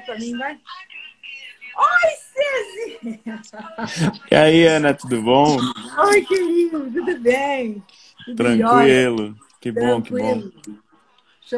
[0.00, 0.58] pra mim, vai.
[1.76, 3.42] Oi, Cezinha!
[4.30, 5.56] E aí, Ana, tudo bom?
[6.06, 7.82] Oi, querido, tudo bem?
[8.24, 9.36] Tudo Tranquilo.
[9.60, 10.52] Que bom, Tranquilo.
[10.62, 10.84] que bom.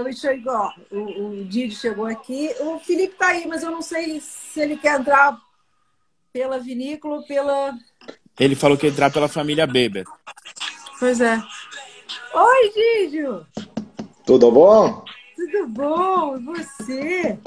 [0.04, 0.72] Deixa eu, igual.
[0.90, 2.50] O, o Didi chegou aqui.
[2.60, 5.38] O Felipe tá aí, mas eu não sei se ele quer entrar
[6.32, 7.72] pela vinícola ou pela.
[8.38, 10.04] Ele falou que ia entrar pela família Beber.
[10.98, 11.42] Pois é.
[12.34, 13.46] Oi, Didio!
[14.26, 15.04] Tudo bom?
[15.36, 17.38] Tudo bom, e você?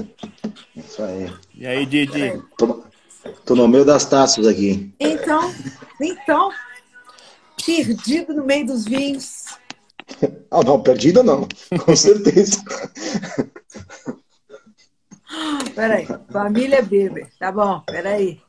[0.76, 1.34] Isso aí.
[1.56, 2.40] E aí, Didi?
[2.56, 2.84] Tô,
[3.44, 4.94] tô no meio das taças aqui.
[5.00, 5.52] Então,
[6.00, 6.52] então,
[7.66, 9.46] perdido no meio dos vinhos.
[10.52, 11.48] Ah, não, perdido não,
[11.86, 12.64] com certeza.
[15.76, 18.42] Peraí, família Beber, tá bom, peraí.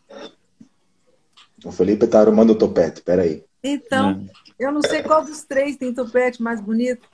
[1.62, 3.44] O Felipe tá arrumando o topete, peraí.
[3.62, 4.26] Então, hum.
[4.58, 7.06] eu não sei qual dos três tem topete mais bonito.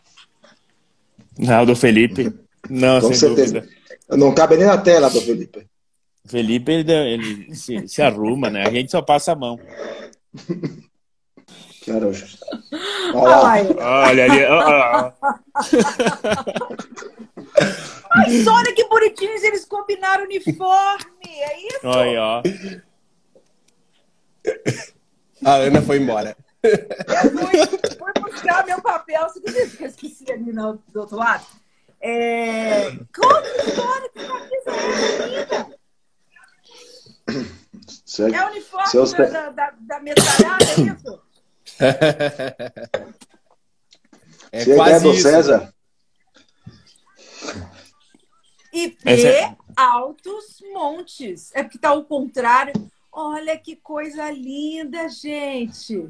[1.39, 2.33] Não, do Felipe.
[2.69, 3.61] Não, Com certeza.
[3.61, 3.77] Dúvida.
[4.11, 5.67] Não cabe nem na tela do Felipe.
[6.27, 8.67] Felipe, ele, ele se, se, arruma, né?
[8.67, 9.59] A gente só passa a mão.
[11.83, 12.11] Quero.
[13.15, 14.41] Olha, olha ali.
[18.11, 21.81] Mas olha que bonitinhos, eles combinaram uniforme, é isso?
[21.85, 22.43] Olha, ó.
[25.45, 26.37] A Ana foi embora.
[26.63, 27.67] Eu fui,
[27.99, 31.47] fui buscar meu papel, você acredita que eu esqueci ali no, do outro lado?
[32.01, 32.91] É...
[33.15, 35.41] Conta a história que camisa é
[38.07, 39.13] essa, É o uniforme Seus...
[39.13, 41.23] da, da, da metralhada, é isso?
[44.53, 45.75] é Chega quase do César.
[48.73, 49.57] IP é...
[49.77, 51.51] Altos Montes.
[51.55, 52.73] É porque tá ao contrário.
[53.11, 56.09] Olha que coisa linda, gente.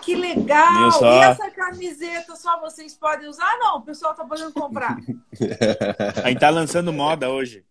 [0.00, 0.90] Que legal!
[1.02, 3.58] E essa camiseta só vocês podem usar?
[3.58, 4.98] Não, o pessoal tá podendo comprar.
[6.22, 7.64] A gente tá lançando moda hoje.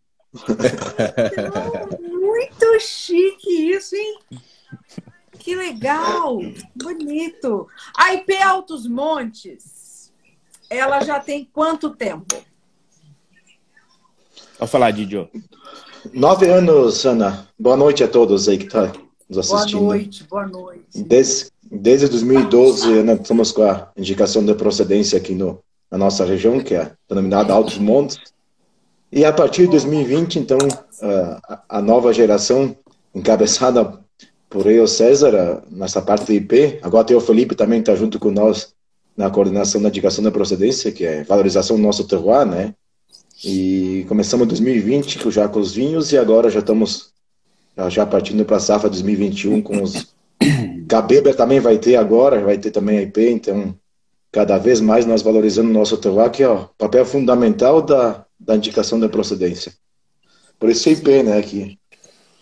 [2.00, 4.20] Muito chique isso, hein?
[5.40, 6.40] Que legal!
[6.76, 7.68] Bonito!
[7.98, 10.12] A IP Altos Montes,
[10.70, 12.44] ela já tem quanto tempo?
[14.58, 15.30] Vou falar, Didio.
[16.14, 17.48] Nove anos, Ana.
[17.58, 19.80] Boa noite a todos aí que estão tá nos assistindo.
[19.80, 21.04] Boa noite, boa noite.
[21.04, 26.60] Desde, desde 2012, nós estamos com a indicação de procedência aqui no, na nossa região,
[26.60, 28.20] que é denominada Altos Montes.
[29.12, 30.58] E a partir de 2020, então,
[31.02, 32.76] a, a nova geração,
[33.14, 34.00] encabeçada
[34.50, 38.32] por eu, César, nessa parte de IP, agora tem o Felipe também está junto com
[38.32, 38.74] nós
[39.18, 42.74] na coordenação da indicação da procedência, que é valorização do nosso terroir, né?
[43.44, 47.12] E começamos 2020 já com os vinhos e agora já estamos
[47.90, 50.14] já partindo para a safra 2021 com os
[50.86, 53.78] Gabeber também vai ter agora, vai ter também a IP, então
[54.32, 58.56] cada vez mais nós valorizando o nosso terroir, que é o papel fundamental da, da
[58.56, 59.74] indicação da procedência.
[60.60, 61.80] Por isso a IP, né, aqui.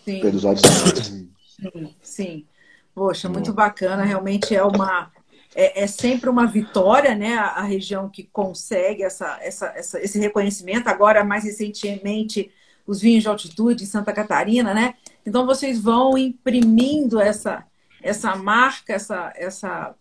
[0.04, 0.20] Sim.
[0.20, 0.62] Pelos altos
[1.04, 2.46] sim, sim.
[2.94, 5.10] Poxa, muito bacana, realmente é uma
[5.54, 7.36] é, é, sempre uma vitória, né?
[7.36, 10.88] A, a, região que consegue essa, essa, essa, esse reconhecimento.
[10.88, 12.50] Agora, mais recentemente,
[12.86, 14.94] os vinhos de altitude em Santa Catarina, né?
[15.26, 17.64] Então, vocês vão imprimindo essa,
[18.02, 19.94] essa marca, essa, essa,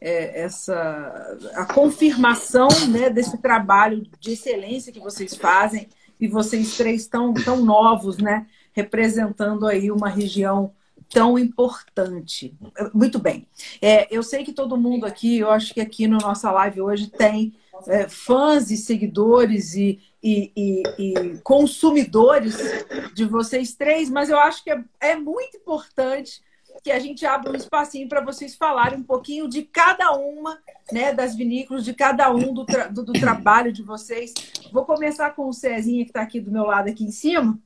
[0.00, 5.88] é, essa a confirmação né, desse trabalho de excelência que vocês fazem
[6.18, 8.46] e vocês três tão, tão novos, né?
[8.72, 10.72] Representando aí uma região
[11.10, 12.56] tão importante.
[12.92, 13.46] Muito bem.
[13.80, 16.80] É, eu sei que todo mundo aqui, eu acho que aqui na no nossa live
[16.80, 17.54] hoje tem
[17.86, 22.56] é, fãs e seguidores e, e, e, e, consumidores
[23.14, 26.40] de vocês três, mas eu acho que é, é muito importante
[26.82, 30.58] que a gente abra um espacinho para vocês falarem um pouquinho de cada uma
[30.92, 34.32] né, das vinícolas, de cada um do, tra do, do trabalho de vocês.
[34.72, 37.58] Vou começar com o Cezinha, que está aqui do meu lado, aqui em cima.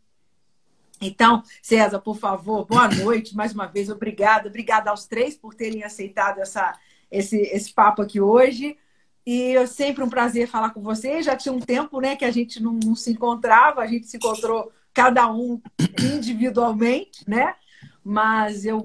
[1.00, 3.88] Então, César, por favor, boa noite mais uma vez.
[3.88, 4.48] Obrigada.
[4.48, 6.78] Obrigada aos três por terem aceitado essa,
[7.10, 8.76] esse, esse papo aqui hoje.
[9.26, 11.24] E é sempre um prazer falar com vocês.
[11.24, 14.16] Já tinha um tempo né, que a gente não, não se encontrava, a gente se
[14.16, 15.60] encontrou cada um
[15.98, 17.54] individualmente, né?
[18.10, 18.82] Mas eu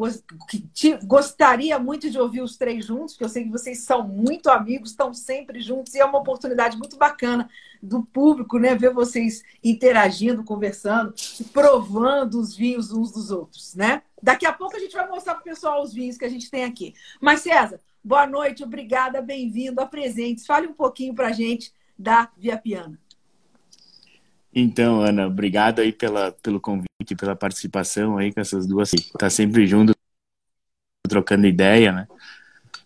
[1.03, 4.91] gostaria muito de ouvir os três juntos, porque eu sei que vocês são muito amigos,
[4.91, 7.49] estão sempre juntos, e é uma oportunidade muito bacana
[7.81, 8.75] do público, né?
[8.75, 11.11] Ver vocês interagindo, conversando,
[11.51, 14.03] provando os vinhos uns dos outros, né?
[14.21, 16.51] Daqui a pouco a gente vai mostrar para o pessoal os vinhos que a gente
[16.51, 16.93] tem aqui.
[17.19, 20.45] Mas, César, boa noite, obrigada, bem-vindo, apresente.
[20.45, 22.99] Fale um pouquinho para a gente da Via Piana.
[24.55, 28.89] Então, Ana, obrigado aí pela, pelo convite, pela participação aí com essas duas.
[29.19, 29.93] Tá sempre junto,
[31.09, 32.07] trocando ideia, né?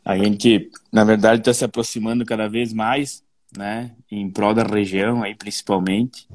[0.03, 3.23] A gente, na verdade, está se aproximando cada vez mais,
[3.55, 3.95] né?
[4.09, 6.27] Em prol da região aí, principalmente,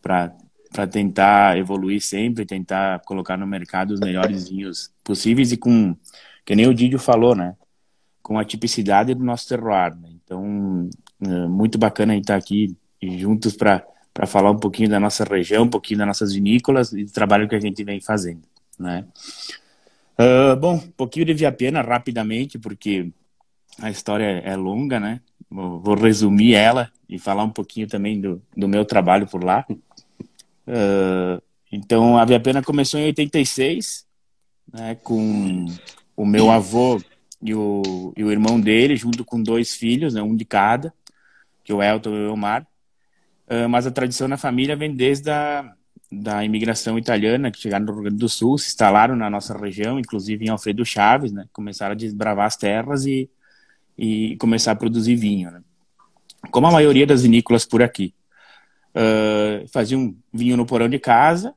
[0.00, 0.34] para
[0.72, 5.94] para tentar evoluir sempre, tentar colocar no mercado os melhores vinhos possíveis e com,
[6.46, 7.54] que nem o Didio falou, né?
[8.22, 9.94] Com a tipicidade do nosso terroir.
[9.94, 10.08] Né?
[10.24, 10.88] Então,
[11.20, 15.24] é muito bacana a gente estar aqui juntos para para falar um pouquinho da nossa
[15.24, 18.42] região, um pouquinho das nossas vinícolas e do trabalho que a gente vem fazendo,
[18.78, 19.04] né?
[20.18, 23.10] Uh, bom, um pouquinho de Viapena rapidamente, porque
[23.80, 25.20] a história é longa, né?
[25.50, 29.66] Vou, resumir ela e falar um pouquinho também do, do meu trabalho por lá.
[29.70, 34.06] Uh, então, a Viapena começou em 86,
[34.72, 35.66] né, com
[36.16, 37.00] o meu avô
[37.42, 40.92] e o, e o irmão dele, junto com dois filhos, né, um de cada,
[41.64, 42.66] que é o Elton e o Elmar.
[43.48, 45.74] Uh, mas a tradição na família vem desde a
[46.12, 49.98] da imigração italiana que chegaram no Rio Grande do Sul, se instalaram na nossa região,
[49.98, 51.46] inclusive em Alfredo Chaves, né?
[51.52, 53.30] Começaram a desbravar as terras e,
[53.96, 55.62] e começar a produzir vinho, né?
[56.50, 58.14] Como a maioria das vinícolas por aqui.
[58.94, 61.54] Uh, faziam vinho no porão de casa.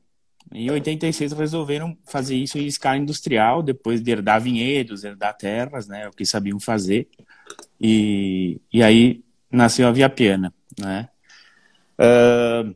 [0.50, 6.08] Em 86 resolveram fazer isso em escala industrial, depois de herdar vinhedos, herdar terras, né?
[6.08, 7.08] O que sabiam fazer.
[7.78, 11.10] E, e aí nasceu a Via Piana, né?
[11.98, 12.74] Uh,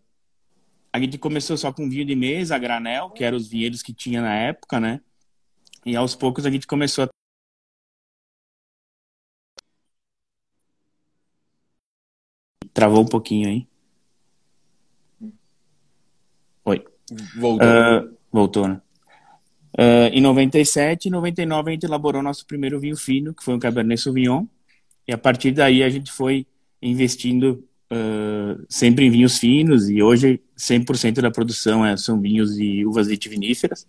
[0.92, 3.92] a gente começou só com vinho de mesa, a granel, que eram os vinhedos que
[3.92, 5.00] tinha na época, né?
[5.84, 7.08] E aos poucos a gente começou a
[12.72, 13.66] Travou um pouquinho aí.
[16.64, 16.84] Oi.
[17.36, 17.66] Voltou.
[17.66, 18.80] Uh, voltou, né?
[19.78, 23.58] Uh, em 97 e 99 a gente elaborou nosso primeiro vinho fino, que foi um
[23.58, 24.46] Cabernet Sauvignon.
[25.06, 26.46] E a partir daí a gente foi
[26.80, 32.84] investindo uh, sempre em vinhos finos e hoje 100% da produção é, são vinhos e
[32.86, 33.86] uvas vitiviníferas.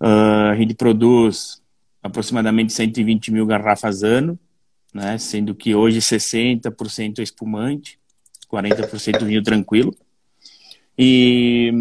[0.00, 1.62] Uh, a gente produz
[2.02, 4.38] aproximadamente 120 mil garrafas ano,
[4.92, 7.98] né, sendo que hoje 60% é espumante,
[8.50, 9.94] 40% vinho tranquilo.
[10.98, 11.72] E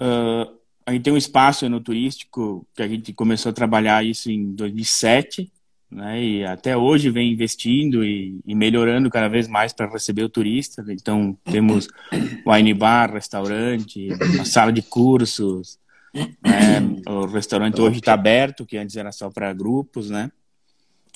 [0.00, 4.30] uh, a gente tem um espaço no turístico que a gente começou a trabalhar isso
[4.30, 5.52] em 2007,
[5.90, 6.22] né?
[6.22, 10.84] E até hoje vem investindo e, e melhorando cada vez mais para receber o turista.
[10.88, 11.88] Então temos
[12.46, 15.78] wine bar, restaurante, uma sala de cursos.
[16.14, 16.80] Né?
[17.06, 20.30] O restaurante hoje está aberto, que antes era só para grupos, né?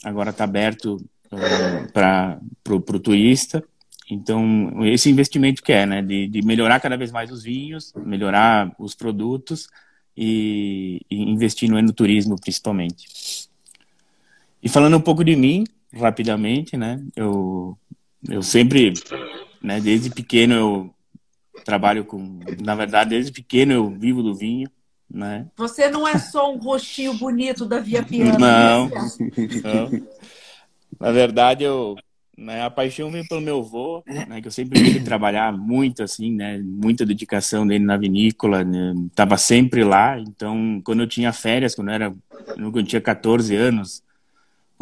[0.02, 0.96] Agora está aberto
[1.30, 2.40] uh, para
[2.70, 3.62] o turista.
[4.10, 6.02] Então, esse investimento que é, né?
[6.02, 9.68] De, de, melhorar cada vez mais os vinhos, melhorar os produtos
[10.16, 13.06] e, e investir no enoturismo, principalmente.
[14.62, 17.02] E falando um pouco de mim, rapidamente, né?
[17.16, 17.76] Eu,
[18.28, 18.92] eu sempre,
[19.60, 20.94] né, desde pequeno eu
[21.64, 24.70] trabalho com, na verdade, desde pequeno eu vivo do vinho,
[25.10, 25.46] né?
[25.56, 28.38] Você não é só um rostinho bonito da Via Piano.
[28.38, 29.08] Não, né?
[29.64, 29.90] não.
[31.00, 31.96] Na verdade, eu,
[32.36, 36.32] né, a paixão vem pelo meu avô, né, que eu sempre vi trabalhar muito, assim,
[36.32, 41.74] né, muita dedicação dele na vinícola, né, tava sempre lá, então, quando eu tinha férias,
[41.74, 42.14] quando eu era,
[42.54, 44.02] quando eu tinha 14 anos,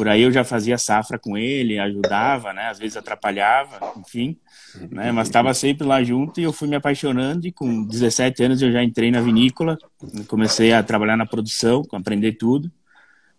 [0.01, 2.71] por aí eu já fazia safra com ele, ajudava, né?
[2.71, 4.35] Às vezes atrapalhava, enfim,
[4.91, 5.13] né?
[5.13, 8.73] Mas estava sempre lá junto e eu fui me apaixonando e com 17 anos eu
[8.73, 9.77] já entrei na vinícola,
[10.27, 12.73] comecei a trabalhar na produção, aprender tudo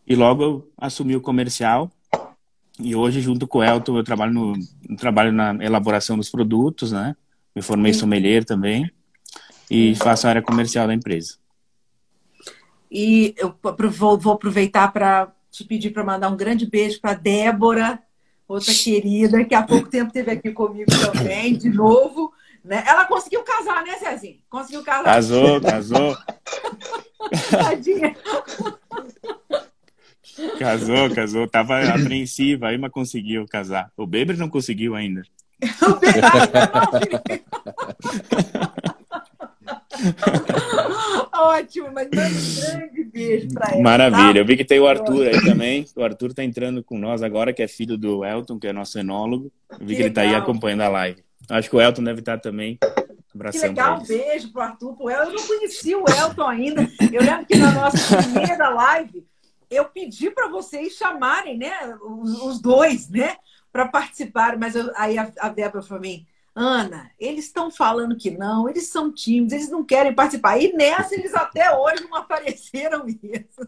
[0.05, 1.91] e logo eu assumi o comercial
[2.79, 4.53] e hoje junto com o Elton eu trabalho no
[4.97, 7.15] trabalho na elaboração dos produtos, né?
[7.55, 8.87] Me formei sommelier também
[9.67, 11.39] e faço a área comercial da empresa.
[12.91, 13.51] E eu
[14.19, 17.99] vou aproveitar para te pedir para mandar um grande beijo para Débora,
[18.47, 22.33] outra querida, que há pouco tempo esteve aqui comigo também, de novo.
[22.63, 22.83] Né?
[22.87, 24.37] Ela conseguiu casar, né, Cezinho?
[24.49, 25.03] Conseguiu casar.
[25.03, 26.17] Casou, casou.
[27.49, 28.15] Tadinha.
[30.57, 31.47] Casou, casou.
[31.47, 33.91] Tava apreensiva aí, mas conseguiu casar.
[33.97, 35.23] O Beber não conseguiu ainda.
[35.81, 37.41] o Beber
[41.33, 43.81] Ótimo, mas manda um grande beijo pra ela.
[43.81, 44.33] Maravilha.
[44.33, 44.39] Tá?
[44.39, 45.85] Eu vi que tem o Arthur aí também.
[45.95, 48.97] O Arthur tá entrando com nós agora, que é filho do Elton, que é nosso
[48.99, 49.51] enólogo.
[49.71, 51.23] Eu vi que, que ele tá aí acompanhando a live.
[51.49, 52.77] Acho que o Elton deve estar também.
[53.33, 55.31] Abração que legal, um beijo pro Arthur, pro Elton.
[55.31, 56.89] Eu não conhecia o Elton ainda.
[57.11, 59.25] Eu lembro que na nossa primeira live
[59.69, 61.71] eu pedi para vocês chamarem, né,
[62.01, 63.37] os, os dois, né,
[63.71, 64.57] para participar.
[64.57, 68.67] Mas eu, aí a, a Débora falou para mim, Ana, eles estão falando que não,
[68.67, 70.57] eles são tímidos, eles não querem participar.
[70.57, 73.67] E nessa eles até hoje não apareceram isso.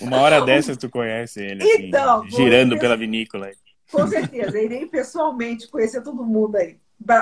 [0.00, 3.50] Uma hora dessas tu conhece ele, assim, então, girando pela vinícola.
[3.90, 6.78] Com certeza, irei pessoalmente conhecer todo mundo aí.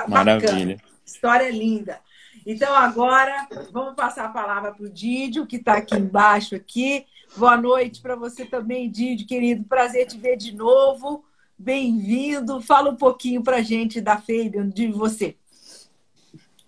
[0.07, 0.77] Maravilha.
[1.05, 1.99] História linda.
[2.45, 7.05] Então agora vamos passar a palavra para o Didio, que está aqui embaixo aqui.
[7.35, 9.65] Boa noite para você também, Didio, querido.
[9.65, 11.25] Prazer te ver de novo
[11.63, 12.61] bem-vindo.
[12.61, 15.35] Fala um pouquinho para a gente da Fabian, de você.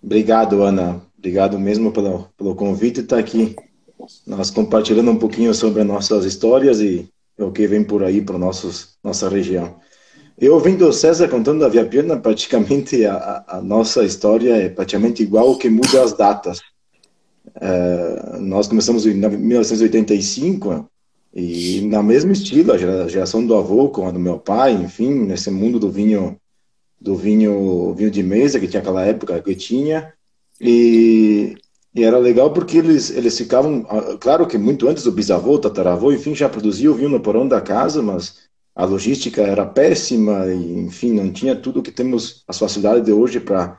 [0.02, 1.02] Obrigado, Ana.
[1.18, 3.56] Obrigado mesmo pelo, pelo convite estar aqui,
[4.26, 8.38] nós compartilhando um pouquinho sobre as nossas histórias e o que vem por aí para
[8.38, 9.76] nossa região.
[10.38, 15.22] Eu ouvindo o César contando da Via Piana, praticamente a, a, nossa história é praticamente
[15.22, 16.60] igual, o que muda as datas.
[17.56, 20.88] Uh, nós começamos em 1985
[21.38, 25.50] e na mesma estilo, a geração do avô com a do meu pai, enfim, nesse
[25.50, 26.40] mundo do vinho
[26.98, 30.14] do vinho vinho de mesa que tinha aquela época que tinha
[30.58, 31.54] e,
[31.94, 36.10] e era legal porque eles, eles ficavam, ah, claro que muito antes do bisavô, tataravô,
[36.10, 38.38] enfim, já produzia o vinho no porão da casa, mas
[38.74, 43.40] a logística era péssima e, enfim, não tinha tudo que temos as facilidades de hoje
[43.40, 43.78] para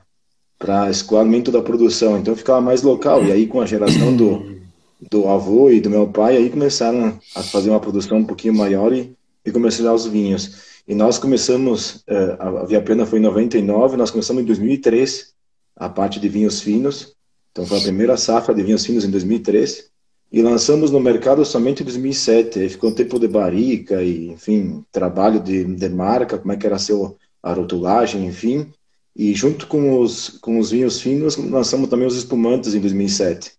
[0.59, 3.23] para escoamento da produção, então ficava mais local.
[3.23, 4.56] E aí com a geração do,
[4.99, 8.91] do avô e do meu pai, aí começaram a fazer uma produção um pouquinho maior
[8.93, 10.77] e, e comercializar os vinhos.
[10.87, 15.33] E nós começamos, eh, a Via Pena foi em 99, nós começamos em 2003
[15.75, 17.15] a parte de vinhos finos.
[17.51, 19.89] Então foi a primeira safra de vinhos finos em 2003
[20.31, 22.59] e lançamos no mercado somente em 2007.
[22.59, 26.65] Aí ficou um tempo de barica e, enfim, trabalho de, de marca, como é que
[26.65, 28.71] era seu a rotulagem, enfim.
[29.15, 33.53] E junto com os com os vinhos finos lançamos também os espumantes em 2007.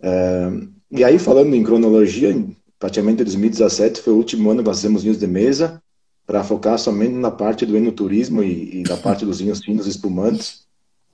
[0.00, 0.50] É,
[0.90, 2.34] e aí falando em cronologia,
[2.78, 5.82] praticamente 2017 foi o último ano que nós fizemos vinhos de mesa
[6.26, 10.66] para focar somente na parte do enoturismo e, e da parte dos vinhos finos espumantes.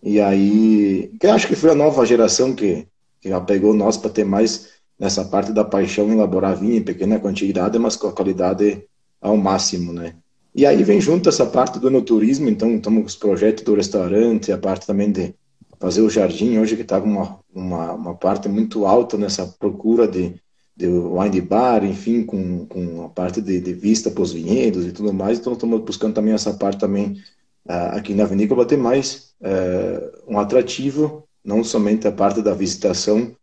[0.02, 2.86] E aí, que acho que foi a nova geração que,
[3.20, 6.82] que já pegou nós para ter mais nessa parte da paixão em elaborar vinho em
[6.82, 8.84] pequena quantidade, mas com a qualidade
[9.20, 10.14] ao máximo, né?
[10.54, 14.52] E aí vem junto essa parte do enoturismo, então estamos com os projetos do restaurante,
[14.52, 15.34] a parte também de
[15.78, 20.34] fazer o jardim, hoje que está uma, uma, uma parte muito alta nessa procura de,
[20.76, 24.92] de wine bar, enfim, com, com a parte de, de vista para os vinhedos e
[24.92, 27.12] tudo mais, então estamos buscando também essa parte também
[27.66, 33.34] uh, aqui na vinícola ter mais uh, um atrativo, não somente a parte da visitação,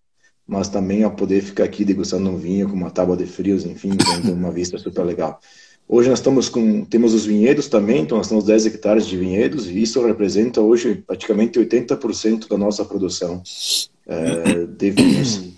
[0.48, 3.92] mas também a poder ficar aqui degustando um vinho com uma tábua de frios, enfim,
[3.96, 5.40] tendo uma vista super legal.
[5.88, 9.68] Hoje nós estamos com, temos os vinhedos também, então nós temos 10 hectares de vinhedos,
[9.68, 13.44] e isso representa hoje praticamente 80% da nossa produção
[14.08, 15.52] uh, de vinhos.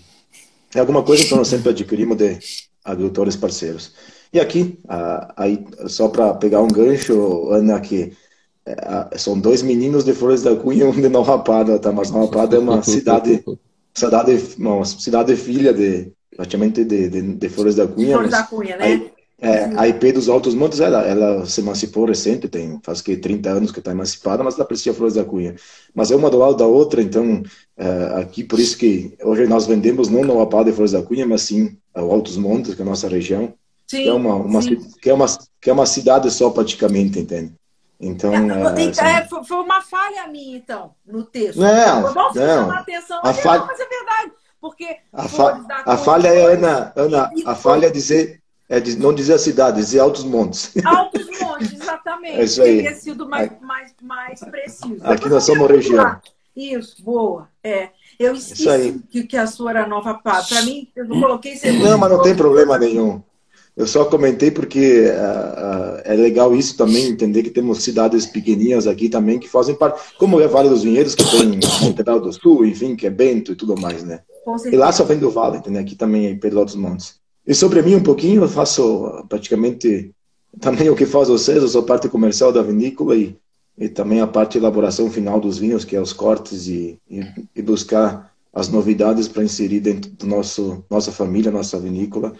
[0.74, 2.38] É alguma coisa que nós sempre adquirimos de
[2.84, 3.92] agricultores parceiros.
[4.32, 4.76] E aqui,
[5.86, 8.12] só para pegar um gancho, Ana, que
[8.66, 11.92] é, são dois meninos de Flores da Cunha e um de Nova Rapada, tá?
[11.92, 13.44] Mas Nova Rapada é uma cidade,
[13.94, 18.14] cidade, uma cidade filha de, praticamente de, de, de Flores da Cunha.
[18.14, 18.84] Flores da Cunha, né?
[18.84, 19.12] Aí,
[19.44, 23.50] é, a IP dos Altos Montes, ela, ela se emancipou recente, tem faz que 30
[23.50, 25.54] anos que está emancipada, mas ela precisa Flores da Cunha.
[25.94, 27.42] Mas é uma do lado da outra, então,
[27.76, 31.26] é, aqui, por isso que hoje nós vendemos não Nova Rapada e Flores da Cunha,
[31.26, 33.52] mas sim o Altos Montes, que é a nossa região.
[33.86, 34.60] Sim, que, é uma, uma.
[34.60, 35.26] Que, é uma,
[35.60, 37.52] que é uma cidade só praticamente, entende?
[38.00, 41.60] Então, é, é, foi uma falha minha, então, no texto.
[41.60, 42.34] Não, não.
[42.34, 43.60] Chamar atenção, a falha...
[43.60, 44.32] não, mas é verdade.
[44.60, 45.60] Porque a, fa...
[45.84, 50.00] a falha é, Ana, Ana a falha é dizer, é não dizer a cidade, dizer
[50.00, 50.72] Altos Montes.
[50.84, 52.40] Altos Montes, exatamente.
[52.40, 52.76] É isso aí.
[52.76, 54.98] Teria sido mais, mais, mais preciso.
[55.02, 56.18] Aqui nós somos região.
[56.56, 57.48] Isso, boa.
[57.62, 57.90] É.
[58.18, 60.42] Eu esqueci que, que a sua era Nova Pá.
[60.42, 61.58] Para mim, eu não coloquei...
[61.82, 63.20] Não, mas não tem problema nenhum.
[63.76, 68.86] Eu só comentei porque uh, uh, é legal isso também, entender que temos cidades pequenininhas
[68.86, 72.64] aqui também que fazem parte, como é Vale dos Vinhedos, que tem Montreal do Sul,
[72.64, 74.20] enfim, que é Bento e tudo mais, né?
[74.70, 75.82] E lá só vem do Vale, entendeu?
[75.82, 77.23] Aqui também é Pedro dos Montes.
[77.46, 80.12] E sobre mim um pouquinho, eu faço praticamente
[80.60, 83.36] também o que faz vocês, eu sou parte comercial da vinícola e,
[83.76, 87.20] e também a parte de elaboração final dos vinhos, que é os cortes e, e,
[87.54, 92.34] e buscar as novidades para inserir dentro do nosso nossa família, nossa vinícola.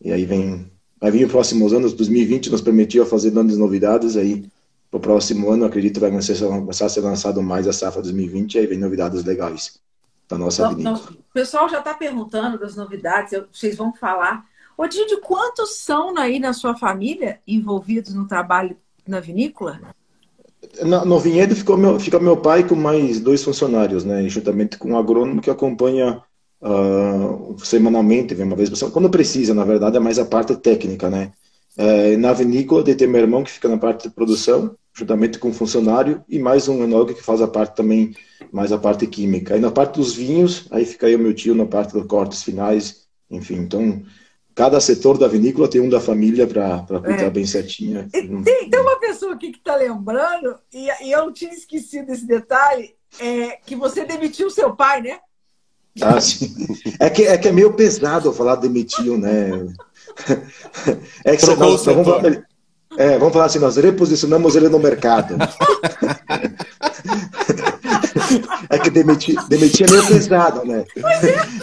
[0.00, 0.66] E aí vem
[1.00, 4.44] Vai vir os próximos anos, 2020 nos permitiu fazer grandes novidades, aí
[4.90, 8.58] para o próximo ano acredito vai começar a ser lançado mais a safra 2020 e
[8.58, 9.78] aí vem novidades legais
[10.28, 10.96] da nossa não, vinícola.
[10.96, 14.44] Não, o pessoal já está perguntando das novidades, eu, vocês vão falar.
[14.76, 19.80] Ô, Didi, quantos são aí na sua família envolvidos no trabalho na vinícola?
[20.82, 24.28] No, no vinhedo ficou meu, fica meu pai com mais dois funcionários, né?
[24.28, 26.22] Juntamente com um agrônomo que acompanha
[26.60, 28.92] uh, semanalmente, vem uma vez por semana.
[28.92, 31.32] Quando precisa, na verdade, é mais a parte técnica, né?
[31.76, 35.54] É, na vinícola, tem meu irmão que fica na parte de produção, juntamente com o
[35.54, 38.16] funcionário, e mais um enólogo que faz a parte também,
[38.50, 39.54] mais a parte química.
[39.54, 42.42] Aí na parte dos vinhos, aí fica aí o meu tio na parte dos cortes
[42.42, 43.56] finais, enfim.
[43.56, 44.02] Então,
[44.56, 47.30] cada setor da vinícola tem um da família para cuidar é.
[47.30, 48.08] bem certinho.
[48.10, 52.96] Tem, tem, uma pessoa aqui que está lembrando, e, e, eu tinha esquecido desse detalhe,
[53.20, 55.20] é, que você demitiu seu pai, né?
[56.02, 56.54] Ah, sim.
[56.98, 59.50] É que, é que é meio pesado falar demitiu, né?
[61.24, 62.48] É que vamos, falar,
[62.98, 65.36] é, vamos falar assim, nós reposicionamos ele no mercado.
[68.68, 70.84] é que demitir, demitir é meio pesado, né?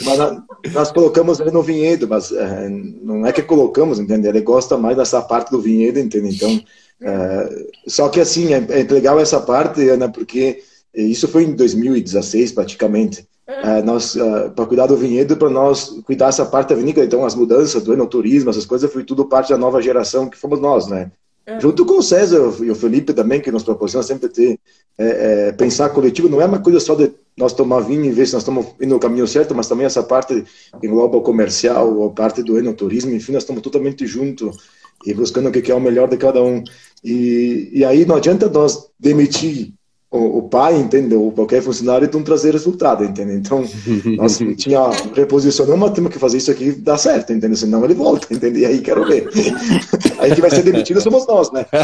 [0.04, 4.32] Mas nós, nós colocamos ele no vinhedo, mas é, não é que colocamos, entendeu?
[4.32, 6.32] Ele gosta mais dessa parte do vinhedo, entendeu?
[6.32, 6.64] Então,
[7.02, 10.64] é, só que assim, é, é, legal essa parte, Ana, porque
[10.94, 13.28] isso foi em 2016 praticamente.
[13.48, 17.24] É, nós uh, para cuidar do vinhedo, para nós cuidar essa parte da vinícola, então
[17.24, 20.88] as mudanças do enoturismo, essas coisas, foi tudo parte da nova geração que fomos nós,
[20.88, 21.12] né?
[21.46, 21.60] É.
[21.60, 24.60] Junto com o César e o Felipe também, que nos proporciona sempre ter,
[24.98, 28.26] é, é, pensar coletivo, não é uma coisa só de nós tomar vinho e ver
[28.26, 30.44] se nós estamos indo no caminho certo, mas também essa parte
[30.82, 34.58] engloba o comercial, a parte do enoturismo, enfim, nós estamos totalmente juntos
[35.06, 36.64] e buscando o que é o melhor de cada um.
[37.04, 39.75] E, e aí não adianta nós demitir
[40.12, 41.32] o, o pai, entendeu?
[41.36, 43.38] Qualquer funcionário, então trazer resultado, entendeu?
[43.38, 43.66] Então,
[44.18, 47.58] nós tinha reposicionamos, mas temos que fazer isso aqui dar certo, entendeu?
[47.58, 48.62] Senão ele volta, entendeu?
[48.62, 49.28] E aí quero ver.
[50.20, 51.66] aí que vai ser demitido somos nós, né?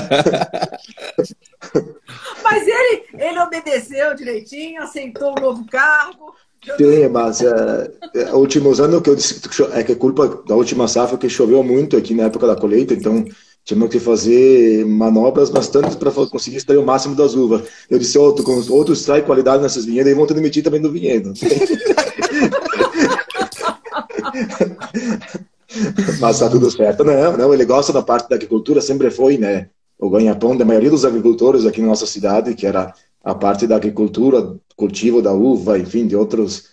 [2.43, 6.33] Mas ele, ele obedeceu direitinho, aceitou o novo cargo.
[6.77, 9.41] Sim, mas é, é, últimos anos que eu disse
[9.73, 12.93] é que é culpa da última safra que choveu muito aqui na época da colheita,
[12.93, 13.25] então
[13.63, 17.63] Tivemos que fazer manobras bastante para conseguir extrair o máximo das uvas.
[17.89, 21.33] Eu disse, outro, outro extrai qualidade nessas vinhedas e vão ter demitir também do vinhedo.
[26.19, 27.03] Mas tá tudo certo.
[27.03, 29.69] Não, não, ele gosta da parte da agricultura, sempre foi, né?
[29.97, 33.75] O ganha-pão da maioria dos agricultores aqui na nossa cidade, que era a parte da
[33.75, 36.71] agricultura, cultivo da uva, enfim, de outros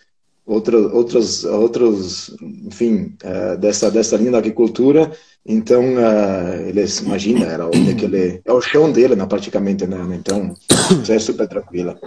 [0.49, 5.11] outros outros, outros, enfim, uh, dessa, dessa linha da agricultura.
[5.45, 9.97] Então, uh, eles, imagina, era onde que ele, é o chão dele, né, praticamente, né?
[10.13, 10.53] Então,
[11.01, 11.97] isso é super tranquila.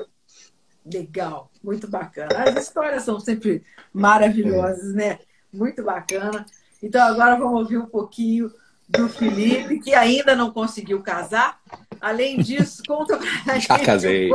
[0.84, 2.28] Legal, muito bacana.
[2.36, 4.96] As histórias são sempre maravilhosas, é.
[4.96, 5.18] né?
[5.52, 6.44] Muito bacana.
[6.82, 8.50] Então, agora vamos ouvir um pouquinho
[8.88, 11.58] do Felipe, que ainda não conseguiu casar.
[12.00, 13.68] Além disso, conta pra gente.
[13.68, 14.30] Já casei.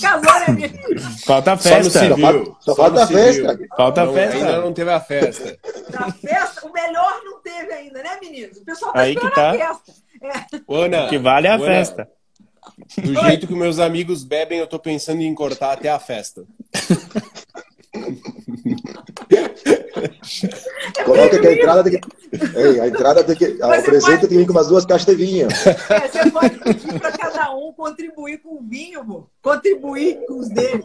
[0.00, 0.70] Casou, né,
[1.24, 1.90] Falta a festa.
[1.90, 3.58] Só, falta, só falta a festa.
[3.76, 4.36] Falta a festa.
[4.36, 5.58] Ainda não teve a festa.
[5.94, 8.58] A festa, o melhor não teve ainda, né, meninos?
[8.58, 9.50] O pessoal tá Aí que tá.
[9.50, 9.92] a festa.
[10.22, 10.60] É.
[10.68, 12.08] Ana, que vale a Ana, festa.
[12.98, 16.44] Do jeito que meus amigos bebem, eu tô pensando em cortar até a festa.
[21.04, 22.08] Coloca que a entrada tem que.
[22.56, 23.62] Ei, a entrada tem que.
[23.62, 25.48] A presente tem que vir com umas duas caixas de vinho.
[25.48, 29.26] É, você pode pedir para cada um contribuir com o vinho, pô.
[29.42, 30.84] contribuir com os dele.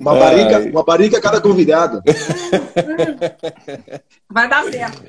[0.00, 2.02] Uma barrica, uma barrica a cada convidado.
[4.30, 5.02] Vai dar certo.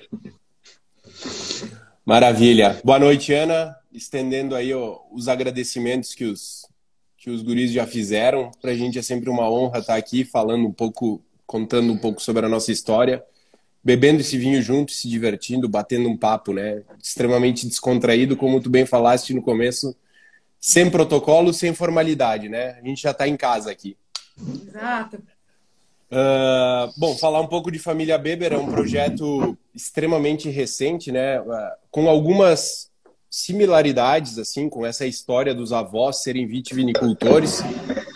[2.05, 2.81] Maravilha.
[2.83, 3.75] Boa noite, Ana.
[3.93, 6.67] Estendendo aí ó, os agradecimentos que os,
[7.17, 8.51] que os guris já fizeram.
[8.61, 12.21] Para a gente é sempre uma honra estar aqui falando um pouco contando um pouco
[12.21, 13.23] sobre a nossa história,
[13.83, 16.83] bebendo esse vinho junto, se divertindo, batendo um papo, né?
[17.01, 19.95] Extremamente descontraído, como tu bem falaste no começo,
[20.59, 22.77] sem protocolo, sem formalidade, né?
[22.81, 23.97] A gente já está em casa aqui.
[24.67, 25.17] Exato.
[26.11, 31.41] Uh, bom, falar um pouco de Família Beber é um projeto extremamente recente, né?
[31.41, 31.45] Uh,
[31.89, 32.91] com algumas
[33.29, 37.61] similaridades assim com essa história dos avós serem vitivinicultores.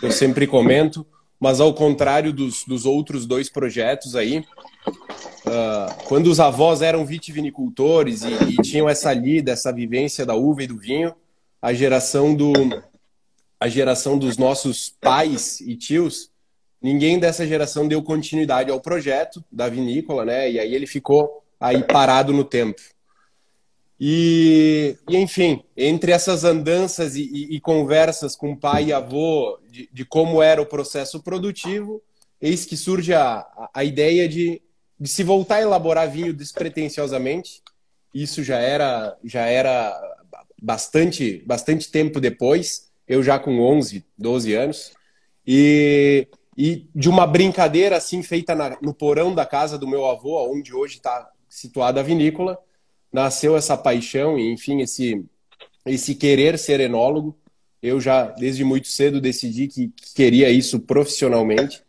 [0.00, 1.04] Eu sempre comento
[1.40, 4.44] mas ao contrário dos, dos outros dois projetos aí,
[4.88, 10.62] uh, quando os avós eram vitivinicultores e, e, tinham essa lida, essa vivência da uva
[10.62, 11.14] e do vinho,
[11.62, 12.52] a geração do
[13.60, 16.30] a geração dos nossos pais e tios,
[16.80, 20.48] ninguém dessa geração deu continuidade ao projeto da vinícola, né?
[20.48, 22.80] E aí ele ficou aí parado no tempo.
[24.00, 29.88] E, e, enfim, entre essas andanças e, e, e, conversas com pai e avô de,
[29.92, 32.00] de, como era o processo produtivo,
[32.40, 34.62] eis que surge a, a ideia de,
[34.98, 37.60] de se voltar a elaborar vinho despretensiosamente.
[38.14, 40.00] Isso já era, já era
[40.62, 44.92] bastante, bastante tempo depois, eu já com 11, 12 anos.
[45.44, 50.52] E, e de uma brincadeira assim feita na, no porão da casa do meu avô,
[50.52, 52.58] onde hoje está situada a vinícola,
[53.12, 55.24] nasceu essa paixão e, enfim, esse,
[55.86, 57.36] esse querer ser enólogo.
[57.82, 61.82] Eu já, desde muito cedo, decidi que, que queria isso profissionalmente.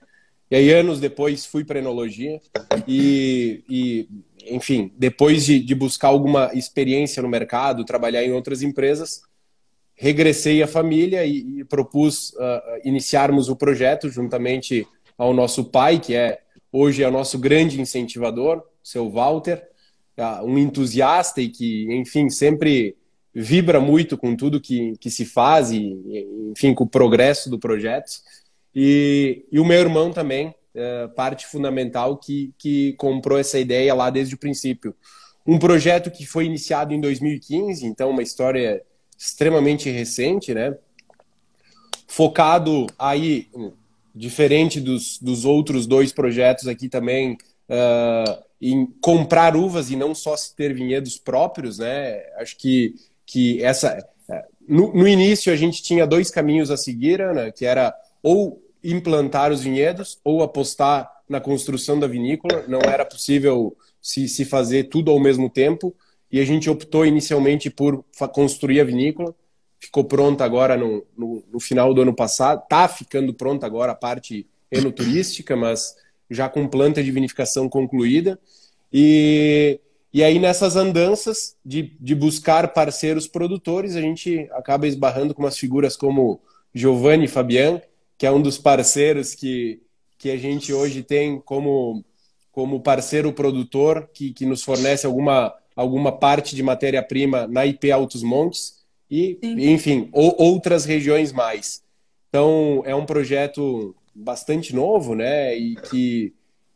[0.51, 2.39] E aí, anos depois, fui para enologia
[2.87, 4.09] e, e,
[4.47, 9.21] enfim, depois de, de buscar alguma experiência no mercado, trabalhar em outras empresas,
[9.95, 16.15] regressei à família e, e propus uh, iniciarmos o projeto juntamente ao nosso pai, que
[16.15, 16.39] é
[16.71, 19.67] hoje é o nosso grande incentivador, seu Walter,
[20.43, 22.95] um entusiasta e que, enfim, sempre
[23.33, 25.97] vibra muito com tudo que, que se faz e,
[26.51, 28.11] enfim, com o progresso do projeto.
[28.75, 34.09] E, e o meu irmão também, é, parte fundamental que, que comprou essa ideia lá
[34.09, 34.95] desde o princípio.
[35.45, 38.81] Um projeto que foi iniciado em 2015, então uma história
[39.17, 40.77] extremamente recente, né?
[42.07, 43.49] Focado aí
[44.13, 47.33] diferente dos, dos outros dois projetos aqui também,
[47.69, 52.21] uh, em comprar uvas e não só se ter vinhedos próprios, né?
[52.37, 52.95] Acho que,
[53.25, 54.05] que essa.
[54.67, 57.51] No, no início a gente tinha dois caminhos a seguir, né?
[57.51, 62.65] que era ou implantar os vinhedos ou apostar na construção da vinícola.
[62.67, 65.95] Não era possível se, se fazer tudo ao mesmo tempo
[66.31, 69.33] e a gente optou inicialmente por construir a vinícola.
[69.79, 73.95] Ficou pronta agora no, no, no final do ano passado, está ficando pronta agora a
[73.95, 75.95] parte enoturística, mas
[76.29, 78.39] já com planta de vinificação concluída.
[78.91, 79.79] E,
[80.13, 85.57] e aí nessas andanças de, de buscar parceiros produtores, a gente acaba esbarrando com umas
[85.57, 86.41] figuras como
[86.73, 87.81] Giovanni Fabian,
[88.17, 89.81] que é um dos parceiros que,
[90.17, 92.03] que a gente hoje tem como,
[92.51, 98.21] como parceiro produtor, que, que nos fornece alguma, alguma parte de matéria-prima na IP Altos
[98.21, 99.71] Montes e, Sim.
[99.71, 101.81] enfim, ou, outras regiões mais.
[102.29, 106.33] Então, é um projeto bastante novo, né, e que,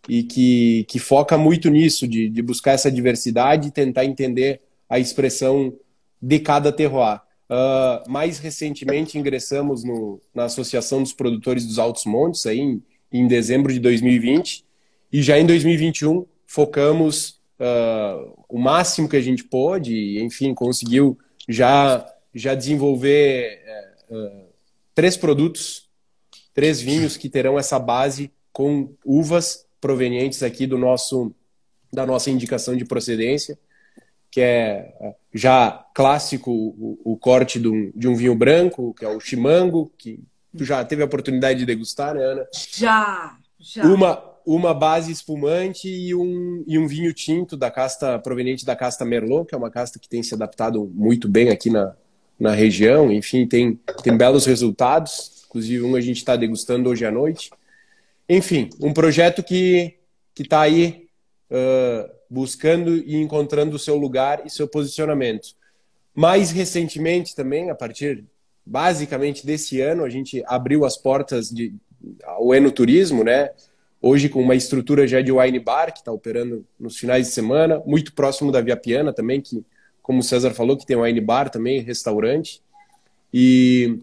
[0.08, 5.00] e que, que foca muito nisso, de, de buscar essa diversidade e tentar entender a
[5.00, 5.74] expressão
[6.22, 7.22] de cada terroir.
[7.50, 13.28] Uh, mais recentemente ingressamos no, na Associação dos Produtores dos Altos Montes, aí em, em
[13.28, 14.66] dezembro de 2020,
[15.12, 21.18] e já em 2021 focamos uh, o máximo que a gente pôde, e, enfim, conseguiu
[21.48, 23.60] já, já desenvolver
[24.10, 24.46] uh,
[24.96, 25.90] três produtos,
[26.54, 31.34] três vinhos que terão essa base com uvas provenientes aqui do nosso
[31.92, 33.58] da nossa indicação de procedência
[34.34, 39.06] que é, é já clássico o, o corte de um, de um, vinho branco, que
[39.06, 40.20] é o chimango, que
[40.58, 42.48] tu já teve a oportunidade de degustar, né, Ana?
[42.52, 43.84] Já, já.
[43.86, 49.06] Uma, uma base espumante e um, e um vinho tinto da casta proveniente da casta
[49.06, 51.96] Merlot, que é uma casta que tem se adaptado muito bem aqui na,
[52.44, 53.10] na região.
[53.10, 55.46] Enfim, tem, tem belos resultados.
[55.48, 57.50] Inclusive, um a gente está degustando hoje à noite.
[58.28, 59.96] Enfim, um projeto que
[60.38, 61.08] está aí
[61.50, 65.56] uh, buscando e encontrando o seu lugar e seu posicionamento.
[66.14, 68.26] Mais recentemente também, a partir
[68.66, 71.74] basicamente desse ano, a gente abriu as portas de,
[72.26, 73.52] ao enoturismo, né?
[74.02, 77.82] Hoje com uma estrutura já de wine bar, que está operando nos finais de semana,
[77.86, 79.64] muito próximo da Via Piana também, que,
[80.04, 82.62] como o César falou, que tem wine bar também, restaurante.
[83.34, 84.00] E,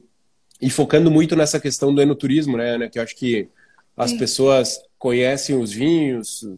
[0.61, 2.89] e focando muito nessa questão do enoturismo, né, Ana?
[2.89, 3.49] Que eu acho que
[3.97, 4.19] as Sim.
[4.19, 6.49] pessoas conhecem os vinhos,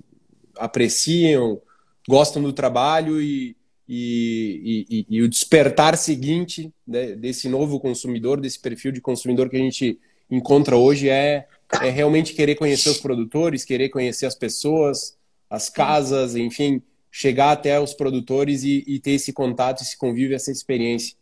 [0.56, 1.60] apreciam,
[2.08, 3.56] gostam do trabalho e,
[3.88, 9.56] e, e, e o despertar seguinte né, desse novo consumidor, desse perfil de consumidor que
[9.56, 9.98] a gente
[10.30, 11.46] encontra hoje é,
[11.82, 15.16] é realmente querer conhecer os produtores, querer conhecer as pessoas,
[15.50, 16.80] as casas, enfim,
[17.14, 21.14] chegar até os produtores e, e ter esse contato, esse convívio, essa experiência.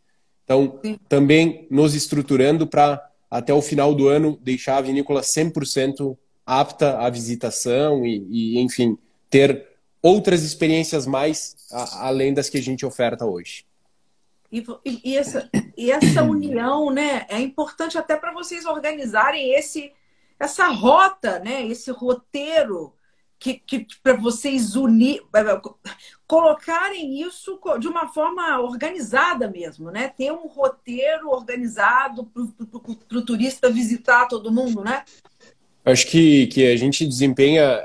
[0.45, 0.97] Então, Sim.
[1.09, 7.11] também nos estruturando para, até o final do ano, deixar a vinícola 100% apta à
[7.11, 8.97] visitação e, e enfim,
[9.29, 9.67] ter
[10.01, 13.65] outras experiências mais a, além das que a gente oferta hoje.
[14.53, 14.65] E,
[15.05, 19.93] e, essa, e essa união, né, é importante até para vocês organizarem esse,
[20.39, 22.93] essa rota, né, esse roteiro
[23.41, 25.23] que, que para vocês unir,
[26.27, 30.09] colocarem isso de uma forma organizada mesmo, né?
[30.09, 35.03] Ter um roteiro organizado para o turista visitar todo mundo, né?
[35.83, 37.81] Acho que, que a gente desempenha,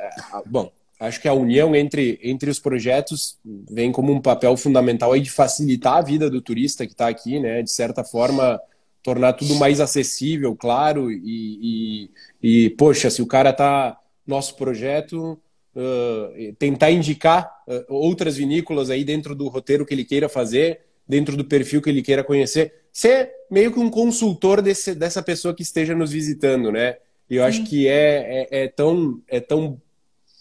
[0.45, 3.39] bom, acho que a união entre, entre os projetos
[3.71, 7.39] vem como um papel fundamental aí de facilitar a vida do turista que está aqui,
[7.39, 7.61] né?
[7.61, 8.59] De certa forma,
[9.01, 12.09] tornar tudo mais acessível, claro, e,
[12.43, 15.39] e, e poxa, se o cara tá nosso projeto,
[15.75, 21.35] uh, tentar indicar uh, outras vinícolas aí dentro do roteiro que ele queira fazer, dentro
[21.37, 25.61] do perfil que ele queira conhecer, ser meio que um consultor desse, dessa pessoa que
[25.61, 26.97] esteja nos visitando, né?
[27.29, 29.81] E eu acho que é, é, é, tão, é tão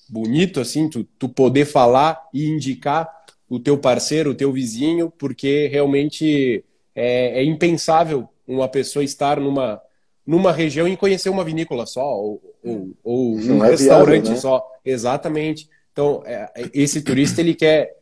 [0.09, 3.11] bonito assim, tu, tu poder falar e indicar
[3.49, 9.81] o teu parceiro, o teu vizinho, porque realmente é, é impensável uma pessoa estar numa,
[10.27, 14.41] numa região e conhecer uma vinícola só, ou, ou, ou um é restaurante viável, né?
[14.41, 14.67] só.
[14.85, 15.69] Exatamente.
[15.93, 17.97] Então, é, esse turista ele quer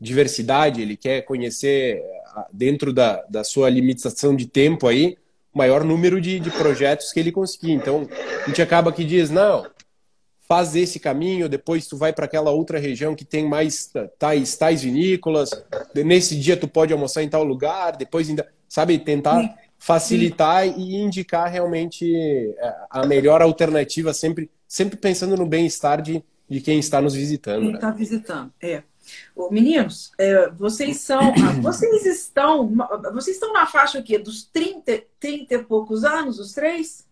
[0.00, 2.02] diversidade, ele quer conhecer
[2.52, 5.16] dentro da, da sua limitação de tempo aí,
[5.52, 7.72] o maior número de, de projetos que ele conseguir.
[7.72, 8.08] Então,
[8.44, 9.66] a gente acaba que diz, não,
[10.48, 14.82] faz esse caminho, depois tu vai para aquela outra região que tem mais tais, tais
[14.82, 15.50] vinícolas,
[15.94, 19.56] nesse dia tu pode almoçar em tal lugar, depois ainda, sabe, tentar.
[19.80, 20.74] Facilitar Sim.
[20.76, 26.78] e indicar realmente é, a melhor alternativa, sempre, sempre pensando no bem-estar de, de quem
[26.78, 27.62] está nos visitando.
[27.62, 27.96] Quem está né?
[27.96, 28.82] visitando, é.
[29.34, 31.32] Ô, meninos, é, vocês são.
[31.62, 32.70] Vocês estão.
[33.12, 37.04] Vocês estão na faixa aqui dos 30, 30 e poucos anos, os três?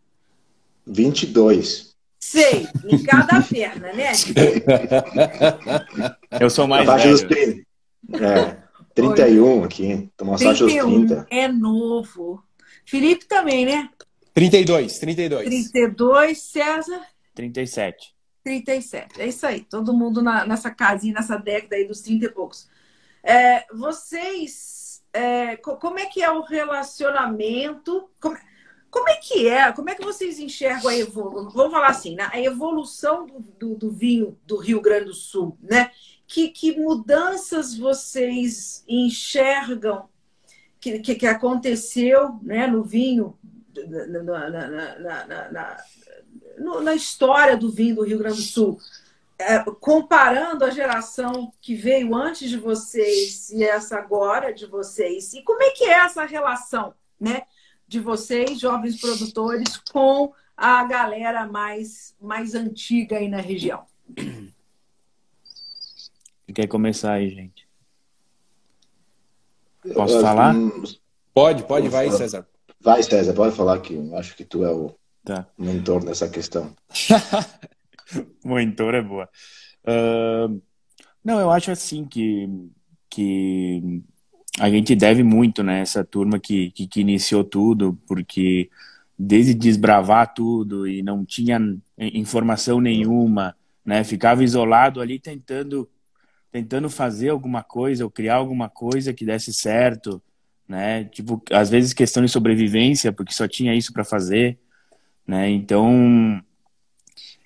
[0.86, 1.96] 22.
[2.20, 4.12] Sei, em cada perna, né?
[6.38, 7.64] Eu sou mais dos velho.
[8.06, 8.24] 30.
[8.24, 8.62] É,
[8.94, 10.08] 31 aqui.
[10.16, 11.26] Tô mais abaixo dos 30.
[11.30, 12.44] É novo.
[12.88, 13.90] Felipe também, né?
[14.32, 15.44] 32, 32.
[15.44, 17.06] 32, César?
[17.34, 18.14] 37.
[18.42, 19.20] 37.
[19.20, 19.60] É isso aí.
[19.60, 22.66] Todo mundo na, nessa casinha, nessa década aí dos 30 e poucos.
[23.22, 28.08] É, vocês, é, como é que é o relacionamento?
[28.18, 28.38] Como,
[28.90, 29.70] como, é que é?
[29.70, 31.50] Como é que vocês enxergam a evolução?
[31.50, 32.26] Vamos falar assim, né?
[32.32, 35.90] a evolução do, do, do, vinho do Rio Grande do Sul, né?
[36.26, 40.08] Que, que mudanças vocês enxergam
[40.80, 43.36] que, que, que aconteceu né, no vinho,
[43.86, 48.78] na, na, na, na, história do vinho do Rio Grande do Sul?
[49.38, 55.42] É, comparando a geração que veio antes de vocês e essa agora de vocês, e
[55.42, 57.42] como é que é essa relação, né,
[57.86, 63.86] de vocês, jovens produtores, com a galera mais, mais antiga aí na região?
[66.52, 67.57] Quer começar aí, gente?
[69.94, 70.54] Posso falar?
[71.34, 72.46] Pode, pode, vai, César.
[72.80, 75.46] Vai, César, pode falar que eu acho que tu é o Tá.
[75.58, 76.74] mentor nessa questão.
[78.42, 79.28] Mentor é boa.
[79.84, 80.60] Uh,
[81.22, 82.48] não, eu acho assim que,
[83.10, 84.02] que
[84.58, 85.80] a gente deve muito, né?
[85.80, 88.70] Essa turma que, que, que iniciou tudo, porque
[89.18, 91.60] desde desbravar tudo e não tinha
[91.98, 94.02] informação nenhuma, né?
[94.04, 95.86] Ficava isolado ali tentando
[96.58, 100.20] tentando fazer alguma coisa ou criar alguma coisa que desse certo,
[100.68, 101.04] né?
[101.04, 104.58] Tipo, às vezes questão de sobrevivência, porque só tinha isso para fazer,
[105.24, 105.48] né?
[105.48, 106.42] Então,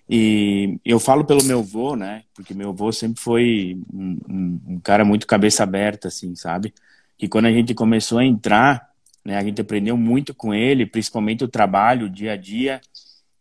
[0.08, 2.24] e eu falo pelo meu avô, né?
[2.34, 6.72] Porque meu avô sempre foi um, um, um, cara muito cabeça aberta, assim, sabe?
[7.18, 8.90] Que quando a gente começou a entrar,
[9.22, 9.36] né?
[9.36, 12.80] A gente aprendeu muito com ele, principalmente o trabalho, o dia a dia,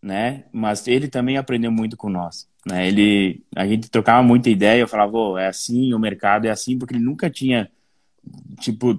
[0.01, 0.43] né?
[0.51, 2.87] Mas ele também aprendeu muito com nós, né?
[2.87, 6.77] Ele, a gente trocava muita ideia, eu falava, oh, é assim, o mercado é assim,
[6.77, 7.69] porque ele nunca tinha,
[8.59, 8.95] tipo,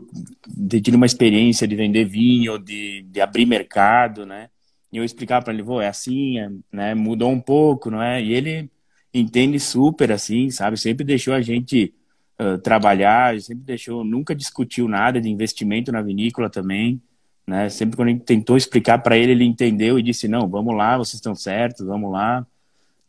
[0.82, 4.48] tido uma experiência de vender vinho, de, de abrir mercado, né?
[4.92, 6.94] E eu explicava para ele, vô, é assim, é, né?
[6.94, 8.22] Mudou um pouco, não é?
[8.22, 8.70] E ele
[9.14, 10.76] entende super assim, sabe?
[10.78, 11.94] Sempre deixou a gente
[12.40, 17.00] uh, trabalhar, sempre deixou, nunca discutiu nada de investimento na vinícola também,
[17.46, 17.68] né?
[17.68, 20.96] Sempre quando a gente tentou explicar para ele, ele entendeu e disse, não, vamos lá,
[20.98, 22.46] vocês estão certos, vamos lá,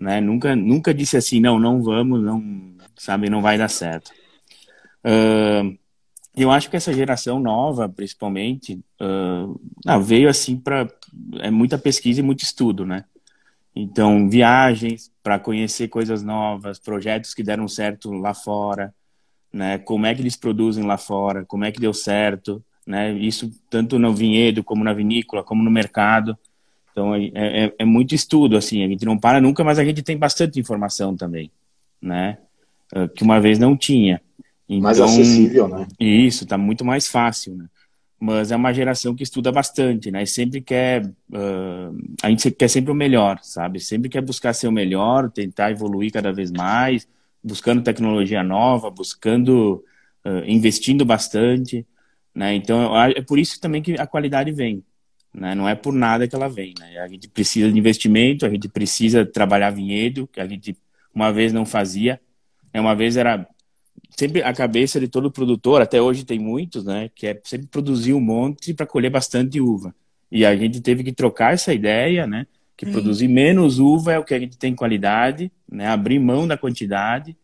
[0.03, 0.19] né?
[0.19, 2.43] Nunca, nunca disse assim, não, não vamos, não,
[2.97, 3.29] sabe?
[3.29, 4.11] Não vai dar certo.
[4.99, 5.77] Uh,
[6.35, 10.87] eu acho que essa geração nova, principalmente, uh, não, veio assim para
[11.39, 13.05] é muita pesquisa e muito estudo, né?
[13.75, 18.93] Então, viagens para conhecer coisas novas, projetos que deram certo lá fora,
[19.53, 19.77] né?
[19.77, 23.13] Como é que eles produzem lá fora, como é que deu certo, né?
[23.13, 26.37] Isso tanto no vinhedo como na vinícola, como no mercado.
[26.93, 28.84] Então, é, é, é muito estudo, assim.
[28.84, 31.51] A gente não para nunca, mas a gente tem bastante informação também,
[31.99, 32.38] né?
[32.95, 34.21] Uh, que uma vez não tinha.
[34.69, 35.88] Então, mais acessível, né?
[35.99, 37.65] Isso, tá muito mais fácil, né?
[38.19, 40.21] Mas é uma geração que estuda bastante, né?
[40.21, 43.79] E sempre quer, uh, a gente quer sempre o melhor, sabe?
[43.79, 47.08] Sempre quer buscar ser o melhor, tentar evoluir cada vez mais,
[47.43, 49.84] buscando tecnologia nova, buscando,
[50.23, 51.86] uh, investindo bastante,
[52.36, 52.53] né?
[52.53, 54.84] Então é por isso também que a qualidade vem,
[55.34, 55.56] né?
[55.56, 57.00] Não é por nada que ela vem, né?
[57.00, 60.78] A gente precisa de investimento, a gente precisa trabalhar vinhedo, que a gente
[61.13, 62.19] uma vez não fazia,
[62.74, 62.82] né?
[62.82, 63.48] Uma vez era
[64.15, 68.13] sempre a cabeça de todo produtor, até hoje tem muitos, né, que é sempre produzir
[68.13, 69.93] um monte para colher bastante uva.
[70.32, 72.46] E a gente teve que trocar essa ideia, né,
[72.78, 76.58] que produzir menos uva é o que a gente tem qualidade, né, abrir mão da
[76.58, 77.36] quantidade.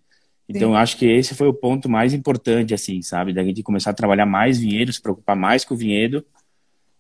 [0.48, 3.94] Então, acho que esse foi o ponto mais importante, assim, sabe, da gente começar a
[3.94, 6.26] trabalhar mais vinhedo, se preocupar mais com o vinhedo.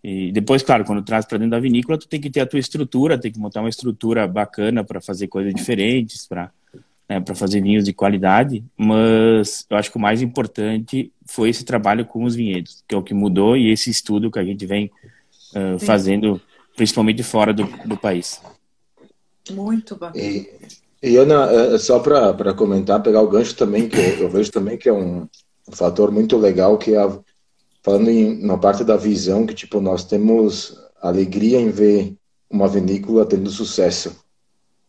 [0.03, 2.59] E depois, claro, quando traz para dentro da vinícola, tu tem que ter a tua
[2.59, 6.51] estrutura, tem que montar uma estrutura bacana para fazer coisas diferentes, para
[7.09, 11.65] né, para fazer vinhos de qualidade, mas eu acho que o mais importante foi esse
[11.65, 14.63] trabalho com os vinhedos, que é o que mudou e esse estudo que a gente
[14.67, 14.91] vem
[15.55, 16.39] uh, fazendo,
[16.75, 18.39] principalmente fora do, do país.
[19.49, 20.23] Muito bacana.
[20.23, 20.47] E,
[21.01, 24.87] e Ana, só para comentar, pegar o gancho também, que eu, eu vejo também que
[24.87, 25.27] é um,
[25.67, 27.19] um fator muito legal, que é, a,
[27.89, 32.15] falando em, na parte da visão, que tipo, nós temos alegria em ver
[32.49, 34.15] uma vinícola tendo sucesso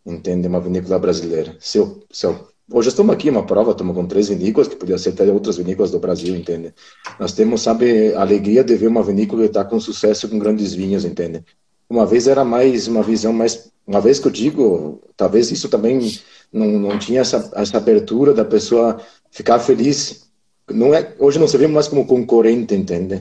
[0.05, 0.49] entende?
[0.49, 1.57] Uma vinícola brasileira.
[1.61, 4.99] Se eu, se eu, hoje estamos aqui, uma prova, estamos com três vinícolas, que podia
[4.99, 6.75] ser até outras vinícolas do Brasil, entende?
[7.19, 11.45] Nós temos, sabe, alegria de ver uma vinícola estar com sucesso com grandes vinhos, entende?
[11.89, 16.01] Uma vez era mais, uma visão mais, uma vez que eu digo, talvez isso também
[16.53, 20.30] não, não tinha essa, essa abertura da pessoa ficar feliz.
[20.73, 23.21] Não é, hoje não se vê mais como concorrente, entende?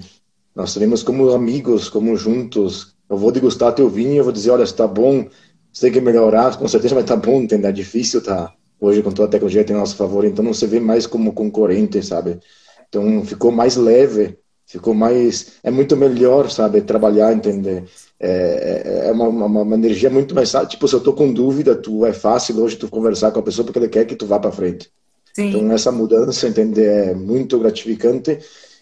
[0.55, 4.63] Nós vemos como amigos, como juntos, Eu vou degustar teu vinho, eu vou dizer, olha,
[4.63, 5.27] está bom,
[5.73, 7.69] você tem que melhorar, com certeza vai estar tá bom, entendeu?
[7.69, 8.53] É difícil, tá?
[8.79, 12.03] Hoje, com toda a tecnologia tem nosso favor, então não se vê mais como concorrente,
[12.03, 12.39] sabe?
[12.87, 15.53] Então ficou mais leve, ficou mais.
[15.63, 16.81] É muito melhor, sabe?
[16.81, 17.83] Trabalhar, entender.
[18.19, 20.51] É, é, é uma, uma, uma, energia muito mais.
[20.69, 23.65] Tipo, se eu tô com dúvida, tu é fácil hoje tu conversar com a pessoa
[23.65, 24.89] porque ele quer que tu vá para frente.
[25.33, 25.49] Sim.
[25.49, 28.39] Então essa mudança, entender, é muito gratificante.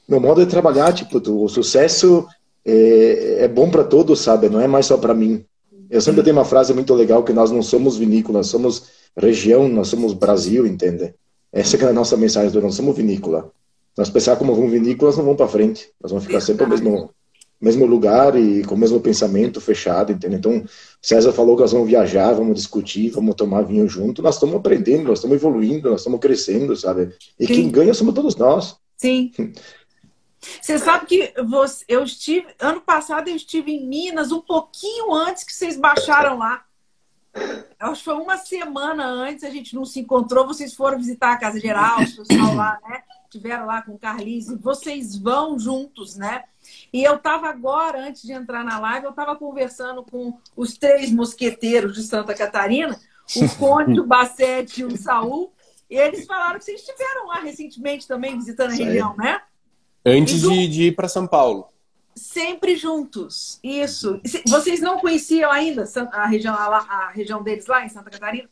[0.07, 2.25] Meu modo de trabalhar, tipo, o sucesso
[2.65, 4.49] é, é bom para todos, sabe?
[4.49, 5.45] Não é mais só para mim.
[5.89, 8.83] Eu sempre tenho uma frase muito legal que nós não somos vinícola, somos
[9.15, 11.13] região, nós somos Brasil, entende?
[11.51, 13.51] Essa é a nossa mensagem, nós não somos vinícola.
[13.97, 15.89] Nós pensar como vamos vinícola, nós não vamos para frente.
[16.01, 17.09] Nós vamos ficar sempre no mesmo,
[17.59, 20.35] mesmo lugar e com o mesmo pensamento fechado, entende?
[20.35, 20.63] Então,
[21.01, 24.21] César falou que nós vamos viajar, vamos discutir, vamos tomar vinho junto.
[24.21, 27.13] Nós estamos aprendendo, nós estamos evoluindo, nós estamos crescendo, sabe?
[27.39, 27.53] E Sim.
[27.53, 28.77] quem ganha somos todos nós.
[28.95, 29.31] Sim.
[30.61, 35.43] Você sabe que você, eu estive, ano passado eu estive em Minas um pouquinho antes
[35.43, 36.63] que vocês baixaram lá.
[37.79, 41.37] Acho que foi uma semana antes, a gente não se encontrou, vocês foram visitar a
[41.37, 43.03] Casa Geral, o pessoal lá, né?
[43.29, 46.43] Tiveram lá com o Carlinhos, e vocês vão juntos, né?
[46.91, 51.11] E eu estava agora, antes de entrar na live, eu estava conversando com os três
[51.11, 52.97] mosqueteiros de Santa Catarina,
[53.35, 55.53] o Conde, o Bacete e o Saul,
[55.89, 59.41] e eles falaram que vocês estiveram lá recentemente também visitando a região, né?
[60.05, 61.67] Antes de, de ir para São Paulo.
[62.15, 63.59] Sempre juntos.
[63.63, 64.19] Isso.
[64.47, 68.49] Vocês não conheciam ainda a região, a, a região deles lá em Santa Catarina?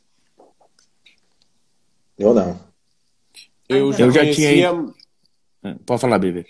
[2.18, 2.60] Eu não.
[3.68, 4.70] Eu já, eu já conhecia...
[4.70, 5.76] tinha.
[5.86, 6.46] Pode falar, Bebê.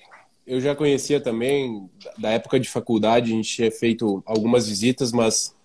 [0.45, 5.55] Eu já conhecia também, da época de faculdade, a gente tinha feito algumas visitas, mas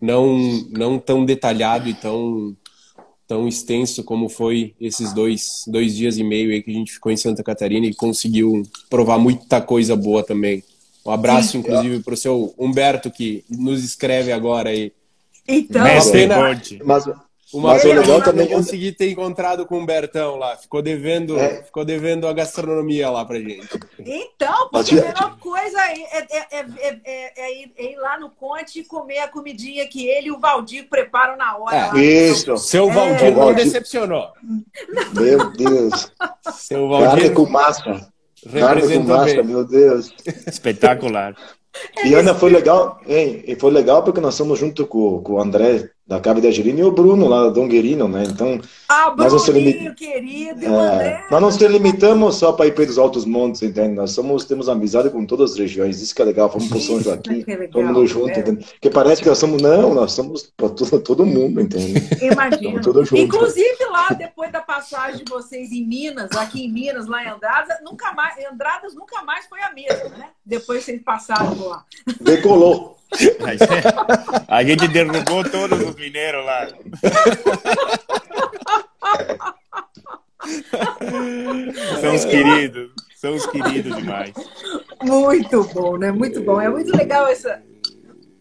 [0.00, 0.38] não,
[0.70, 2.56] não tão detalhado e tão
[3.30, 7.12] tão extenso como foi esses dois, dois dias e meio aí que a gente ficou
[7.12, 10.64] em Santa Catarina e conseguiu provar muita coisa boa também.
[11.06, 14.92] Um abraço, Sim, inclusive, para o seu Humberto, que nos escreve agora aí.
[15.46, 17.04] Então, uma pena, mas,
[17.52, 20.56] uma Mas pena legal também consegui ter encontrado com o Bertão lá.
[20.56, 21.62] Ficou devendo, é.
[21.62, 23.68] ficou devendo a gastronomia lá pra gente.
[23.98, 28.84] Então, porque a melhor coisa é, é, é, ir, é, ir, lá no Conte e
[28.84, 31.98] comer a comidinha que ele e o Valdir preparam na hora.
[31.98, 32.56] Isso.
[32.56, 34.28] Seu Valdir não decepcionou.
[35.12, 36.12] Meu Deus.
[36.52, 37.08] Seu Valdir.
[37.08, 38.12] Carne com massa.
[38.52, 40.12] Carne com massa, meu Deus.
[40.46, 41.34] Espetacular.
[42.04, 43.42] E Ana, foi legal, hein?
[43.46, 46.80] E foi legal porque nós somos junto com, com o André da Cave de Angelina
[46.80, 48.24] e o Bruno lá da Donguerino, né?
[48.28, 52.98] Então, ah, nós, não querido, é, nós não se limitamos só para ir para os
[52.98, 53.94] altos montes, entende?
[53.94, 56.48] Nós somos, temos amizade com todas as regiões, isso que é legal.
[56.48, 58.40] Vamos para o São Joaquim, é legal, todo mundo junto, é.
[58.40, 58.66] entende?
[58.72, 62.02] Porque parece que nós somos, não, nós somos para todo, todo mundo, entende?
[62.20, 62.80] Imagina.
[63.14, 67.76] Inclusive lá, depois da passagem de vocês em Minas, aqui em Minas, lá em Andradas,
[67.84, 70.30] nunca mais, Andradas nunca mais foi a mesma, né?
[70.44, 71.84] Depois vocês passaram lá.
[72.20, 72.99] Decolou.
[74.48, 76.68] A gente derrubou todos os mineiros lá.
[82.00, 82.92] São os queridos.
[83.16, 84.32] São os queridos demais.
[85.02, 86.10] Muito bom, né?
[86.10, 86.60] Muito bom.
[86.60, 87.62] É muito legal essa,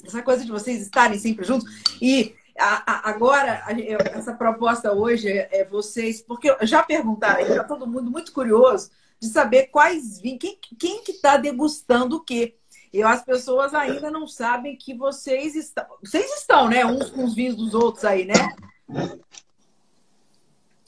[0.06, 1.70] essa coisa de vocês estarem sempre juntos.
[2.02, 3.74] E a, a, agora, a,
[4.18, 9.28] essa proposta hoje é, é, vocês, porque já perguntaram, está todo mundo muito curioso de
[9.28, 12.56] saber quais vinhos, quem, quem que está degustando o quê.
[12.92, 15.86] E as pessoas ainda não sabem que vocês estão.
[16.04, 16.86] Vocês estão, né?
[16.86, 18.34] Uns com os vinhos dos outros aí, né?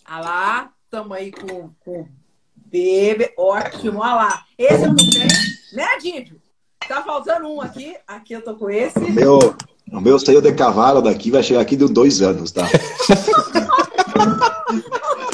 [0.03, 2.07] Ah lá, estamos aí com, com
[2.55, 3.33] bebê.
[3.37, 4.45] Ótimo, olha lá.
[4.57, 5.27] Esse eu não tenho,
[5.73, 6.41] né, Didio?
[6.87, 7.95] Tá faltando um aqui.
[8.07, 8.99] Aqui eu tô com esse.
[8.99, 9.55] Meu,
[9.91, 12.63] o meu saiu de cavalo daqui, vai chegar aqui de dois anos, tá?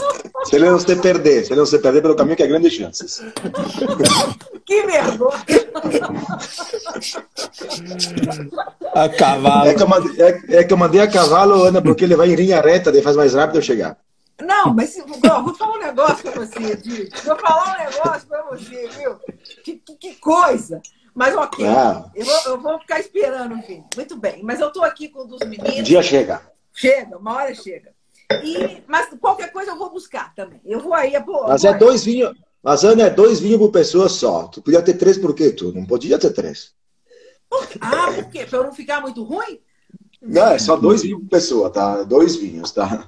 [0.47, 2.73] Se ele não se perder, se ele não se perder pelo caminho, que é grandes
[2.73, 3.21] chances.
[4.67, 5.45] Que vergonha!
[8.93, 9.69] A cavalo.
[9.69, 12.29] É que, eu mandei, é, é que eu mandei a cavalo, Ana, porque ele vai
[12.29, 13.97] em linha reta, daí faz mais rápido eu chegar.
[14.41, 14.97] Não, mas
[15.31, 17.09] ó, vou falar um negócio pra você.
[17.23, 19.15] Vou falar um negócio pra você, viu?
[19.63, 20.81] Que, que, que coisa!
[21.15, 22.05] Mas ok, ah.
[22.13, 23.83] eu, vou, eu, vou, ficar esperando, enfim.
[23.95, 24.43] Muito bem.
[24.43, 25.79] Mas eu tô aqui com um dos meninos.
[25.79, 26.41] Um dia chega.
[26.73, 27.96] Chega, uma hora chega.
[28.43, 30.59] E, mas qualquer coisa eu vou buscar também.
[30.65, 31.13] Eu vou aí.
[31.23, 32.33] Pô, mas é dois vinhos.
[32.61, 34.47] Mas, Ana, é dois vinhos por pessoa só.
[34.47, 35.51] Tu podia ter três, por quê?
[35.51, 36.73] Tu não podia ter três.
[37.79, 38.45] Ah, por quê?
[38.45, 39.61] Pra eu não ficar muito ruim?
[40.21, 42.03] Não, é só dois vinhos por pessoa, tá?
[42.03, 43.07] Dois vinhos, tá?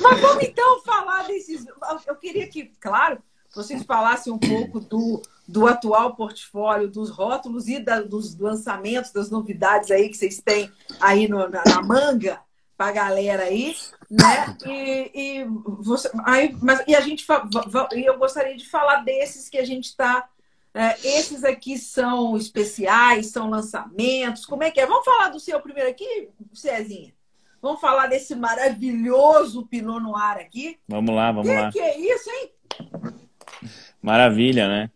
[0.00, 1.64] Mas vamos então falar desses.
[2.06, 3.18] Eu queria que, claro,
[3.54, 9.30] vocês falassem um pouco do, do atual portfólio, dos rótulos e da, dos lançamentos, das
[9.30, 10.70] novidades aí que vocês têm
[11.00, 12.40] aí no, na, na, manga
[12.76, 13.76] para a galera aí,
[14.10, 14.56] né?
[14.66, 15.44] E, e,
[15.80, 17.26] você, aí, mas, e a gente
[17.94, 20.28] e eu gostaria de falar desses que a gente está
[20.74, 24.46] É, esses aqui são especiais, são lançamentos.
[24.46, 24.86] Como é que é?
[24.86, 27.12] Vamos falar do seu primeiro aqui, Cezinha?
[27.60, 30.78] Vamos falar desse maravilhoso Pinot Noir aqui?
[30.86, 31.72] Vamos lá, vamos que lá.
[31.72, 32.52] que é isso, hein?
[34.02, 34.90] Maravilha, né?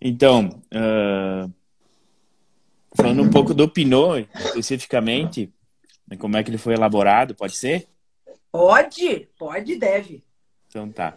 [0.00, 1.52] Então, uh,
[2.94, 5.52] falando um pouco do Pinot, especificamente,
[6.08, 7.88] né, como é que ele foi elaborado, pode ser?
[8.52, 10.22] Pode, pode e deve.
[10.68, 11.16] Então tá.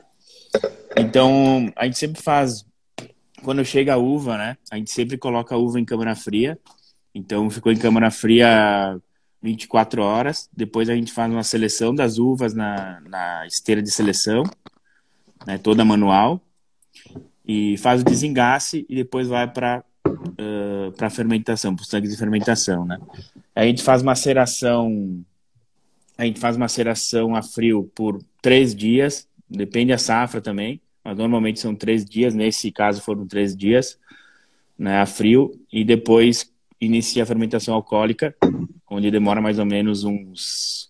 [0.97, 2.65] Então, a gente sempre faz,
[3.43, 4.57] quando chega a uva, né?
[4.71, 6.57] A gente sempre coloca a uva em câmara fria.
[7.13, 8.99] Então, ficou em câmara fria
[9.41, 10.49] 24 horas.
[10.51, 14.43] Depois a gente faz uma seleção das uvas na, na esteira de seleção,
[15.45, 16.41] né, toda manual.
[17.45, 22.17] E faz o desengace e depois vai para uh, para fermentação, para os tanques de
[22.17, 22.99] fermentação, né?
[23.55, 25.23] A gente faz maceração,
[26.17, 31.59] a gente faz maceração a frio por três dias, depende da safra também, mas normalmente
[31.59, 33.97] são três dias, nesse caso foram três dias,
[34.77, 38.33] né, a frio, e depois inicia a fermentação alcoólica,
[38.89, 40.89] onde demora mais ou menos uns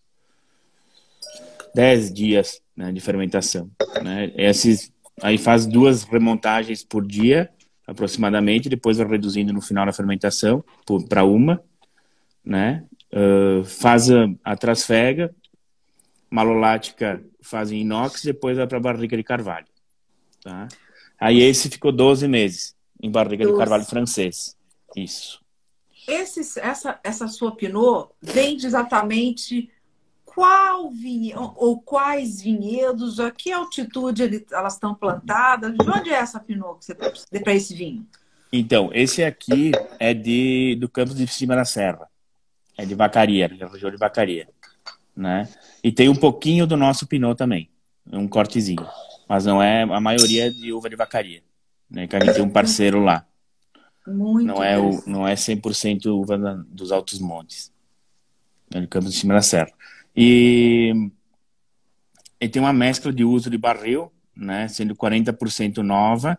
[1.74, 3.70] 10 dias né, de fermentação.
[4.04, 4.32] Né?
[4.36, 4.92] Esses,
[5.22, 7.50] aí faz duas remontagens por dia,
[7.86, 10.64] aproximadamente, depois vai reduzindo no final da fermentação
[11.08, 11.62] para uma,
[12.44, 12.86] né?
[13.12, 15.34] Uh, faz a, a trasfega,
[16.30, 19.66] malolática faz em inox, depois vai para barrica de carvalho.
[20.44, 20.68] Tá?
[21.20, 23.52] Aí esse ficou 12 meses em barrica 12.
[23.52, 24.56] de carvalho francês.
[24.96, 25.42] Isso.
[26.08, 29.70] Esse, essa, essa sua Pinot vende exatamente
[30.34, 35.74] qual vinhe, ou, quais vinhedos, a que altitude elas estão plantadas?
[35.76, 38.06] De onde é essa Pinot que você tem para esse vinho?
[38.52, 42.08] Então, esse aqui é de do Campos de Cima da Serra.
[42.78, 44.48] É de Vacaria, da região de Vacaria.
[45.16, 45.50] Né?
[45.84, 47.70] E tem um pouquinho do nosso Pinot também,
[48.12, 48.88] um cortezinho.
[49.28, 51.44] Mas não é, a maioria é de uva de Vacaria.
[51.90, 52.08] Né?
[52.08, 53.26] Que a gente tem um parceiro lá.
[54.08, 57.72] Muito não é o não é 100% uva da, dos Altos Montes.
[58.74, 59.72] É de Campos de Cima da Serra.
[60.22, 60.92] E,
[62.42, 66.38] e tem uma mescla de uso de barril, né, sendo 40% nova,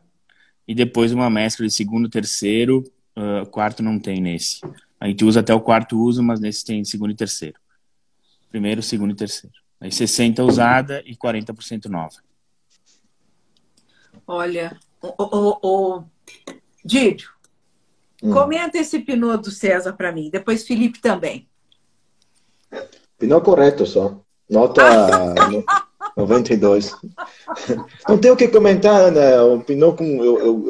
[0.69, 2.85] e depois uma mescla de segundo, terceiro,
[3.17, 4.61] uh, quarto não tem nesse.
[5.01, 7.59] A gente usa até o quarto uso, mas nesse tem segundo e terceiro.
[8.51, 9.57] Primeiro, segundo e terceiro.
[9.81, 12.17] Aí 60 usada e 40% nova.
[14.27, 16.05] Olha, o, o, o,
[16.85, 17.31] Dídio,
[18.23, 18.31] hum.
[18.31, 20.29] comenta esse Pinot do César para mim.
[20.29, 21.49] Depois Felipe também.
[23.21, 24.17] Pinot correto só.
[24.49, 24.83] Nota
[26.17, 26.97] 92.
[28.09, 29.41] Não tenho o que comentar, né?
[29.43, 30.67] O Pinot, com, eu, eu,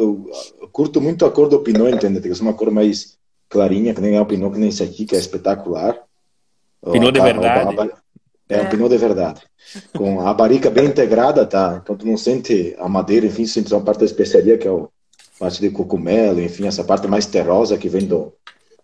[0.60, 2.20] eu, curto muito a cor do Pinot, entende?
[2.20, 3.16] Tem uma cor mais
[3.48, 5.96] clarinha, que nem é o Pinot, que nem esse aqui, que é espetacular.
[6.92, 7.76] Pinot de verdade.
[7.78, 7.88] A, a,
[8.48, 9.42] é, um Pinot de verdade.
[9.96, 11.80] Com a barica bem integrada, tá?
[11.82, 14.90] Então tu não sente a madeira, enfim, sente uma parte da especiaria, que é o
[15.38, 18.34] parte de cocumelo, enfim, essa parte mais terrosa que vem do,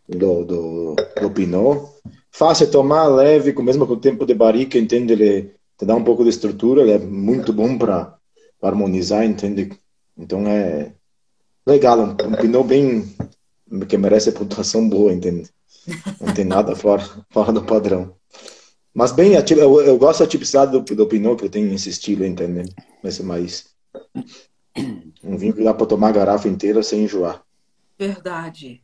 [0.09, 1.91] do, do, do Pinot.
[2.37, 5.14] Fácil tomar, leve, com mesmo com o tempo de barica, entende?
[5.14, 8.18] Ele te dá um pouco de estrutura, ele é muito bom para
[8.61, 9.70] harmonizar, entende?
[10.18, 10.93] Então é
[11.66, 13.16] legal, um, um Pinot bem
[13.89, 15.49] que merece pontuação boa, entende?
[16.20, 18.14] Não tem nada fora, fora do padrão.
[18.93, 22.70] Mas bem, eu, eu gosto da tipicidade do, do Pinot, que tem esse estilo, entende?
[23.03, 23.64] Esse mais
[25.24, 27.43] um vinho que dá para tomar a garrafa inteira sem enjoar.
[27.99, 28.82] Verdade.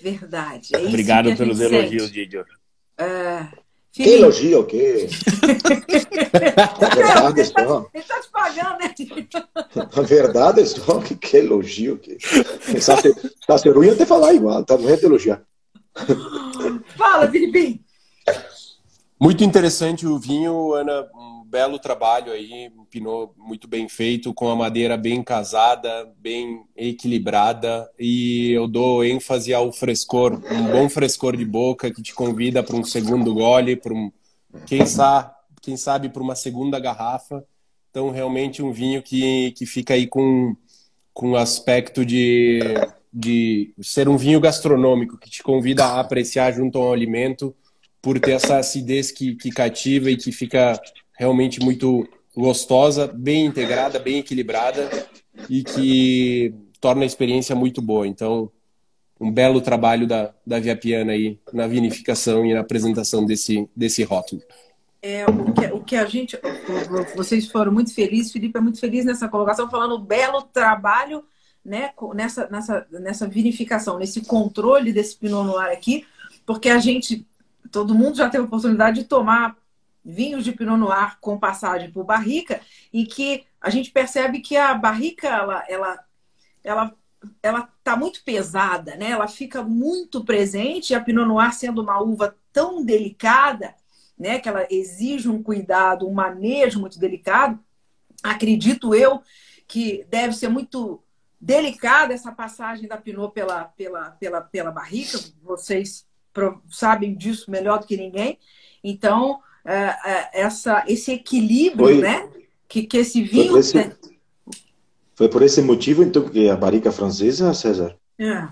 [0.00, 0.76] Verdade.
[0.76, 2.44] É Obrigado pelos elogios, Didio.
[2.98, 3.46] É...
[3.92, 5.08] Que elogio, o quê?
[6.56, 7.86] a verdade só.
[7.92, 8.94] Ele tá te pagando, né?
[9.96, 11.98] A verdade só que, que elogio.
[11.98, 12.16] Que...
[12.76, 15.42] Está, ser, está ser ruim até falar igual, tá ruim até elogiar.
[16.96, 17.82] Fala, Felipe.
[19.20, 21.08] Muito interessante o vinho, Ana
[21.48, 27.90] belo trabalho aí, um pinot muito bem feito, com a madeira bem casada, bem equilibrada,
[27.98, 32.76] e eu dou ênfase ao frescor, um bom frescor de boca que te convida para
[32.76, 34.12] um segundo gole, para um,
[34.66, 35.30] quem sabe,
[35.62, 37.44] quem sabe para uma segunda garrafa.
[37.90, 40.54] Então, realmente um vinho que, que fica aí com
[41.18, 42.60] com aspecto de,
[43.12, 47.52] de ser um vinho gastronômico que te convida a apreciar junto ao alimento
[48.00, 50.80] por ter essa acidez que, que cativa e que fica
[51.18, 54.88] realmente muito gostosa, bem integrada, bem equilibrada
[55.50, 58.06] e que torna a experiência muito boa.
[58.06, 58.50] Então,
[59.20, 64.04] um belo trabalho da, da Via Piana aí na vinificação e na apresentação desse, desse
[64.04, 64.40] rótulo.
[65.02, 66.38] É, o, que, o que a gente.
[67.16, 71.24] Vocês foram muito felizes, Felipe é muito feliz nessa colocação, falando belo trabalho
[71.64, 76.06] né, nessa, nessa, nessa vinificação, nesse controle desse Pinot Noir aqui,
[76.46, 77.26] porque a gente,
[77.72, 79.56] todo mundo já teve a oportunidade de tomar
[80.08, 82.60] vinhos de Pinot Noir com passagem por barrica,
[82.92, 86.04] e que a gente percebe que a barrica ela, ela,
[86.64, 86.94] ela
[87.42, 89.10] ela tá muito pesada, né?
[89.10, 90.94] Ela fica muito presente.
[90.94, 93.74] A Pinot Noir sendo uma uva tão delicada,
[94.16, 94.38] né?
[94.38, 97.58] Que ela exige um cuidado, um manejo muito delicado.
[98.22, 99.20] Acredito eu
[99.66, 101.02] que deve ser muito
[101.40, 105.18] delicada essa passagem da Pinot pela, pela, pela, pela barrica.
[105.42, 106.06] Vocês
[106.70, 108.38] sabem disso melhor do que ninguém.
[108.82, 109.40] Então,
[110.32, 111.98] essa, esse equilíbrio, Foi.
[111.98, 112.28] né?
[112.68, 113.44] Que, que esse vinho.
[113.44, 113.96] Foi por esse,
[115.14, 117.96] foi por esse motivo, então, que a barrica francesa, César?
[118.18, 118.48] É.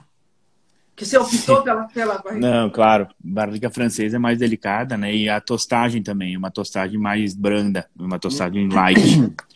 [0.95, 2.41] Que você optou pela, pela barrica?
[2.41, 3.09] Não, claro.
[3.23, 5.15] Barrica francesa é mais delicada, né?
[5.15, 9.01] E a tostagem também, uma tostagem mais branda, uma tostagem light.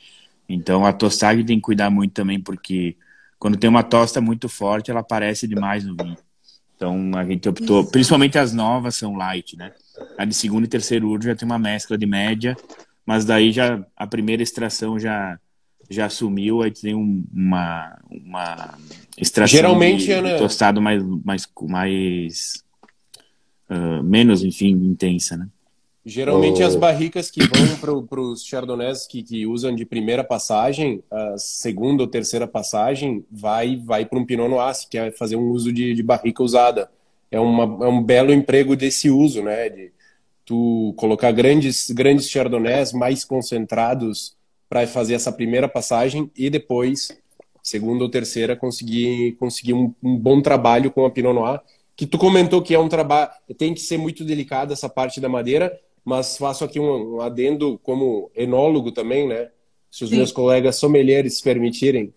[0.52, 2.96] Então, a tostagem tem que cuidar muito também, porque
[3.38, 6.16] quando tem uma tosta muito forte, ela aparece demais no vinho.
[6.74, 7.90] Então a gente optou, Isso.
[7.90, 9.70] principalmente as novas são light, né?
[10.16, 12.56] A de segundo e terceiro urso já tem uma mescla de média,
[13.04, 15.38] mas daí já a primeira extração já
[15.90, 18.78] já sumiu, aí tem um, uma uma
[19.18, 20.38] extração Geralmente, de, né?
[20.38, 22.62] tostado mais mais mais
[23.68, 25.48] uh, menos, enfim, intensa, né?
[26.04, 26.66] Geralmente oh.
[26.66, 32.02] as barricas que vão para os chardonnays que, que, usam de primeira passagem, a segunda
[32.02, 35.94] ou terceira passagem, vai vai para um Pinot Noir, que é fazer um uso de,
[35.94, 36.90] de barrica usada.
[37.30, 39.68] É, uma, é um belo emprego desse uso, né?
[39.68, 39.92] De
[40.44, 44.36] tu colocar grandes, grandes chardonnays mais concentrados
[44.68, 47.16] para fazer essa primeira passagem e depois,
[47.62, 51.60] segunda ou terceira, conseguir, conseguir um, um bom trabalho com a Pinot Noir
[52.00, 55.28] que tu comentou que é um trabalho, tem que ser muito delicado essa parte da
[55.28, 59.50] madeira, mas faço aqui um, um adendo como enólogo também, né?
[59.90, 60.16] Se os Sim.
[60.16, 62.14] meus colegas sommeliers permitirem.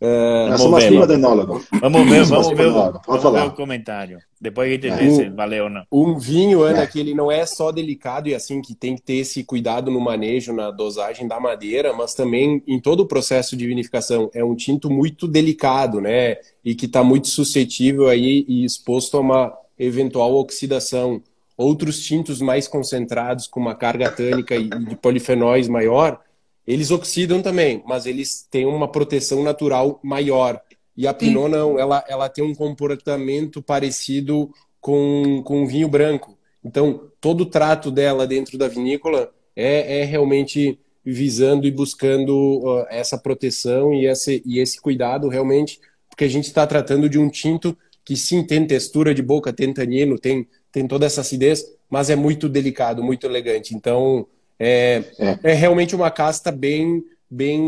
[0.00, 1.64] Uh, Nós somos acima do enólogo.
[1.80, 4.18] Vamos ver, vamos ver, vamos ver o comentário.
[4.40, 5.84] Depois a gente vê um, se valeu ou não.
[5.90, 6.86] Um vinho, Ana, é.
[6.86, 10.00] que ele não é só delicado e assim que tem que ter esse cuidado no
[10.00, 14.30] manejo, na dosagem da madeira, mas também em todo o processo de vinificação.
[14.34, 16.36] É um tinto muito delicado, né?
[16.64, 21.22] E que está muito suscetível aí e exposto a uma eventual oxidação.
[21.56, 26.20] Outros tintos mais concentrados, com uma carga tânica e de polifenóis maior,
[26.66, 30.60] eles oxidam também, mas eles têm uma proteção natural maior.
[30.96, 34.50] E a Pinot não, ela, ela tem um comportamento parecido
[34.80, 36.38] com, com o vinho branco.
[36.64, 42.86] Então, todo o trato dela dentro da vinícola é, é realmente visando e buscando uh,
[42.88, 47.28] essa proteção e esse, e esse cuidado realmente, porque a gente está tratando de um
[47.28, 52.08] tinto que sim tem textura de boca, tem tanino, tem tem toda essa acidez, mas
[52.08, 53.74] é muito delicado, muito elegante.
[53.74, 54.26] Então,
[54.58, 55.38] é, é.
[55.42, 57.66] é realmente uma casta bem, bem,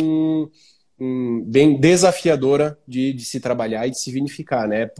[0.99, 4.91] hum, bem desafiadora de, de, se trabalhar e de se vinificar, né?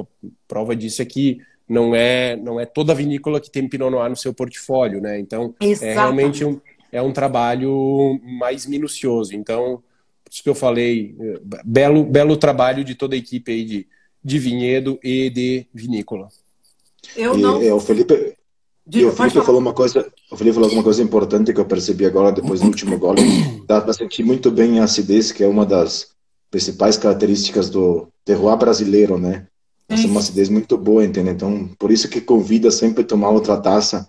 [0.49, 4.17] Prova disso é que não é, não é toda vinícola que tem Pinot Noir no
[4.17, 5.19] seu portfólio, né?
[5.19, 5.85] Então, é Exatamente.
[5.85, 6.61] é realmente um,
[6.93, 9.35] é um trabalho mais minucioso.
[9.35, 9.83] Então,
[10.25, 13.89] por isso que eu falei, é, belo, belo trabalho de toda a equipe aí de,
[14.23, 16.29] de vinhedo e de vinícola.
[17.17, 17.63] Eu e, não.
[17.63, 18.34] É, o Felipe,
[18.87, 22.05] Diga, o Felipe falou uma coisa, o Felipe falou uma coisa importante que eu percebi
[22.05, 23.23] agora depois do último gole.
[23.67, 26.09] Dá para sentir muito bem a acidez, que é uma das
[26.51, 29.47] principais características do terroir brasileiro, né?
[29.89, 31.31] Essa é uma acidez muito boa, entende?
[31.31, 34.07] Então, por isso que convida sempre a tomar outra taça.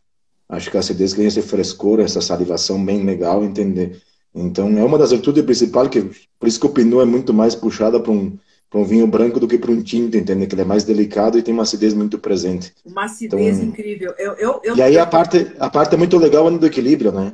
[0.47, 4.01] Acho que a acidez ganha essa frescura, essa salivação bem legal, entender.
[4.33, 6.01] Então, é uma das virtudes principais, que
[6.39, 8.37] por isso que o Pinot é muito mais puxada para um
[8.75, 10.47] para um vinho branco do que para um tinto, entende?
[10.47, 12.75] Que ele é mais delicado e tem uma acidez muito presente.
[12.85, 14.13] Uma acidez então, incrível.
[14.17, 17.31] Eu, eu, eu, e aí a parte, a parte é muito legal do equilíbrio, né?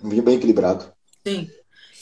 [0.00, 0.84] Um vinho bem equilibrado.
[1.26, 1.50] Sim.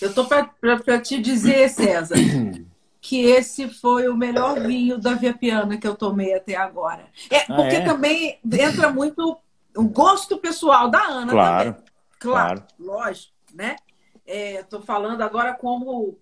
[0.02, 2.14] Eu tô para te dizer, César,
[3.00, 7.06] que esse foi o melhor vinho da Via Piana que eu tomei até agora.
[7.30, 7.84] É, ah, porque é?
[7.86, 9.34] também entra muito
[9.74, 11.84] o gosto pessoal da Ana claro, também.
[12.18, 12.64] Claro, claro.
[12.78, 13.76] lógico, né?
[14.26, 16.18] Estou é, falando agora como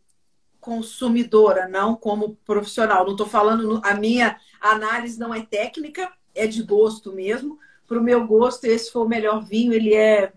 [0.69, 3.07] consumidora, não como profissional.
[3.07, 7.59] Não estou falando, a minha análise não é técnica, é de gosto mesmo.
[7.87, 9.73] Para o meu gosto, esse foi o melhor vinho.
[9.73, 10.31] Ele é.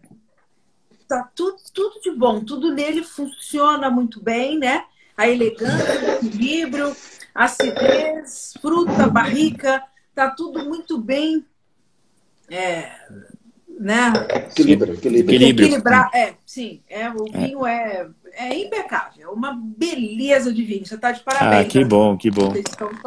[1.06, 4.86] Tá tudo, tudo de bom, tudo nele funciona muito bem, né?
[5.18, 6.96] A elegância, o equilíbrio,
[7.36, 9.84] acidez, fruta, barrica,
[10.16, 11.46] tá tudo muito bem.
[12.50, 12.90] É,
[13.82, 14.14] né?
[14.30, 15.36] Equilíbrio, equilíbrio.
[15.36, 16.10] equilíbrio.
[16.14, 18.08] é, sim, é, o vinho é.
[18.34, 20.86] é, é impecável, é uma beleza de vinho.
[20.86, 21.66] Você está de parabéns.
[21.66, 21.86] Ah, que né?
[21.86, 22.54] bom, que bom.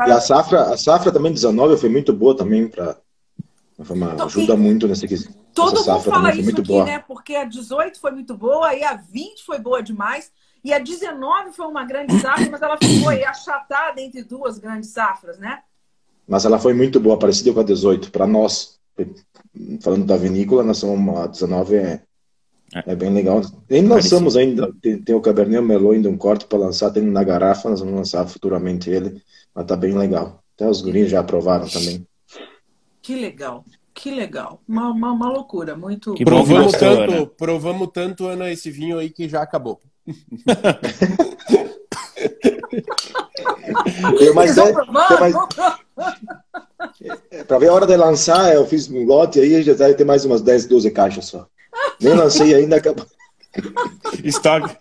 [0.06, 2.96] E a safra, a safra também 19 foi muito boa também para
[3.78, 5.16] então, ajuda muito nesse aqui.
[5.52, 6.84] Todo mundo fala isso aqui, boa.
[6.84, 6.98] né?
[7.06, 10.30] Porque a 18 foi muito boa, aí a 20 foi boa demais,
[10.62, 15.38] e a 19 foi uma grande safra, mas ela ficou achatada entre duas grandes safras,
[15.38, 15.60] né?
[16.26, 18.80] Mas ela foi muito boa, parecida com a 18, para nós
[19.80, 22.02] falando da vinícola, nós somos a 19 é,
[22.74, 22.92] É.
[22.92, 23.40] é bem legal.
[23.68, 27.22] Nem lançamos ainda, tem, tem, o Cabernet Merlot ainda um corte para lançar, tem na
[27.22, 29.22] garrafa, nós vamos lançar futuramente ele,
[29.54, 30.42] mas tá bem legal.
[30.54, 32.06] Até os gurinhos já aprovaram também.
[33.02, 34.60] Que legal, que legal.
[34.66, 36.14] Uma, uma, uma loucura, muito.
[36.14, 37.26] Que provamos, tanto, Ana.
[37.26, 39.80] provamos tanto, Ana, esse vinho aí que já acabou.
[44.20, 44.72] eu, mas é.
[47.30, 50.04] É, para ver a hora de lançar, eu fiz um lote aí, já vai ter
[50.04, 51.46] mais umas 10, 12 caixas só.
[52.00, 53.06] Nem lancei ainda, acabou.
[54.22, 54.76] Estoque.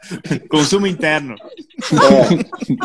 [0.49, 1.35] Consumo interno.
[1.35, 2.83] É.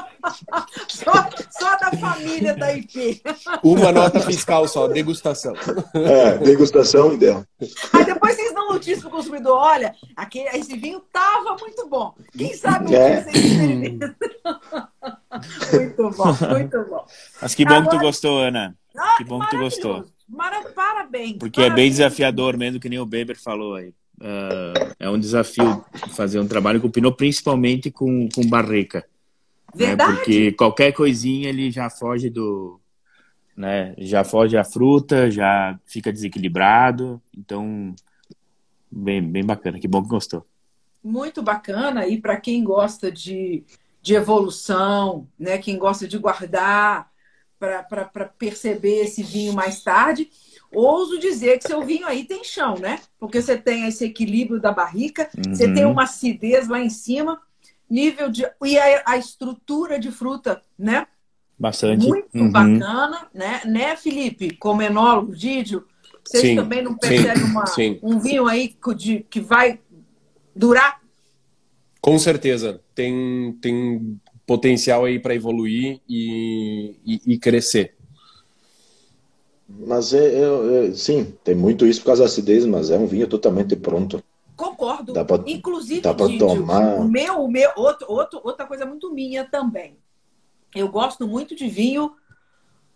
[0.89, 1.13] Só,
[1.51, 3.23] só, da família da IP.
[3.63, 5.55] Uma nota fiscal só, degustação.
[5.95, 7.47] É, degustação dela.
[7.93, 12.15] Aí depois vocês dão notícia pro consumidor: olha, aquele, esse vinho tava muito bom.
[12.37, 13.23] Quem sabe é.
[13.23, 14.15] vocês experimentam.
[15.73, 17.07] Muito bom, muito bom.
[17.41, 17.91] Mas que bom Agora...
[17.91, 18.77] que tu gostou, Ana.
[18.97, 20.05] Ah, que bom que tu gostou.
[20.75, 21.39] parabéns.
[21.39, 21.73] Porque parabéns.
[21.73, 23.93] é bem desafiador mesmo, que nem o Beber falou aí.
[24.21, 25.85] Uh, é um desafio
[26.17, 29.07] fazer um trabalho com Pinot, principalmente com, com barrica.
[29.75, 29.87] Né?
[29.87, 30.11] Verdade.
[30.11, 30.17] Né?
[30.17, 32.81] Porque qualquer coisinha ele já foge do.
[33.57, 33.95] Né?
[33.99, 37.23] Já foge a fruta, já fica desequilibrado.
[37.37, 37.95] Então,
[38.91, 39.79] bem, bem bacana.
[39.79, 40.45] Que bom que gostou.
[41.03, 42.07] Muito bacana.
[42.07, 43.65] E para quem gosta de,
[44.03, 45.59] de evolução, né?
[45.59, 47.09] quem gosta de guardar
[47.59, 50.29] para perceber esse vinho mais tarde
[50.73, 53.01] ouso dizer que seu vinho aí tem chão, né?
[53.19, 55.55] Porque você tem esse equilíbrio da barrica, uhum.
[55.55, 57.41] você tem uma acidez lá em cima,
[57.89, 58.47] nível de.
[58.65, 61.07] e a, a estrutura de fruta, né?
[61.59, 62.07] Bastante.
[62.07, 62.51] Muito uhum.
[62.51, 63.63] bacana, né?
[63.65, 64.57] Né, Felipe?
[64.57, 65.85] Como enólogo, Dídio,
[66.25, 67.99] vocês sim, também não percebem sim, uma, sim.
[68.03, 69.81] um vinho aí de, que vai
[70.55, 71.01] durar?
[72.01, 72.81] Com certeza.
[72.95, 77.98] Tem, tem potencial aí para evoluir e, e, e crescer.
[79.69, 83.07] Mas é, é, é, sim, tem muito isso por causa da acidez, mas é um
[83.07, 84.23] vinho totalmente pronto.
[84.57, 85.13] Concordo.
[85.13, 86.97] Dá pra, Inclusive, dá pra tomar.
[86.97, 89.97] o meu, o meu outro, outro, outra coisa muito minha também.
[90.75, 92.13] Eu gosto muito de vinho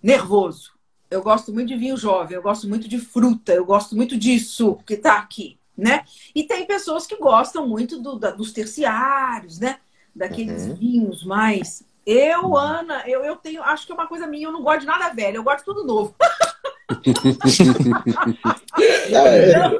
[0.02, 0.72] nervoso.
[1.10, 4.78] Eu gosto muito de vinho jovem, eu gosto muito de fruta, eu gosto muito disso
[4.86, 6.06] que está aqui, né?
[6.34, 9.78] E tem pessoas que gostam muito do, da, dos terciários, né?
[10.16, 10.74] Daqueles uhum.
[10.74, 11.84] vinhos mais.
[12.06, 14.86] Eu, Ana, eu, eu tenho, acho que é uma coisa minha, eu não gosto de
[14.86, 16.14] nada velho, eu gosto de tudo novo.
[19.10, 19.70] é,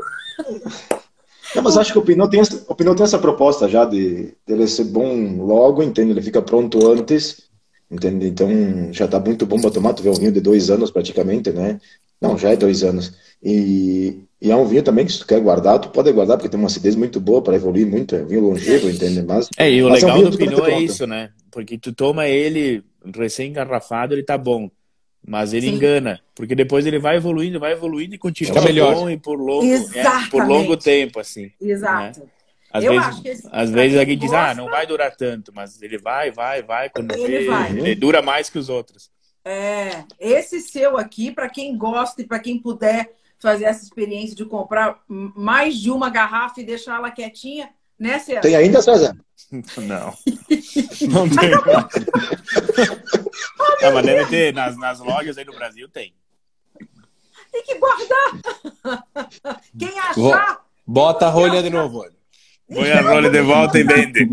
[1.55, 4.34] Não, mas acho que o Pinot tem, essa, o Pinot tem essa proposta já de,
[4.46, 6.12] de ele ser bom logo, entende?
[6.12, 7.42] Ele fica pronto antes,
[7.90, 8.26] entende?
[8.26, 8.48] Então
[8.92, 9.92] já tá muito bom para tomar.
[9.92, 11.78] Tu vê um vinho de dois anos praticamente, né?
[12.20, 13.12] Não, já é dois anos.
[13.42, 16.48] E, e é um vinho também que se tu quer guardar, tu pode guardar, porque
[16.48, 18.14] tem uma acidez muito boa para evoluir muito.
[18.14, 19.22] É um vinho longevo, entende?
[19.22, 21.30] Mas, é, e o legal é um do Pinot é isso, né?
[21.50, 22.82] Porque tu toma ele
[23.14, 24.70] recém-engarrafado, ele tá bom.
[25.26, 25.74] Mas ele Sim.
[25.74, 28.94] engana, porque depois ele vai evoluindo, vai evoluindo e continua Fica melhor.
[28.94, 31.52] bom e por longo, é, por longo tempo, assim.
[31.60, 32.20] Exato.
[32.20, 32.26] Né?
[32.72, 36.30] Às Eu vezes, às vezes alguém diz, ah, não vai durar tanto, mas ele vai,
[36.30, 37.70] vai, vai, quando ele, vê, vai.
[37.70, 39.10] ele dura mais que os outros.
[39.44, 44.44] É, esse seu aqui, para quem gosta e para quem puder fazer essa experiência de
[44.44, 47.68] comprar mais de uma garrafa e deixar ela quietinha,
[48.03, 48.40] né, César?
[48.40, 49.16] Tem ainda, César?
[49.53, 50.12] Não.
[51.09, 51.53] Não tem.
[53.82, 56.12] ah, mas deve ter, nas, nas lojas aí no Brasil tem.
[57.53, 58.40] Tem que guardar.
[59.78, 60.61] Quem achar.
[60.86, 62.22] Bota a rolha de novo, olha.
[62.72, 64.30] Põe a rolha de volta e vende.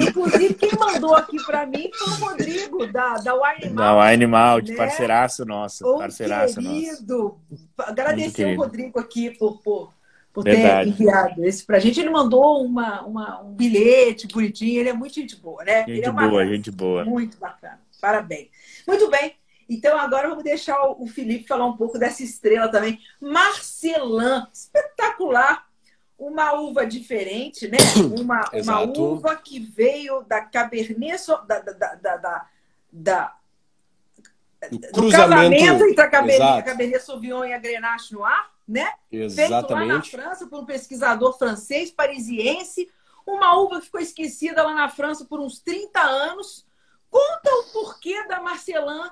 [0.00, 3.76] Inclusive, quem mandou aqui para mim foi o Rodrigo, da, da Wine Malt.
[3.76, 4.76] Da Wine Malt, né?
[4.76, 5.88] parceiraço nosso.
[5.88, 7.38] Um parceiraço querido.
[7.48, 7.62] Nosso.
[7.78, 9.92] Agradecer o Rodrigo aqui por, por,
[10.36, 11.98] por ter enviado esse pra gente.
[11.98, 15.86] Ele mandou uma, uma, um bilhete bonitinho, ele é muito gente boa, né?
[15.86, 17.04] Gente é boa, gente boa.
[17.06, 17.80] Muito bacana.
[17.98, 18.48] Parabéns.
[18.86, 19.34] Muito bem.
[19.66, 23.00] Então agora vamos deixar o Felipe falar um pouco dessa estrela também.
[23.18, 25.64] Marcelã, espetacular.
[26.18, 27.78] Uma uva diferente, né?
[28.20, 32.46] Uma, uma uva que veio da Cabernet, da, da, da, da,
[32.92, 33.35] da
[34.70, 38.92] do casamento entre a Cabernet, Cabernet Sauvignon e a Grenache Noir né?
[39.12, 39.36] Exatamente.
[39.36, 42.90] Feito lá na França por um pesquisador francês, parisiense.
[43.26, 46.66] Uma uva que ficou esquecida lá na França por uns 30 anos.
[47.08, 49.08] Conta o porquê da Marcelin.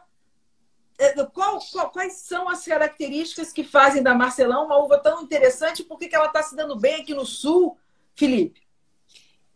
[0.98, 5.84] É, qual, qual, quais são as características que fazem da Marcelin uma uva tão interessante?
[5.84, 7.76] Por que, que ela está se dando bem aqui no Sul,
[8.14, 8.63] Felipe?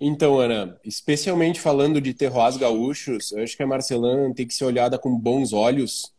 [0.01, 4.65] Então, Ana, especialmente falando de terroirs gaúchos, eu acho que a Marcelin tem que ser
[4.65, 6.13] olhada com bons olhos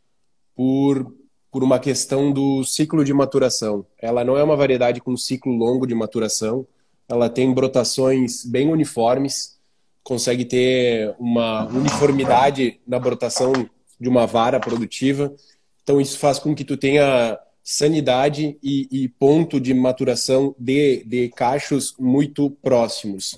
[0.56, 1.16] por
[1.52, 3.86] por uma questão do ciclo de maturação.
[3.98, 6.66] Ela não é uma variedade com ciclo longo de maturação,
[7.08, 9.58] ela tem brotações bem uniformes,
[10.04, 13.52] consegue ter uma uniformidade na brotação
[14.00, 15.34] de uma vara produtiva.
[15.82, 21.30] Então isso faz com que tu tenha sanidade e, e ponto de maturação de, de
[21.30, 23.38] cachos muito próximos.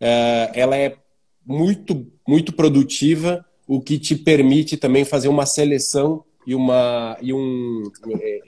[0.00, 0.96] Uh, ela é
[1.44, 7.90] muito, muito produtiva, o que te permite também fazer uma seleção e, uma, e, um,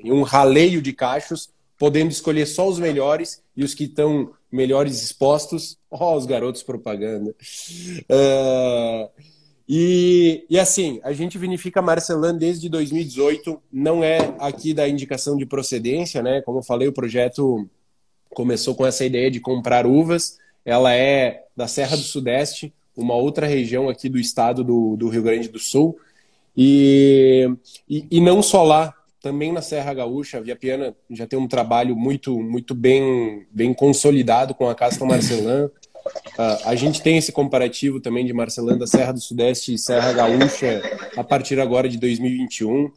[0.02, 5.02] e um raleio de cachos, podendo escolher só os melhores e os que estão melhores
[5.02, 5.78] expostos.
[5.90, 7.34] Ó, oh, os garotos propaganda.
[8.10, 9.08] Uh,
[9.68, 15.46] e, e assim, a gente vinifica Marcelin desde 2018, não é aqui da indicação de
[15.46, 16.42] procedência, né?
[16.42, 17.68] Como eu falei, o projeto
[18.34, 20.38] começou com essa ideia de comprar uvas.
[20.64, 25.22] Ela é da Serra do Sudeste, uma outra região aqui do estado do, do Rio
[25.22, 25.98] Grande do Sul.
[26.56, 27.48] E,
[27.88, 31.48] e, e, não só lá, também na Serra Gaúcha, a Via Piana já tem um
[31.48, 35.64] trabalho muito, muito bem, bem consolidado com a Casta Marcelin.
[35.64, 40.82] Uh, a gente tem esse comparativo também de Marcelanda, Serra do Sudeste e Serra Gaúcha
[41.16, 42.90] a partir agora de 2021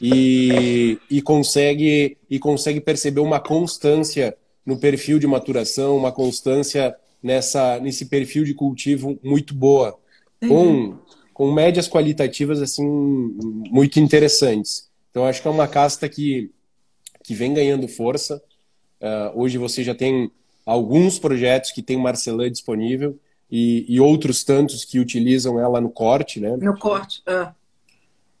[0.00, 7.78] e, e, consegue, e consegue perceber uma constância no perfil de maturação, uma constância nessa,
[7.80, 9.98] nesse perfil de cultivo muito boa,
[10.46, 10.98] com,
[11.34, 14.88] com médias qualitativas assim muito interessantes.
[15.10, 16.50] Então acho que é uma casta que,
[17.22, 18.42] que vem ganhando força.
[19.00, 20.30] Uh, hoje você já tem
[20.64, 23.18] alguns projetos que tem Marcelã disponível
[23.50, 26.56] e, e, outros tantos que utilizam ela no corte, né?
[26.56, 27.52] No corte, uh.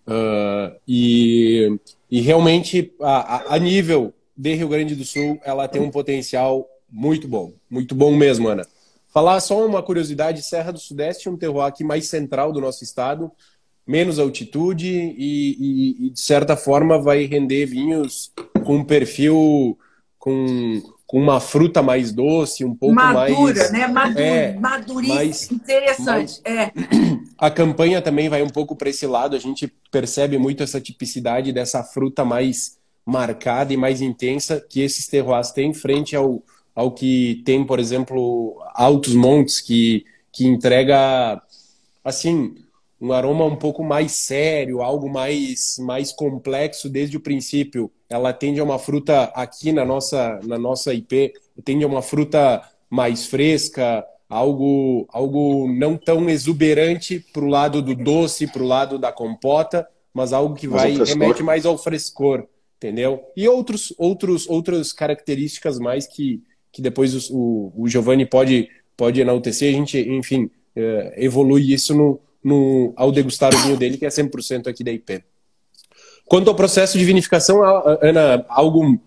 [0.06, 1.78] Uh, e,
[2.10, 7.28] e realmente, a, a, nível de Rio Grande do Sul, ela tem um potencial muito
[7.28, 7.52] bom.
[7.68, 8.66] Muito bom mesmo, Ana.
[9.12, 12.84] Falar só uma curiosidade, Serra do Sudeste é um terroir aqui mais central do nosso
[12.84, 13.30] estado,
[13.86, 18.32] menos altitude e, e, e de certa forma vai render vinhos
[18.64, 19.76] com um perfil
[20.18, 20.80] com
[21.10, 23.72] com uma fruta mais doce, um pouco Madura, mais.
[23.72, 23.88] né?
[23.88, 26.40] Madura, é, maduríssima, mais, interessante.
[26.40, 26.42] Mais...
[26.44, 26.72] É.
[27.36, 31.52] A campanha também vai um pouco para esse lado, a gente percebe muito essa tipicidade
[31.52, 36.44] dessa fruta mais marcada e mais intensa que esses terroirs têm frente ao,
[36.80, 40.02] ao que tem, por exemplo, Altos Montes, que,
[40.32, 41.38] que entrega,
[42.02, 42.54] assim,
[42.98, 47.90] um aroma um pouco mais sério, algo mais, mais complexo desde o princípio.
[48.08, 52.62] Ela tende a uma fruta, aqui na nossa, na nossa IP, tende a uma fruta
[52.88, 58.98] mais fresca, algo, algo não tão exuberante para o lado do doce, para o lado
[58.98, 62.46] da compota, mas algo que vai remete mais ao frescor,
[62.78, 63.22] entendeu?
[63.36, 66.42] E outros, outros, outras características mais que,
[66.72, 69.72] que depois o, o Giovanni pode, pode enaltecer.
[69.72, 74.08] A gente, enfim, é, evolui isso no, no, ao degustar o vinho dele, que é
[74.08, 75.22] 100% aqui da IP.
[76.26, 77.60] Quanto ao processo de vinificação,
[78.00, 79.00] Ana, algo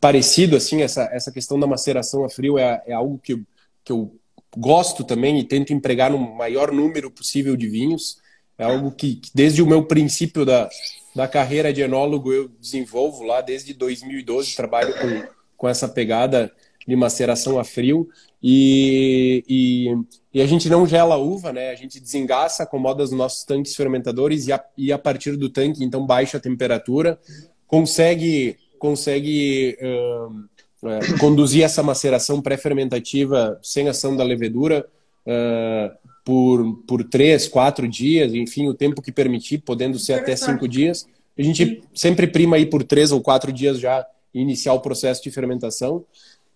[0.00, 3.40] parecido, assim, essa, essa questão da maceração a frio é, é algo que,
[3.84, 4.12] que eu
[4.56, 8.18] gosto também e tento empregar no maior número possível de vinhos.
[8.56, 10.68] É algo que, que desde o meu princípio da,
[11.14, 16.52] da carreira de enólogo eu desenvolvo lá, desde 2012 trabalho com, com essa pegada
[16.88, 18.08] de maceração a frio
[18.42, 19.94] e, e,
[20.32, 21.68] e, a gente não gela a uva, né?
[21.68, 25.84] A gente desengaça, acomoda os nossos tanques fermentadores e a, e a partir do tanque,
[25.84, 27.18] então, baixa a temperatura,
[27.66, 34.86] consegue, consegue uh, uh, conduzir essa maceração pré-fermentativa sem ação da levedura
[35.26, 40.66] uh, por, por três, quatro dias, enfim, o tempo que permitir, podendo ser até cinco
[40.66, 41.06] dias.
[41.38, 45.30] A gente sempre prima aí por três ou quatro dias já iniciar o processo de
[45.30, 46.04] fermentação.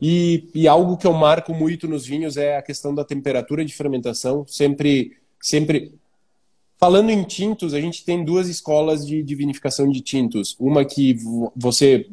[0.04, 3.72] E, e, algo que eu marco muito nos vinhos é a questão da temperatura de
[3.72, 4.44] fermentação.
[4.48, 5.94] Sempre, sempre.
[6.76, 10.56] Falando em tintos, a gente tem duas escolas de, de vinificação de tintos.
[10.58, 11.16] Uma que
[11.54, 12.08] você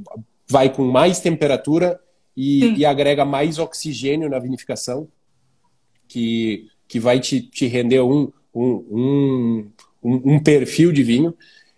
[0.48, 2.00] vai com mais temperatura
[2.38, 5.08] e, e, agrega mais oxigênio na vinificação,
[6.08, 9.66] que, que vai te, te render um, um,
[10.04, 11.34] um, um perfil de vinho.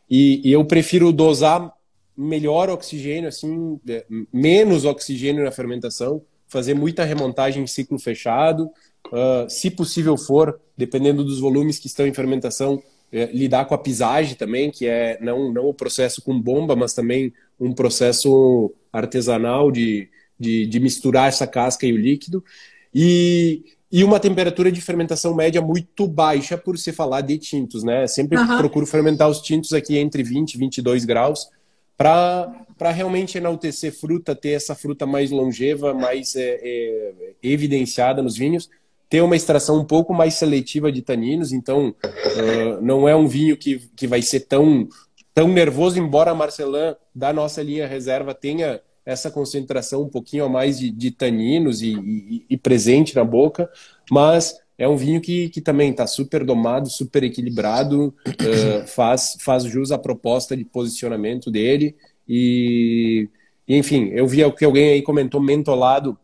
[0.09, 1.71] E, e eu prefiro dosar
[2.15, 8.65] melhor oxigênio, assim, é, menos oxigênio na fermentação, fazer muita remontagem em ciclo fechado,
[9.07, 13.77] uh, se possível for, dependendo dos volumes que estão em fermentação, é, lidar com a
[13.77, 19.71] pisagem também, que é não, não o processo com bomba, mas também um processo artesanal
[19.71, 20.09] de,
[20.39, 22.43] de, de misturar essa casca e o líquido.
[22.93, 28.07] E, e uma temperatura de fermentação média muito baixa por se falar de tintos, né?
[28.07, 28.57] Sempre uhum.
[28.57, 31.49] procuro fermentar os tintos aqui entre 20 e 22 graus,
[32.01, 38.69] para realmente enaltecer fruta, ter essa fruta mais longeva, mais é, é, evidenciada nos vinhos,
[39.07, 43.55] ter uma extração um pouco mais seletiva de taninos, então uh, não é um vinho
[43.57, 44.87] que, que vai ser tão,
[45.33, 50.49] tão nervoso, embora a Marcelin da nossa linha reserva tenha essa concentração um pouquinho a
[50.49, 53.69] mais de, de taninos e, e, e, presente na boca,
[54.09, 59.63] mas é um vinho que, que também está super domado, super equilibrado, uh, faz, faz
[59.63, 61.95] jus à proposta de posicionamento dele
[62.27, 63.29] E,
[63.67, 66.17] e enfim, eu vi o que alguém aí comentou, mentolado.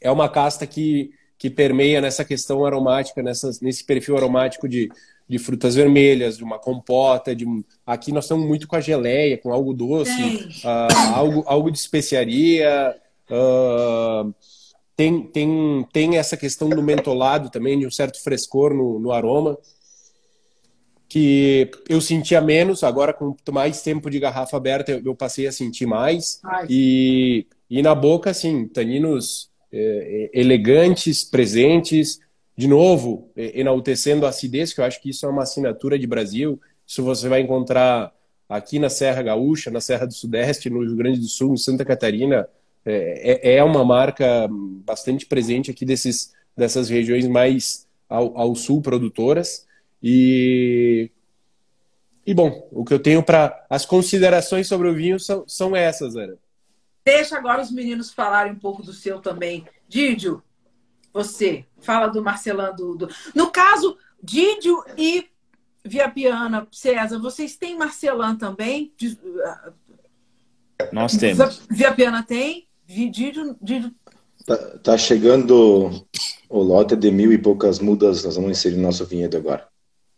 [0.00, 4.88] É uma casta que, que permeia nessa questão aromática, nessas, nesse perfil aromático de,
[5.28, 7.44] de frutas vermelhas, de uma compota, de
[7.84, 10.22] aqui nós estamos muito com a geleia, com algo doce,
[10.64, 12.94] uh, algo, algo de especiaria.
[13.28, 14.32] Uh,
[15.02, 19.58] tem, tem, tem essa questão do mentolado também, de um certo frescor no, no aroma,
[21.08, 25.52] que eu sentia menos, agora com mais tempo de garrafa aberta eu, eu passei a
[25.52, 26.40] sentir mais.
[26.68, 32.20] E, e na boca, assim, taninos é, elegantes, presentes,
[32.56, 36.60] de novo, enaltecendo a acidez, que eu acho que isso é uma assinatura de Brasil.
[36.86, 38.12] Isso você vai encontrar
[38.48, 41.84] aqui na Serra Gaúcha, na Serra do Sudeste, no Rio Grande do Sul, em Santa
[41.84, 42.46] Catarina.
[42.84, 48.82] É, é, é uma marca bastante presente aqui desses, dessas regiões mais ao, ao sul
[48.82, 49.66] produtoras.
[50.02, 51.10] E,
[52.26, 53.64] e bom, o que eu tenho para.
[53.70, 56.36] As considerações sobre o vinho são, são essas, Ana.
[57.04, 59.66] Deixa agora os meninos falarem um pouco do seu também.
[59.88, 60.42] Didio,
[61.12, 62.74] você, fala do Marcelão.
[62.74, 63.08] Do, do...
[63.34, 65.28] No caso, Didio e
[65.84, 68.92] Via Piana, César, vocês têm Marcelão também?
[70.92, 71.66] Nós temos.
[71.68, 72.68] Via Piana tem?
[72.86, 73.56] Didio...
[74.46, 75.90] Tá, tá, chegando
[76.48, 79.66] o lote de mil e poucas mudas, nós vamos inserir no nosso vinhedo agora.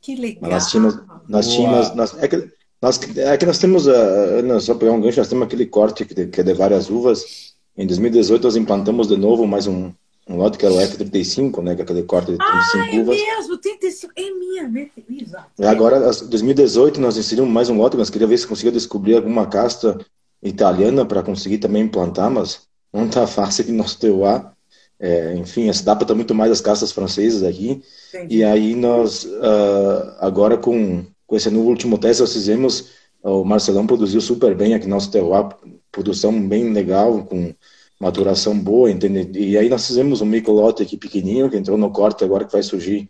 [0.00, 0.38] Que legal.
[0.42, 2.48] Mas nós tínhamos, nós tínhamos, nós, é, que,
[2.80, 6.26] nós, é que nós temos, uh, só pegar um gancho, nós temos aquele corte que,
[6.26, 7.54] que é de várias uvas.
[7.76, 9.92] Em 2018 nós implantamos de novo mais um,
[10.28, 13.00] um lote que era o F35, né, que é aquele corte de 35 ah, é
[13.00, 13.18] uvas.
[13.18, 14.90] é mesmo, 35, é minha,
[15.20, 15.46] exato.
[15.58, 19.16] E agora, em 2018 nós inserimos mais um lote, nós queríamos ver se conseguia descobrir
[19.16, 19.98] alguma casta
[20.45, 22.61] italiana para conseguir também implantar, mas
[22.92, 24.53] não está fácil no nosso TUA.
[25.01, 27.82] É, enfim, se adapta muito mais às castas francesas aqui.
[28.14, 28.36] Entendi.
[28.36, 32.90] E aí nós, uh, agora com, com esse novo último teste, nós fizemos,
[33.22, 35.49] o Marcelão produziu super bem aqui no nosso terroir,
[35.90, 37.53] produção bem legal, com
[38.01, 39.38] maturação boa, entende?
[39.38, 42.62] E aí nós fizemos um microlote aqui pequenininho, que entrou no corte agora, que vai
[42.62, 43.09] surgir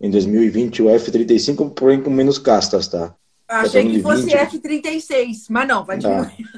[0.00, 3.14] em 2020, o F35, porém com menos castas, tá?
[3.60, 4.34] Achei que fosse 20.
[4.34, 6.08] F36, mas não, vai tá.
[6.08, 6.52] diminuir.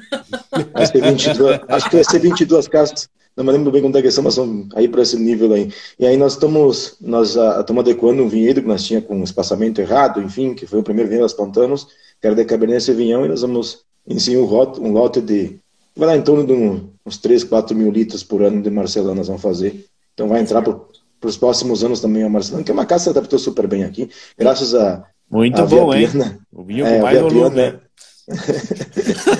[0.73, 4.01] Vai ser 22, acho que vai ser 22 castas não me lembro bem quanto é
[4.01, 5.69] que são, mas são aí para esse nível aí.
[5.99, 9.81] E aí nós estamos, nós uh, estamos adequando um vinhedo que nós tinha com espaçamento
[9.81, 11.85] errado, enfim, que foi o primeiro vinhedo das Pantanos,
[12.21, 15.59] que era de Cabernet Sauvignon, e nós vamos em um lote, um lote de,
[15.95, 19.13] vai lá em torno de um, uns 3, 4 mil litros por ano de Marcelão
[19.13, 19.85] nós vamos fazer.
[20.13, 20.79] Então vai entrar para
[21.21, 23.83] os próximos anos também a Marcelão, que é uma casa que se adaptou super bem
[23.83, 26.07] aqui, graças a muito a bom, hein?
[26.51, 27.55] O vinho é, com mais volume.
[27.55, 27.79] Né?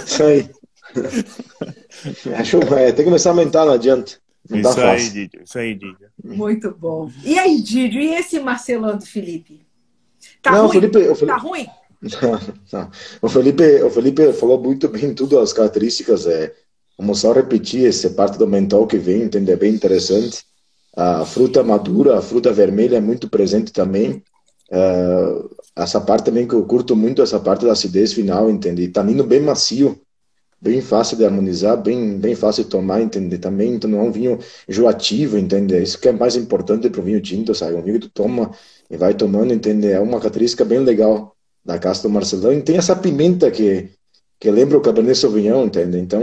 [0.05, 0.49] Isso aí.
[2.37, 4.13] Acho, é, tem que começar a aumentar, não adianta.
[4.49, 6.07] Não isso, tá aí, Didio, isso aí, Didio.
[6.23, 7.09] Muito bom.
[7.23, 9.65] E aí, Didio, e esse Marcelão do Felipe?
[10.41, 10.73] Tá não, ruim?
[10.73, 11.25] Felipe, o Felipe...
[11.25, 11.67] Tá ruim?
[12.01, 12.39] Não,
[12.71, 12.91] não.
[13.21, 16.27] O, Felipe, o Felipe falou muito bem tudo as características.
[16.27, 16.53] É,
[16.97, 19.51] vamos só repetir essa parte do mentol que vem, entende?
[19.51, 20.43] É bem interessante.
[20.95, 24.23] A fruta madura, a fruta vermelha é muito presente também.
[24.71, 28.87] Uh, essa parte também que eu curto muito, essa parte da acidez final, entende?
[28.87, 29.99] Tá indo bem macio
[30.65, 33.37] bem fácil de harmonizar, bem, bem fácil de tomar, entende?
[33.37, 35.79] Também então não é um vinho enjoativo, entende?
[35.79, 37.75] Isso que é mais importante para o vinho tinto, sabe?
[37.75, 38.51] Um vinho que tu toma
[38.89, 39.87] e vai tomando, entende?
[39.91, 42.51] É uma característica bem legal da Casta do Marcelão.
[42.51, 43.89] E tem essa pimenta que,
[44.39, 45.99] que lembra o Cabernet Sauvignon, entende?
[45.99, 46.21] Então,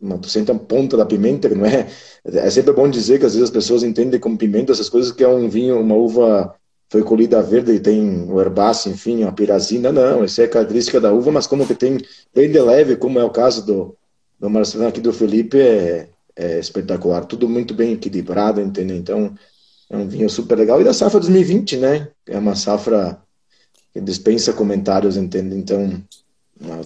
[0.00, 1.88] uma, tu sente a ponta da pimenta, que não é...
[2.24, 5.24] É sempre bom dizer que às vezes as pessoas entendem como pimenta essas coisas que
[5.24, 6.54] é um vinho, uma uva
[6.90, 11.12] foi colhida verde e tem o herbáceo, enfim, a pirazina, não, isso é característica da
[11.12, 11.98] uva, mas como que tem
[12.34, 13.96] bem de leve, como é o caso do,
[14.40, 18.96] do Marcelão aqui do Felipe, é, é espetacular, tudo muito bem equilibrado, entendeu?
[18.96, 19.34] Então,
[19.90, 20.80] é um vinho super legal.
[20.80, 22.08] E da safra 2020, né?
[22.26, 23.20] É uma safra
[23.92, 25.56] que dispensa comentários, entende?
[25.56, 26.02] Então,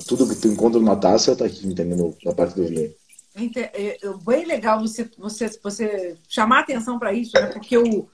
[0.06, 2.16] tudo que tu encontra numa taça tá aqui, entendeu?
[2.24, 2.92] Na parte do vinho.
[3.34, 7.46] É, bem legal você, você, você chamar atenção para isso, né?
[7.46, 8.08] Porque eu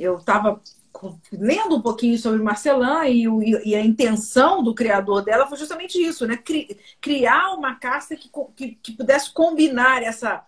[0.00, 0.18] eu
[1.32, 6.26] lendo um pouquinho sobre Marcelin e, e, a intenção do criador dela foi justamente isso,
[6.26, 6.38] né?
[7.00, 10.44] criar uma casta que, que, que pudesse combinar essa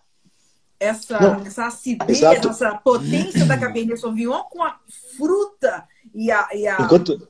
[0.79, 2.49] essa, essa acidez, Exato.
[2.49, 4.77] essa potência da Cabernet Sauvignon com a
[5.15, 7.27] fruta e a, e a, Enquanto,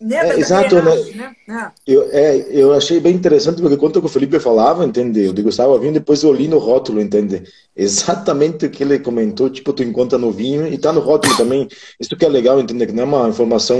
[0.00, 1.34] né, é, exato, né?
[1.46, 1.72] né?
[1.86, 5.24] Eu, é, eu achei bem interessante porque quando o Felipe falava, entende?
[5.24, 7.44] Eu degustava vinho, depois eu li no rótulo, entende?
[7.74, 11.68] Exatamente o que ele comentou, tipo, tu encontra no vinho e tá no rótulo também.
[11.98, 12.86] Isso que é legal, entende?
[12.86, 13.78] Que não é uma informação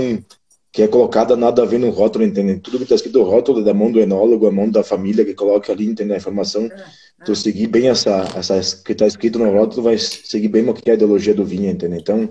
[0.71, 2.59] que é colocada nada a ver no rótulo, entende?
[2.59, 5.23] Tudo que tá escrito no rótulo é da mão do enólogo, a mão da família
[5.23, 6.13] que coloca ali, entende?
[6.13, 6.65] A informação.
[6.65, 6.85] É,
[7.23, 10.89] Tu seguir bem essa, essa que tá escrito no rótulo, vai seguir bem o que
[10.89, 11.97] é a ideologia do vinho, entende?
[11.97, 12.29] Então,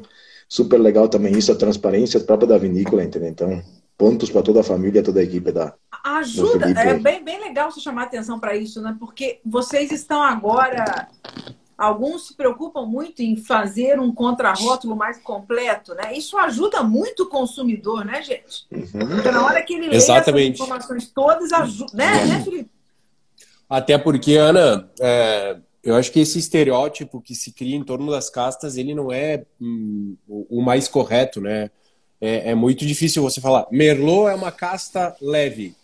[0.49, 3.28] super legal também isso, a transparência própria da vinícola, entendeu?
[3.28, 3.62] Então,
[3.97, 5.74] pontos para toda a família, toda a equipe da,
[6.05, 8.95] Ajuda, é bem, bem legal você chamar atenção para isso, né?
[9.01, 11.09] Porque vocês estão agora.
[11.78, 16.14] Alguns se preocupam muito em fazer um contrarótulo mais completo, né?
[16.14, 18.66] Isso ajuda muito o consumidor, né, gente?
[18.70, 19.14] Uhum.
[19.14, 20.53] Porque na hora que ele lê Exatamente.
[20.53, 22.70] essas informações todas, ajuda, né, né, Felipe?
[23.68, 28.30] Até porque, Ana, é, eu acho que esse estereótipo que se cria em torno das
[28.30, 31.70] castas, ele não é hum, o mais correto, né?
[32.20, 33.66] É, é, muito difícil você falar.
[33.70, 35.76] Merlot é uma casta leve.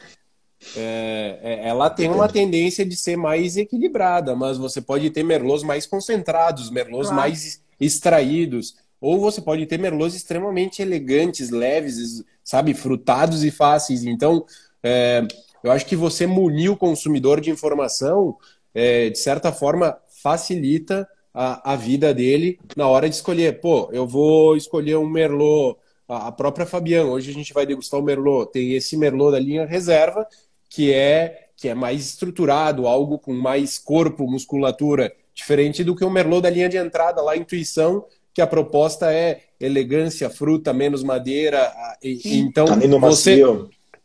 [0.77, 5.63] É, é, ela tem uma tendência de ser mais equilibrada, mas você pode ter merlots
[5.63, 7.21] mais concentrados, merlots claro.
[7.21, 14.05] mais extraídos, ou você pode ter merlots extremamente elegantes, leves, sabe, frutados e fáceis.
[14.05, 14.45] Então,
[14.83, 15.27] é,
[15.63, 18.37] eu acho que você munir o consumidor de informação,
[18.75, 23.61] é, de certa forma, facilita a, a vida dele na hora de escolher.
[23.61, 25.77] Pô, eu vou escolher um merlot
[26.11, 29.65] a própria Fabian, hoje a gente vai degustar o Merlot, tem esse Merlot da linha
[29.65, 30.27] reserva,
[30.69, 36.09] que é que é mais estruturado, algo com mais corpo, musculatura, diferente do que o
[36.09, 41.71] Merlot da linha de entrada, lá Intuição, que a proposta é elegância, fruta, menos madeira.
[42.03, 42.65] E, então,
[42.99, 43.45] você.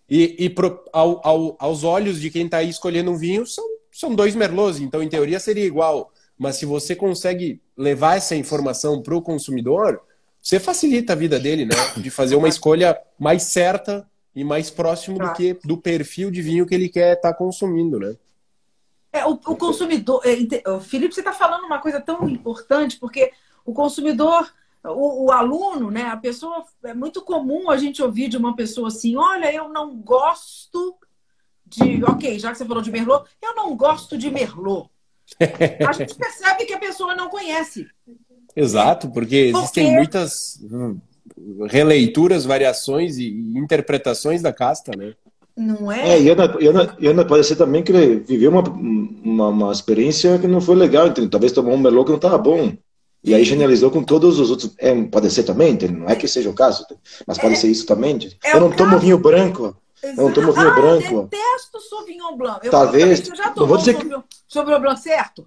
[0.10, 3.64] E, e pro, ao, ao, aos olhos de quem está aí escolhendo um vinho, são,
[3.96, 6.12] são dois Merlots, então em teoria seria igual.
[6.38, 10.02] Mas se você consegue levar essa informação para o consumidor,
[10.42, 11.76] você facilita a vida dele, né?
[11.96, 16.66] De fazer uma escolha mais certa e mais próximo do que do perfil de vinho
[16.66, 18.18] que ele quer estar tá consumindo, né?
[19.14, 20.22] É, o, o consumidor.
[20.26, 20.36] É,
[20.82, 23.32] Felipe, você está falando uma coisa tão importante, porque
[23.64, 26.04] o consumidor, o, o, aluno, né?
[26.10, 26.66] A pessoa.
[26.84, 30.98] É muito comum a gente ouvir de uma pessoa assim: olha, eu não gosto
[31.66, 32.04] de.
[32.04, 34.90] Ok, já que você falou de Merlot, eu não gosto de Merlot.
[35.88, 37.88] A gente percebe que a pessoa não conhece.
[38.56, 39.98] Exato, porque existem porque...
[39.98, 40.98] muitas hum,
[41.68, 45.14] releituras, variações e interpretações da casta, né?
[45.58, 46.16] Não é?
[46.16, 49.48] é e, Ana, e, Ana, e Ana pode ser também que ele viveu uma, uma,
[49.50, 52.74] uma experiência que não foi legal, então, talvez tomou um melô que não estava bom.
[53.24, 54.72] E aí generalizou com todos os outros.
[54.78, 56.86] É, pode ser também, não é que seja o caso,
[57.26, 58.20] mas pode é, ser isso também.
[58.44, 59.76] É eu não tomo vinho branco.
[60.10, 61.14] Eu não tomo vinho ah, branco.
[61.14, 62.66] Eu detesto Sauvignon Blanc.
[62.66, 63.20] Eu, Talvez.
[63.20, 65.46] Você já tomou Sauvignon, Sauvignon Blanc certo?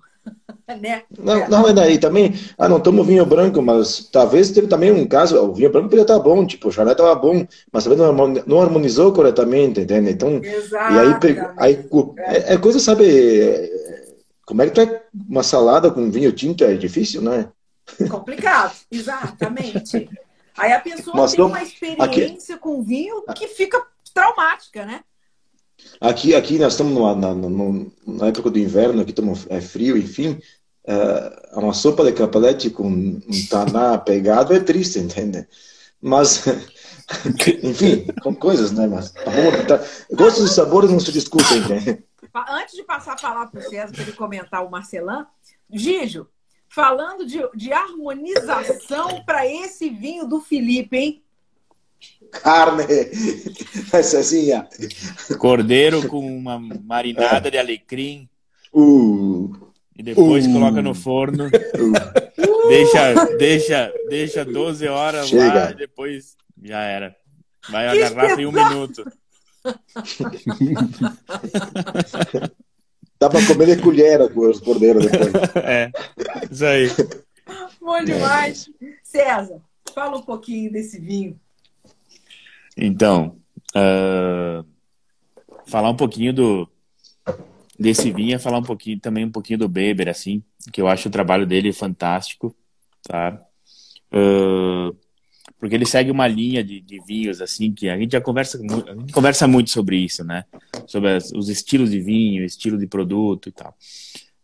[0.81, 1.03] né?
[1.19, 1.49] Não, é.
[1.49, 2.35] não, é daí também.
[2.57, 5.39] Ah, não tomo vinho branco, mas talvez teve também um caso.
[5.39, 7.99] O vinho branco podia estar bom, tipo, o Chardonnay estava bom, mas também
[8.47, 10.11] não harmonizou corretamente, entende?
[10.11, 11.89] Então, Exato, e aí, aí
[12.19, 13.71] é, é, coisa, sabe?
[14.45, 16.65] Como é que tu é uma salada com vinho tinto?
[16.65, 17.49] É difícil, não é?
[18.09, 20.09] Complicado, exatamente.
[20.57, 22.63] Aí a pessoa tem uma experiência aqui...
[22.63, 23.81] com vinho que fica
[24.19, 25.05] traumática, né?
[26.01, 30.41] Aqui, aqui nós estamos numa, na, na, época do inverno, aqui estamos, é frio, enfim.
[30.85, 35.47] É, uma sopa de capelete com um taná pegado é triste, entende?
[36.01, 36.45] Mas,
[37.63, 38.89] enfim, com coisas, né?
[38.89, 39.23] Mas tá
[39.69, 42.05] tá, gostos e sabores não se discutem, entende?
[42.51, 45.27] Antes de passar a palavra para o César para ele comentar o Marcelan,
[45.71, 46.29] Gijo,
[46.69, 51.25] falando de, de harmonização para esse vinho do Felipe, hein?
[52.31, 52.85] Carne,
[54.03, 54.69] Cezinha.
[55.39, 57.51] Cordeiro com uma marinada é.
[57.51, 58.29] de alecrim.
[58.73, 59.51] Uh.
[59.97, 60.53] E depois uh.
[60.53, 61.47] coloca no forno.
[61.47, 62.69] Uh.
[62.69, 65.55] Deixa, deixa, deixa 12 horas Chega.
[65.55, 67.17] lá e depois já era.
[67.71, 69.05] Vai a garrafa em um minuto.
[73.21, 75.33] Dá pra comer de colher com os cordeiros depois.
[75.57, 75.91] É,
[76.51, 76.89] isso aí.
[77.81, 78.71] Bom demais.
[79.03, 79.61] César,
[79.95, 81.39] fala um pouquinho desse vinho.
[82.79, 83.37] Então,
[83.75, 84.65] uh,
[85.67, 86.69] falar um pouquinho do
[87.79, 91.13] desse vinho, falar um pouquinho também um pouquinho do Beber, assim, que eu acho o
[91.13, 92.55] trabalho dele fantástico,
[93.03, 93.41] tá?
[94.13, 94.97] Uh,
[95.61, 98.95] porque ele segue uma linha de, de, vinhos assim que a gente já conversa a
[98.95, 100.45] gente conversa muito sobre isso, né?
[100.87, 103.75] Sobre as, os estilos de vinho, estilo de produto e tal,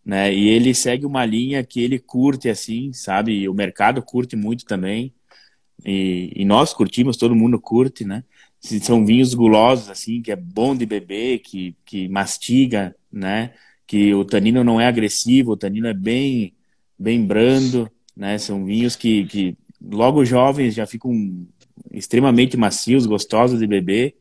[0.05, 0.33] né?
[0.33, 3.49] E ele segue uma linha que ele curte assim, sabe?
[3.49, 5.13] O mercado curte muito também
[5.85, 8.25] e, e, nós curtimos, todo mundo curte, né?
[8.61, 13.53] São vinhos gulosos, assim, que é bom de beber, que, que mastiga, né?
[13.87, 16.55] Que o tanino não é agressivo, o tanino é bem,
[16.99, 18.39] bem brando, né?
[18.39, 21.47] São vinhos que, que logo jovens já ficam
[21.93, 24.17] extremamente macios, gostosos de beber,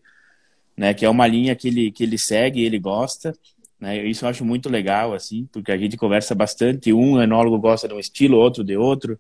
[0.76, 0.94] né?
[0.94, 3.34] Que é uma linha que ele, que ele segue ele gosta,
[3.80, 4.06] né?
[4.06, 7.94] Isso eu acho muito legal, assim, porque a gente conversa bastante, um enólogo gosta de
[7.94, 9.18] um estilo, outro de outro,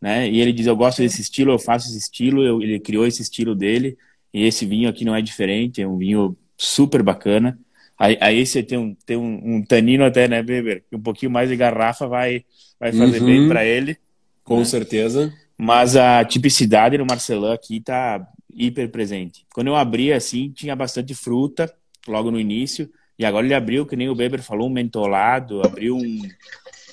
[0.00, 0.28] né?
[0.28, 2.42] E ele diz: Eu gosto desse estilo, eu faço esse estilo.
[2.42, 3.96] Eu, ele criou esse estilo dele.
[4.32, 7.58] E esse vinho aqui não é diferente, é um vinho super bacana.
[7.98, 10.84] Aí, aí você tem um, tem um, um tanino até, né, Beber?
[10.92, 12.44] Um pouquinho mais de garrafa vai,
[12.78, 13.26] vai fazer uhum.
[13.26, 13.96] bem para ele.
[14.44, 14.64] Com né?
[14.64, 15.32] certeza.
[15.56, 19.46] Mas a tipicidade no Marcelão aqui tá hiper presente.
[19.54, 21.72] Quando eu abri assim, tinha bastante fruta,
[22.06, 22.90] logo no início.
[23.18, 26.28] E agora ele abriu, que nem o Beber falou, um mentolado, abriu um,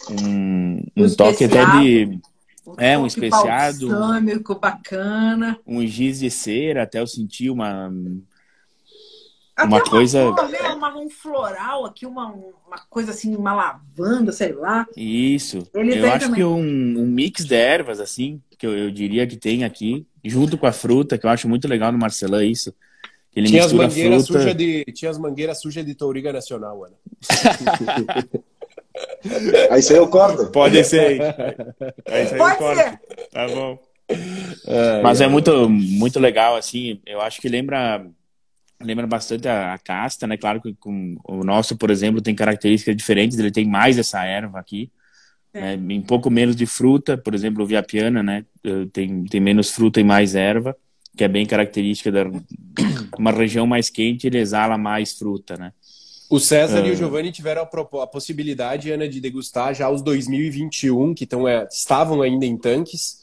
[0.10, 2.20] um, um toque até de.
[2.66, 3.90] Um é, um especiado.
[3.90, 5.60] balsâmico, bacana.
[5.68, 7.92] Um giz de cera, até eu senti uma.
[9.56, 10.60] Até Uma coisa- flor, né?
[10.70, 14.88] uma, um floral aqui, uma, uma coisa assim, uma lavanda, sei lá.
[14.98, 15.60] Isso.
[15.76, 16.36] Ele eu acho também.
[16.38, 16.58] que um,
[17.00, 20.72] um mix de ervas, assim, que eu, eu diria que tem aqui, junto com a
[20.72, 22.74] fruta, que eu acho muito legal no Marcelã isso.
[23.32, 24.40] que Ele Tinha as mistura mangueiras fruta.
[24.42, 26.96] sujas de, tinha as mangueiras sujas de Touriga Nacional, Ana.
[29.70, 30.52] Aí isso aí eu corto.
[30.52, 31.22] Pode ser.
[32.08, 32.82] Aí isso aí eu Pode corto.
[32.82, 33.00] ser.
[33.32, 33.80] Tá bom.
[35.02, 37.00] Mas é muito, muito legal, assim.
[37.06, 38.06] Eu acho que lembra,
[38.82, 40.38] lembra bastante a, a casta, né?
[40.38, 43.38] Claro que com, o nosso, por exemplo, tem características diferentes.
[43.40, 44.92] Ele tem mais essa erva aqui.
[45.54, 45.78] É.
[45.78, 48.46] né, Em pouco menos de fruta, por exemplo, o Viapiana, né?
[48.92, 50.76] Tem, tem menos fruta e mais erva,
[51.16, 52.24] que é bem característica da
[53.18, 55.72] uma região mais quente, ele exala mais fruta, né?
[56.30, 56.88] O César É.
[56.88, 61.48] e o Giovanni tiveram a, a possibilidade, Ana, de degustar já os 2021, que tão,
[61.48, 63.22] é, estavam ainda em tanques.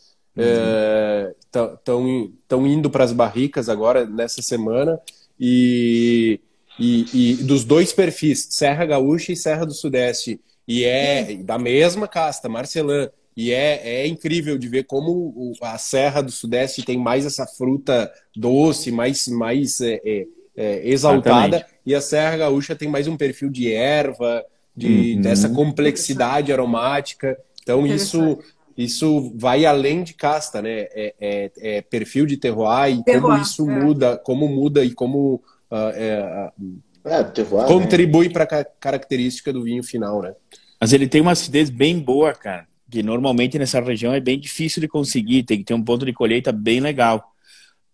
[1.47, 5.01] Estão indo para as barricas agora, nessa semana.
[5.39, 6.41] E,
[6.79, 10.41] e, e dos dois perfis, Serra Gaúcha e Serra do Sudeste.
[10.69, 13.11] E é da mesma casta, Marcelã.
[13.37, 18.13] E é, é incrível de ver como a Serra do Sudeste tem mais essa fruta
[18.37, 20.27] doce, mais, mais é, é,
[20.57, 21.57] é, exaltada.
[21.57, 21.70] Exatamente.
[21.85, 24.45] E a Serra Gaúcha tem mais um perfil de erva,
[24.77, 25.21] de, Uhum.
[25.23, 27.37] dessa complexidade aromática.
[27.63, 28.39] Então, isso,
[28.77, 30.87] isso vai além de casta, né?
[30.93, 33.85] É, é- é perfil de terroir e como Terroir, isso é.
[33.85, 37.69] muda, como muda e como É, terroir, né?
[37.69, 40.35] contribui para a característica do vinho final, né?
[40.81, 42.67] Mas ele tem uma acidez bem boa, cara.
[42.91, 45.45] Que normalmente nessa região é bem difícil de conseguir.
[45.45, 47.30] Tem que ter um ponto de colheita bem legal.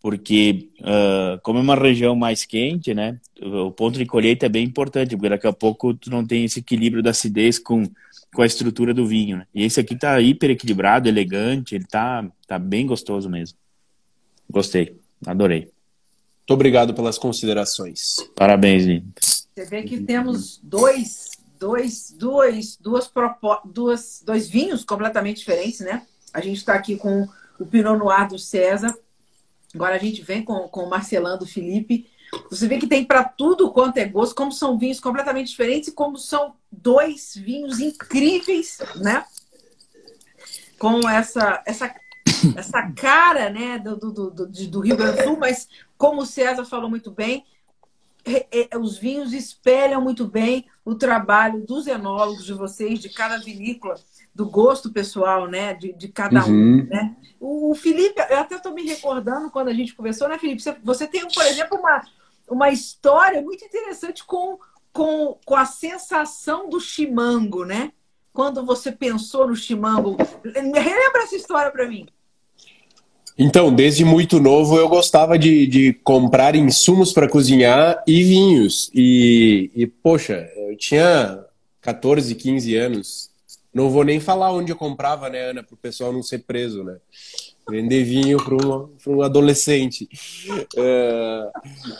[0.07, 3.19] Porque, ah, como é uma região mais quente, né?
[3.43, 6.61] O ponto de colheita é bem importante, porque daqui a pouco tu não tem esse
[6.61, 7.83] equilíbrio da acidez com,
[8.33, 9.49] com a estrutura do vinho, né?
[9.53, 13.59] E esse aqui tá hiper equilibrado, elegante, ele tá, tá bem gostoso mesmo.
[14.49, 14.97] Gostei,
[15.27, 15.63] adorei.
[15.63, 18.19] Muito obrigado pelas considerações.
[18.37, 19.13] Parabéns, Vinho.
[19.19, 23.59] Você vê que temos dois, dois, duas, duas, propo...
[23.65, 26.07] duas, dois vinhos completamente diferentes, né?
[26.33, 27.27] A gente está aqui com
[27.59, 28.97] o Pinot Noir do César.
[29.77, 32.11] Agora a gente vem com, com o Marcelão do Felipe.
[32.51, 35.93] Você vê que tem para tudo quanto é gosto, como são vinhos completamente diferentes e
[35.93, 39.24] como são dois vinhos incríveis, né?
[40.79, 41.95] Com essa, essa,
[42.57, 46.64] essa cara, né, do, do, do, do- Rio Grande do Sul, mas como o César
[46.64, 47.45] falou muito bem,
[48.24, 53.39] re- é, os vinhos espelham muito bem o trabalho dos enólogos de vocês, de cada
[53.39, 53.95] vinícola,
[54.37, 55.72] do gosto pessoal, né?
[55.72, 56.51] De, de cada um.
[56.51, 56.87] Uhum.
[56.91, 57.16] Né?
[57.41, 60.62] O, o Felipe, eu até estou me recordando quando a gente conversou, né, Felipe?
[60.62, 62.03] Você, você tem, por exemplo, uma,
[62.47, 64.59] uma história muito interessante com,
[64.93, 67.93] com, com a sensação do chimango, né?
[68.30, 70.18] Quando você pensou no chimango.
[70.45, 72.07] Relembra essa história para mim.
[73.39, 78.91] Então, desde muito novo, eu gostava de, de comprar insumos para cozinhar e vinhos.
[78.95, 81.43] E, e, poxa, eu tinha
[81.80, 83.36] 14, 15 anos.
[83.77, 86.83] Não vou nem falar onde eu comprava, né, Ana, para o pessoal não ser preso,
[86.83, 86.97] né?
[87.68, 90.09] Vender vinho para um, adolescente.
[90.79, 91.51] É,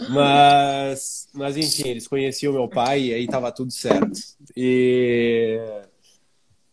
[0.09, 4.13] mas, mas, enfim, eles conheciam meu pai e aí estava tudo certo.
[4.57, 5.61] E,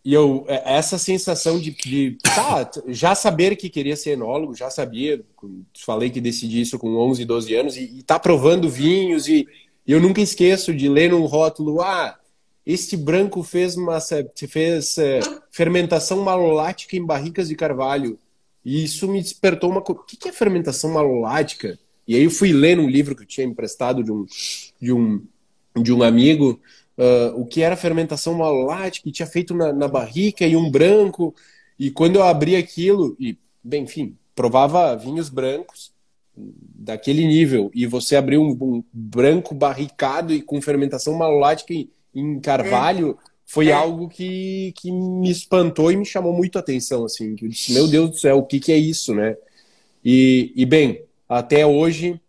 [0.05, 4.69] e eu, é, essa sensação de, de tá, já saber que queria ser enólogo, já
[4.69, 5.21] sabia,
[5.85, 9.47] falei que decidi isso com 11, 12 anos, e, e tá provando vinhos, e,
[9.85, 12.17] e eu nunca esqueço de ler num rótulo, ah,
[12.65, 13.99] este branco fez, uma,
[14.47, 15.19] fez é,
[15.51, 18.17] fermentação malolática em barricas de carvalho.
[18.63, 19.79] E isso me despertou uma.
[19.79, 21.77] O que é fermentação malolática?
[22.07, 24.25] E aí eu fui ler num livro que eu tinha emprestado de um,
[24.81, 25.25] de um,
[25.81, 26.59] de um amigo
[26.97, 31.35] uh, o que era fermentação malolática, e tinha feito na, na barrica e um branco.
[31.77, 35.91] E quando eu abri aquilo, e, bem, enfim, provava vinhos brancos
[36.35, 42.39] daquele nível, e você abriu um, um branco barricado e com fermentação malolática em, em
[42.39, 43.29] carvalho, é.
[43.45, 43.73] foi é.
[43.73, 47.73] algo que, que me espantou e me chamou muito a atenção, assim, que eu disse,
[47.73, 49.35] meu Deus do céu, o que, que é isso, né?
[50.03, 52.19] E, e bem, até hoje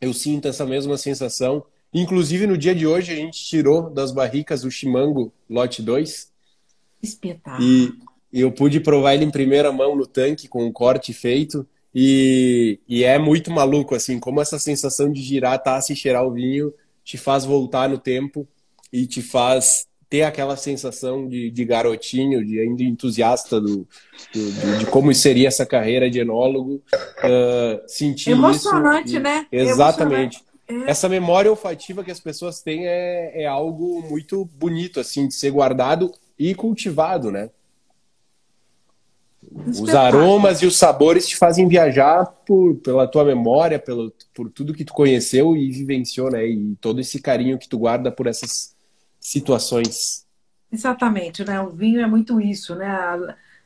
[0.00, 1.64] eu sinto essa mesma sensação.
[1.92, 6.30] Inclusive, no dia de hoje, a gente tirou das barricas o Chimango Lote 2.
[7.02, 7.62] Espetáculo.
[7.62, 7.94] E
[8.32, 11.66] eu pude provar ele em primeira mão no tanque, com o corte feito.
[11.94, 16.32] E, e é muito maluco, assim, como essa sensação de girar, taça e cheirar o
[16.32, 16.72] vinho
[17.02, 18.46] te faz voltar no tempo
[18.92, 23.86] e te faz ter aquela sensação de, de garotinho, de ainda entusiasta do,
[24.32, 26.82] do de, de, como seria essa carreira de enólogo.
[27.18, 29.46] Uh, sentir Emocionante, isso, né?
[29.50, 30.42] Exatamente.
[30.68, 30.88] Emocionante.
[30.88, 30.90] é.
[30.90, 35.50] essa memória olfativa que as pessoas têm é, é algo muito bonito, assim, de ser
[35.50, 37.50] guardado e cultivado, né?
[39.66, 44.74] Os aromas e os sabores te fazem viajar por, pela tua memória, pelo, por tudo
[44.74, 46.46] que tu conheceu e vivenciou, né?
[46.46, 48.75] E todo esse carinho que tu guarda por essas
[49.26, 50.24] situações.
[50.70, 51.60] Exatamente, né?
[51.60, 52.88] O vinho é muito isso, né?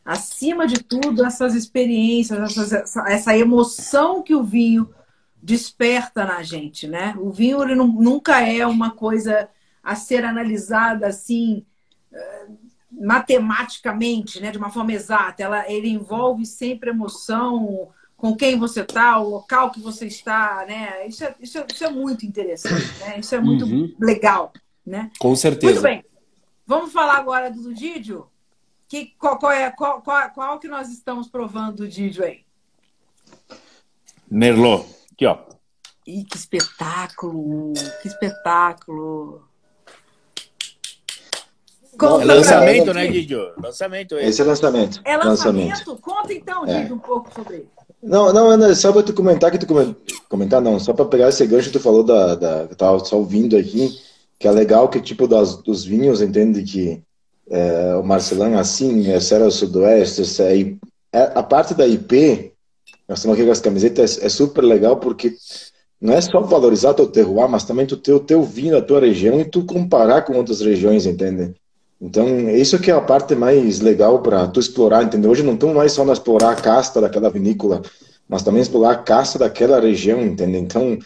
[0.03, 4.89] Acima de tudo, essas experiências, essas, essa, essa emoção que o vinho
[5.43, 7.15] desperta na gente, né?
[7.19, 9.49] O vinho ele não, nunca é uma coisa
[9.83, 11.65] a ser analisada assim
[12.11, 12.47] eh,
[12.91, 15.43] matematicamente, né, de uma forma exata.
[15.43, 21.07] Ela, ele envolve sempre emoção, com quem você está, o local que você está, né?
[21.07, 23.19] Isso é, isso é, isso é muito interessante, né?
[23.19, 23.95] Isso é muito uhum.
[23.99, 24.53] legal,
[24.91, 25.11] né?
[25.19, 25.73] Com certeza.
[25.73, 26.05] Muito bem.
[26.67, 28.27] Vamos falar agora do Didio?
[28.89, 32.41] Que, qual, qual, é, qual, qual, qual que nós estamos provando do Didio aí?
[34.29, 34.87] Merlot.
[35.13, 35.39] Aqui, ó.
[36.07, 37.73] Ih, que espetáculo!
[38.03, 39.49] Que espetáculo!
[41.99, 43.53] Conta é lançamento, né, Didio?
[43.63, 44.17] Lançamento.
[44.17, 45.01] Esse, esse é lançamento.
[45.05, 45.69] É lançamento?
[45.69, 46.03] lançamento.
[46.03, 46.81] Conta então, é.
[46.81, 47.69] Didio, um pouco sobre ele.
[48.03, 49.67] Não, não, Ana, só para tu comentar que tu
[50.29, 53.19] comentar não, só para pegar esse gancho que tu falou da, da eu tava só
[53.19, 54.01] ouvindo aqui,
[54.41, 57.03] que é legal que tipo das, dos vinhos entende que
[57.51, 60.77] é, o Marcelão assim, é Serra Sudoeste, é,
[61.13, 62.51] é, a parte da IP,
[63.07, 65.37] nós estamos aqui com as camisetas, é, é super legal porque
[66.01, 69.01] não é só valorizar teu terroir, mas também tu ter o teu vinho da tua
[69.01, 71.55] região e tu comparar com outras regiões, entende?
[72.01, 75.31] Então, isso que é a parte mais legal para tu explorar, entendeu?
[75.31, 77.83] Hoje não estamos mais só na explorar a casta daquela vinícola,
[78.27, 80.63] mas também explorar a casta daquela região, entendeu?
[80.63, 80.99] Então,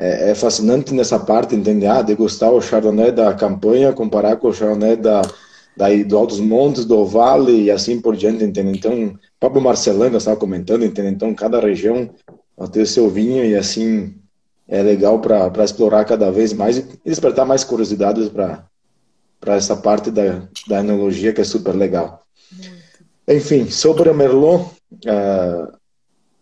[0.00, 4.52] é, é, fascinante nessa parte, entender, ah, degustar o Chardonnay da campanha, comparar com o
[4.52, 5.20] Chardonnay da,
[5.76, 8.74] da, do Altos Montes, do Vale e assim por diante, entendeu?
[8.74, 11.12] Então, o próprio Marcelano estava comentando, entendeu?
[11.12, 12.08] Então, cada região
[12.72, 14.14] ter seu vinho e assim
[14.66, 18.64] é legal para explorar cada vez mais e despertar mais curiosidades para
[19.38, 22.24] para essa parte da, da enologia que é super legal.
[22.52, 22.70] Muito.
[23.26, 24.64] Enfim, sobre o Merlot,
[25.06, 25.72] uh,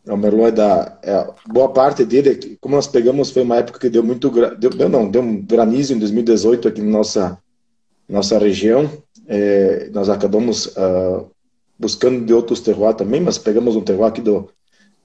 [0.09, 3.91] o Merlot é da é, boa parte dele, como nós pegamos, foi uma época que
[3.91, 7.39] deu muito deu, deu não deu um granizo em 2018 aqui na nossa
[8.09, 8.91] nossa região.
[9.27, 11.31] É, nós acabamos uh,
[11.79, 14.49] buscando de outros terroirs também, mas pegamos um terroir aqui do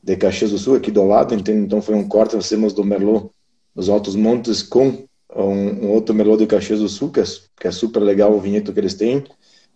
[0.01, 3.29] de Caxias do Sul aqui do lado, então foi um corte nós temos do Merlot
[3.73, 5.05] dos Altos Montes com
[5.35, 7.23] um, um outro melô de Caxias do Sul, que é,
[7.59, 9.23] que é, super legal o vinhedo que eles têm.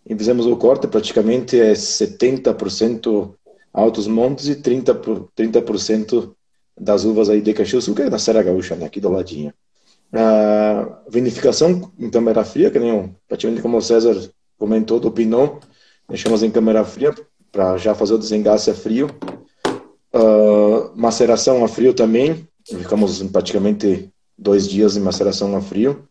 [0.05, 3.33] E fizemos o corte, praticamente é 70%
[3.77, 5.63] Altos Montes e 30%, por, 30
[6.79, 9.07] das uvas aí de Caxias do Sul, que é na Serra Gaúcha, né, aqui do
[9.07, 9.53] ladinho.
[10.11, 15.59] A vinificação em câmera fria, que nem eu, praticamente como o César comentou do Pinot,
[16.09, 17.13] deixamos em câmera fria
[17.51, 19.11] para já fazer o desengasse a frio.
[20.11, 26.07] Uh, maceração a frio também, ficamos praticamente dois dias de maceração a frio,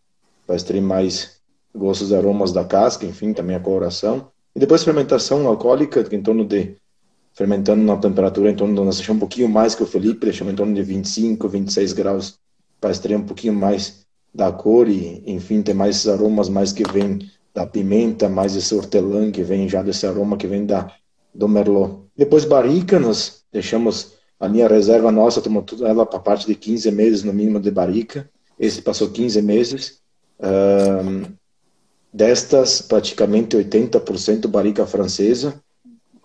[0.47, 1.41] para extrair mais
[1.75, 4.29] gostos e aromas da casca, enfim, também a coloração.
[4.55, 6.77] E depois fermentação alcoólica, em torno de
[7.37, 10.55] fermentando na temperatura em torno de, nós deixamos um pouquinho mais que o Felipe, deixamos
[10.55, 12.39] em torno de 25, 26 graus,
[12.81, 16.83] para extrair um pouquinho mais da cor e, enfim, ter mais esses aromas mais que
[16.91, 20.91] vem da pimenta, mais esse hortelã que vem já desse aroma que vem da
[21.35, 22.07] do merlot.
[22.17, 26.91] Depois barrica, nós deixamos a minha reserva nossa tomou tudo ela para parte de 15
[26.91, 28.31] meses no mínimo de barica.
[28.59, 30.01] Esse passou 15 meses.
[30.41, 31.35] Um,
[32.11, 35.63] destas, praticamente 80% barica francesa,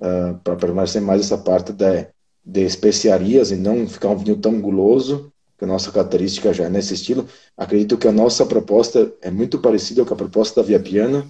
[0.02, 2.08] uh, para permanecer mais essa parte de,
[2.44, 6.70] de especiarias e não ficar um vinho tão guloso, que a nossa característica já é
[6.70, 7.28] nesse estilo.
[7.56, 11.26] Acredito que a nossa proposta é muito parecida com a proposta da Via Piana,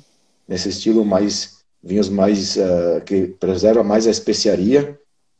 [0.47, 4.99] nesse estilo mais vinhos mais uh, que preserva mais a especiaria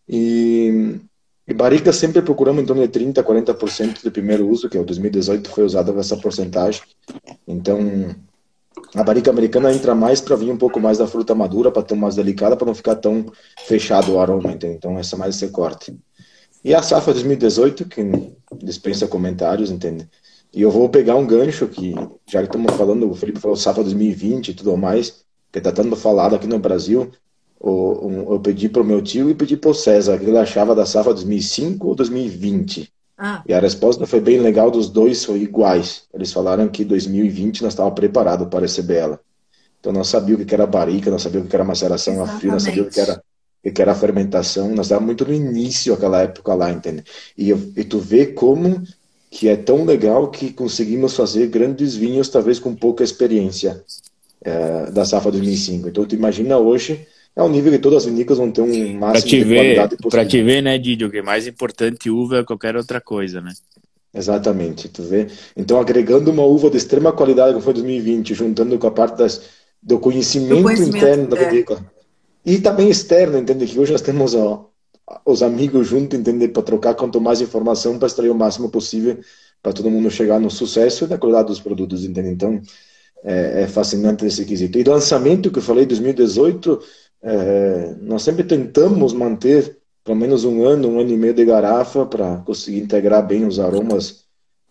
[0.10, 1.00] e
[1.48, 5.50] e sempre procuramos em torno de 30%, 40% de primeiro uso, que é o 2018
[5.50, 6.82] foi usada essa porcentagem.
[7.48, 8.16] Então,
[8.94, 11.96] a barrica americana entra mais para vir um pouco mais da fruta madura, para ter
[11.96, 13.26] mais delicada, para não ficar tão
[13.66, 14.52] fechado o aroma.
[14.52, 14.76] Entende?
[14.76, 15.98] Então, essa é mais esse corte.
[16.64, 18.02] E a safra 2018, que
[18.62, 20.10] dispensa comentários, entende?
[20.54, 21.96] E eu vou pegar um gancho que,
[22.30, 25.96] já que estamos falando, o Felipe falou safra 2020 e tudo mais, que está tanto
[25.96, 27.10] falado aqui no Brasil,
[27.64, 30.86] eu pedi para o meu tio e pedi para o César que ele achava da
[30.86, 32.92] safra 2005 ou 2020.
[33.24, 33.44] Ah.
[33.48, 36.06] E a resposta foi bem legal, dos dois foi iguais.
[36.12, 39.20] Eles falaram que 2020 nós estávamos preparados para receber ela.
[39.80, 42.52] Então nós sabíamos o que era barrica, nós sabíamos o que era maceração a frio,
[42.52, 43.24] nós sabíamos o que era,
[43.64, 44.70] que era fermentação.
[44.70, 47.04] Nós estávamos muito no início aquela época lá, entende?
[47.38, 48.82] E, e tu vê como
[49.30, 53.84] que é tão legal que conseguimos fazer grandes vinhos, talvez com pouca experiência
[54.44, 55.90] é, da safra 2005.
[55.90, 59.00] Então tu imagina hoje é um nível que todas as vinícolas vão ter um máximo
[59.00, 60.10] pra te de ver, qualidade possível.
[60.10, 63.54] Pra te ver, né, Didio, que mais importante uva é qualquer outra coisa, né?
[64.14, 65.28] Exatamente, tu vê?
[65.56, 69.42] Então, agregando uma uva de extrema qualidade, que foi 2020, juntando com a parte das,
[69.82, 71.80] do conhecimento, conhecimento interno da vinícola.
[72.46, 72.52] É.
[72.52, 73.66] E também externo, entende?
[73.66, 74.70] Que hoje nós temos ó,
[75.26, 76.50] os amigos juntos, entende?
[76.50, 79.18] Para trocar quanto mais informação, para extrair o máximo possível,
[79.64, 82.30] para todo mundo chegar no sucesso e na qualidade dos produtos, entende?
[82.30, 82.62] Então,
[83.24, 84.78] é, é fascinante esse quesito.
[84.78, 86.82] E lançamento, que eu falei, 2018,
[87.24, 92.06] é, nós sempre tentamos manter pelo menos um ano, um ano e meio de garrafa
[92.06, 94.26] para conseguir integrar bem os aromas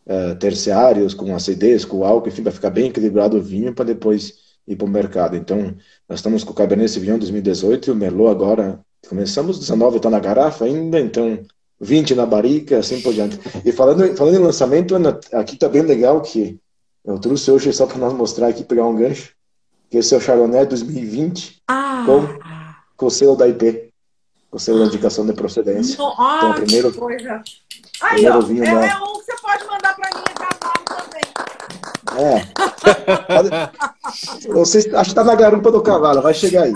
[0.06, 4.35] é, terciários, com acidez, com álcool, enfim, para ficar bem equilibrado o vinho para depois
[4.66, 5.36] ir para o mercado.
[5.36, 5.74] Então,
[6.09, 10.18] nós estamos com o Cabernet Sauvignon 2018 e o Merlot agora, começamos 19, está na
[10.18, 11.39] garrafa ainda, então
[11.81, 13.39] 20 na barrica, assim por diante.
[13.64, 14.94] E falando, falando em lançamento,
[15.32, 16.59] aqui está bem legal que
[17.05, 19.32] eu trouxe hoje só para nós mostrar aqui, pegar um gancho,
[19.91, 22.05] que esse é o Chardonnay 2020 ah.
[22.07, 22.29] com,
[22.97, 23.93] com o selo da IP,
[24.49, 25.99] com o selo da indicação de procedência.
[25.99, 27.43] Não, ah, então, primeiro, coisa.
[28.01, 28.87] Aí, primeiro ó, vinho é, da...
[28.87, 31.23] é um que você pode mandar para mim cavalo também.
[32.17, 32.51] É.
[34.53, 36.75] Você, acho que está na garupa do cavalo, vai chegar aí.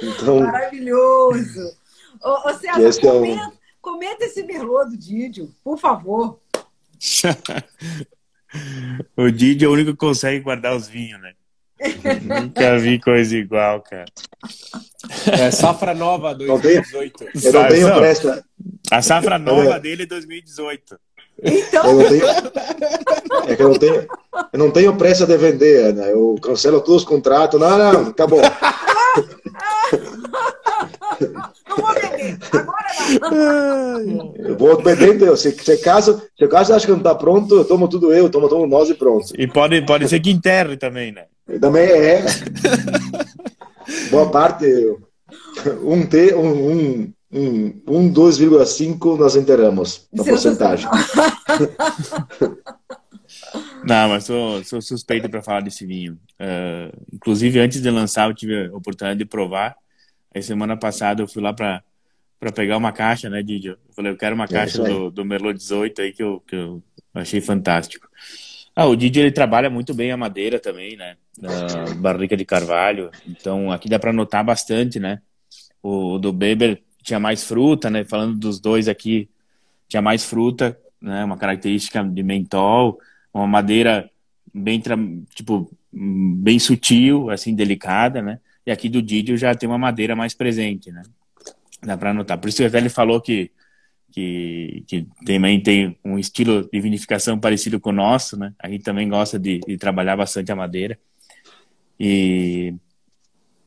[0.00, 1.76] então, Maravilhoso.
[2.22, 3.52] Ô, ô César, esse comenta, é um...
[3.80, 6.38] comenta esse merlot do Didio, por favor.
[9.16, 11.32] o Didi é o único que consegue guardar os vinhos, né?
[12.22, 14.04] Nunca vi coisa igual, cara.
[15.26, 17.24] É safra nova 2018.
[17.42, 18.44] Eu não tenho pressa.
[18.90, 20.98] A safra nova dele é 2018.
[21.42, 21.84] Então.
[21.90, 22.26] Eu não tenho,
[23.46, 24.06] é que eu não tenho,
[24.52, 26.12] eu não tenho pressa de vender, né?
[26.12, 27.60] Eu cancelo todos os contratos.
[27.60, 28.40] Não, não, acabou.
[31.68, 32.38] Não vou beber.
[32.52, 34.34] Agora não.
[34.36, 37.88] Eu vou beber, se, se caso, se caso acha que não tá pronto, eu tomo
[37.88, 39.32] tudo eu, tomo, tomo nós e pronto.
[39.36, 41.24] E pode, pode ser que enterre também, né?
[41.60, 42.24] Também é.
[44.10, 44.66] Boa parte,
[45.82, 50.88] um T, um, um, um, um 2,5 nós enterramos, na porcentagem.
[53.84, 56.18] Não, mas sou, sou suspeito para falar desse vinho.
[56.40, 59.76] Uh, inclusive, antes de lançar, eu tive a oportunidade de provar.
[60.34, 61.82] Aí, semana passada, eu fui lá para
[62.40, 63.72] para pegar uma caixa, né, Didio?
[63.72, 66.56] Eu falei, eu quero uma é caixa do, do Merlot 18 aí que eu, que
[66.56, 66.82] eu
[67.12, 68.08] achei fantástico.
[68.74, 71.16] Ah, o Didio, ele trabalha muito bem a madeira também, né?
[71.44, 73.10] A barrica de carvalho.
[73.28, 75.20] Então, aqui dá para notar bastante, né?
[75.82, 78.04] O, o do Beber tinha mais fruta, né?
[78.04, 79.28] Falando dos dois aqui,
[79.88, 81.24] tinha mais fruta, né?
[81.24, 82.98] Uma característica de mentol
[83.32, 84.10] uma madeira
[84.52, 84.82] bem,
[85.34, 88.40] tipo, bem sutil, assim, delicada, né?
[88.66, 91.02] E aqui do Didio já tem uma madeira mais presente, né?
[91.82, 92.38] Dá para notar.
[92.38, 93.50] Por isso que ele falou que,
[94.12, 98.52] que, que também tem um estilo de vinificação parecido com o nosso, né?
[98.58, 100.98] A gente também gosta de, de trabalhar bastante a madeira
[101.98, 102.74] e,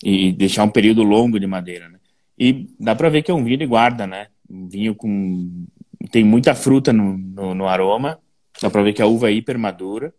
[0.04, 2.00] e deixar um período longo de madeira, né?
[2.38, 4.28] E dá para ver que é um vinho de guarda, né?
[4.50, 5.66] Um vinho com...
[6.12, 8.20] tem muita fruta no, no, no aroma,
[8.62, 10.14] Dá pra ver que a uva é hiper madura.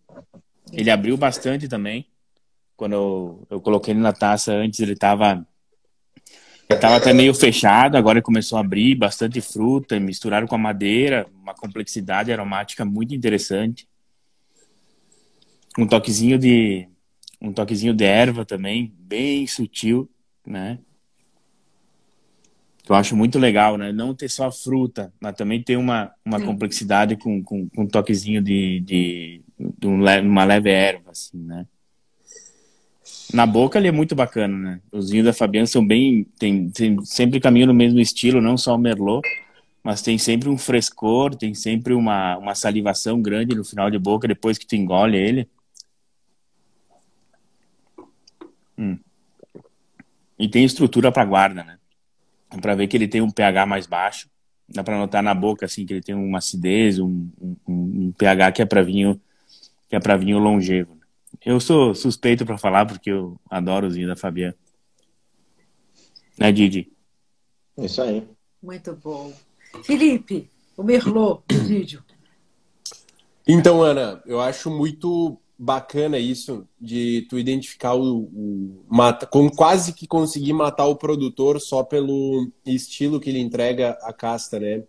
[0.73, 2.07] Ele abriu bastante também.
[2.77, 5.47] Quando eu, eu coloquei ele na taça, antes ele tava.
[6.69, 11.27] Ele tava até meio fechado, agora começou a abrir, bastante fruta, misturaram com a madeira,
[11.35, 13.87] uma complexidade aromática muito interessante.
[15.79, 16.89] Um toquezinho de
[17.41, 20.11] um toquezinho de erva também, bem sutil,
[20.47, 20.79] né?
[22.89, 23.93] Eu acho muito legal, né?
[23.93, 28.43] Não ter só fruta, mas também ter uma, uma complexidade com, com, com, um toquezinho
[28.43, 29.43] de, de,
[29.79, 31.67] de uma leve erva, assim, né?
[33.33, 34.81] Na boca ele é muito bacana, né?
[34.93, 36.25] Os vinhos da Fabiana são bem.
[36.39, 39.27] Tem, tem, sempre caminham no mesmo estilo, não só o Merlot,
[39.83, 44.29] mas tem sempre um frescor, tem sempre uma, uma salivação grande no final de boca
[44.29, 45.49] depois que tu engole ele.
[48.79, 48.99] Hum.
[50.39, 51.74] E tem estrutura para guarda, né?
[52.61, 54.29] Para ver que ele tem um pH mais baixo.
[54.69, 58.53] Dá para notar na boca assim que ele tem uma acidez, um, um, um pH
[58.53, 59.21] que é para vinho
[59.89, 60.99] que é para vinho longevo.
[61.45, 64.57] Eu sou suspeito para falar porque eu adoro os vinhos da Fabiana.
[66.39, 66.91] Né, Didi?
[67.79, 68.27] Isso aí.
[68.63, 69.33] Muito bom.
[69.85, 72.03] Felipe, o Merlot, o vídeo.
[73.47, 79.93] Então, Ana, eu acho muito bacana isso de tu identificar o, o mata, com quase
[79.93, 84.83] que conseguir matar o produtor só pelo estilo que ele entrega à casta, né?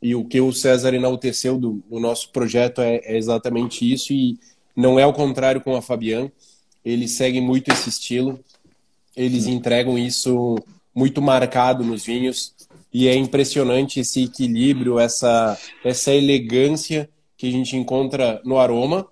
[0.00, 4.38] E o que o César enalteceu do, do nosso projeto é, é, exatamente isso e
[4.76, 6.30] não é o contrário com a Fabian.
[6.84, 8.38] Eles seguem muito esse estilo,
[9.16, 10.56] eles entregam isso
[10.94, 12.54] muito marcado nos vinhos
[12.92, 19.06] e é impressionante esse equilíbrio, essa essa elegância que a gente encontra no aroma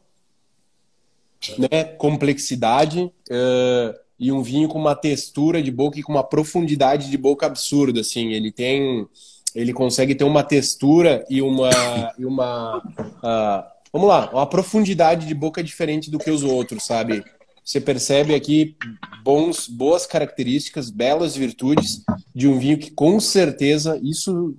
[1.58, 7.10] né, complexidade uh, e um vinho com uma textura de boca e com uma profundidade
[7.10, 8.32] de boca absurda, assim.
[8.32, 9.06] Ele tem
[9.54, 11.70] ele consegue ter uma textura e uma,
[12.18, 17.24] e uma uh, vamos lá, uma profundidade de boca diferente do que os outros, sabe?
[17.64, 18.76] Você percebe aqui
[19.22, 22.02] bons, boas características, belas virtudes
[22.34, 24.54] de um vinho que com certeza isso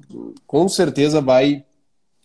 [0.47, 1.63] com certeza vai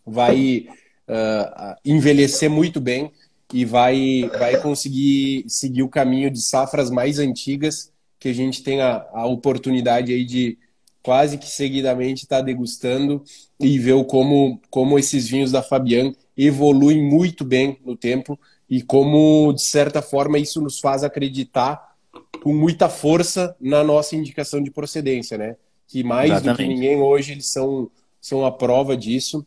[0.06, 0.66] vai
[1.06, 3.12] uh, envelhecer muito bem
[3.52, 8.80] e vai vai conseguir seguir o caminho de safras mais antigas que a gente tem
[8.80, 10.58] a, a oportunidade aí de
[11.02, 13.22] quase que seguidamente estar tá degustando
[13.58, 19.52] e ver como, como esses vinhos da Fabian evoluem muito bem no tempo e como,
[19.52, 21.96] de certa forma, isso nos faz acreditar
[22.42, 25.56] com muita força na nossa indicação de procedência, né?
[25.88, 26.56] Que mais Exatamente.
[26.56, 27.90] do que ninguém hoje eles são,
[28.20, 29.44] são a prova disso,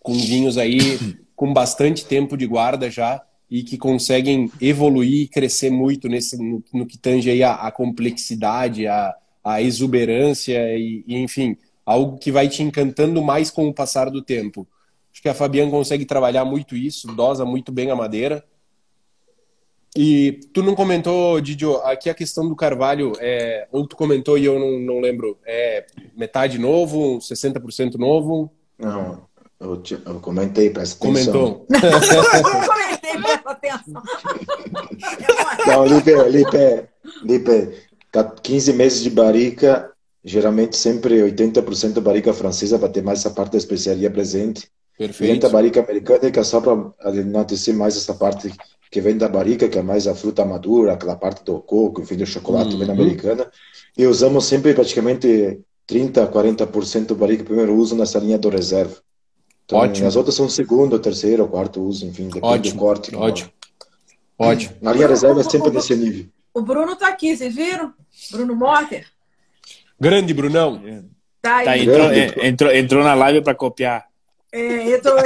[0.00, 0.78] com vinhos aí
[1.40, 6.62] com bastante tempo de guarda já e que conseguem evoluir e crescer muito nesse, no,
[6.70, 11.56] no que tange aí a, a complexidade, a, a exuberância e, e, enfim,
[11.86, 14.68] algo que vai te encantando mais com o passar do tempo.
[15.10, 18.44] Acho que a Fabiana consegue trabalhar muito isso, dosa muito bem a madeira.
[19.96, 24.44] E tu não comentou, Didio, aqui a questão do carvalho, é, ou tu comentou e
[24.44, 28.52] eu não, não lembro, é metade novo, 60% novo?
[28.78, 29.26] Não,
[29.60, 31.32] eu, te, eu comentei, presta atenção.
[31.32, 31.66] Comentou.
[31.76, 34.02] eu comentei, presta atenção.
[35.66, 36.88] Não, Lipe, Lipe,
[37.22, 37.74] Lipe,
[38.42, 39.92] 15 meses de barrica,
[40.24, 44.68] geralmente sempre 80% barrica francesa para ter mais essa parte da especiaria presente.
[44.96, 45.44] Perfeito.
[45.44, 48.52] E a barrica americana, que é só para enaltecer mais essa parte
[48.90, 52.16] que vem da barrica, que é mais a fruta madura, aquela parte do coco, enfim,
[52.16, 52.78] do chocolate uhum.
[52.78, 53.50] vem da americana.
[53.96, 58.96] E usamos sempre praticamente 30% a 40% do barrica primeiro uso nessa linha do reserva.
[59.70, 60.08] Então, ótimo.
[60.08, 62.74] As outras são segundo, terceiro, quarto uso, enfim, depende ótimo.
[62.74, 63.14] do corte.
[63.14, 63.50] Ótimo.
[64.36, 64.74] Ótimo.
[64.82, 66.26] Na linha reserva é sempre nesse nível.
[66.52, 67.94] O Bruno tá aqui, vocês viram?
[68.32, 69.06] Bruno Motter.
[70.00, 70.82] Grande, Brunão.
[71.40, 71.64] Tá, aí.
[71.64, 74.06] Tá, entrou, é, entrou, entrou na live para copiar.
[74.50, 75.16] É, entrou.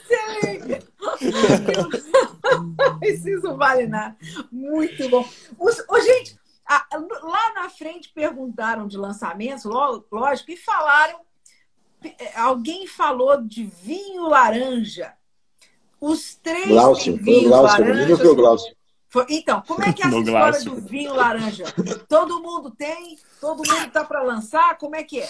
[0.00, 0.86] Excelente.
[3.02, 4.16] Isso não vale nada.
[4.50, 5.28] Muito bom.
[5.58, 6.39] Os, oh, gente,
[7.22, 11.20] lá na frente perguntaram de lançamentos, lógico, e falaram
[12.34, 15.12] alguém falou de vinho laranja.
[16.00, 18.16] Os três Glaucio, vinhos Glaucio, laranja.
[18.16, 18.76] Foi o Glaucio.
[19.08, 21.64] Foi, então, como é que é essa história do vinho laranja?
[22.08, 23.18] Todo mundo tem?
[23.40, 24.78] Todo mundo está para lançar?
[24.78, 25.28] Como é que é?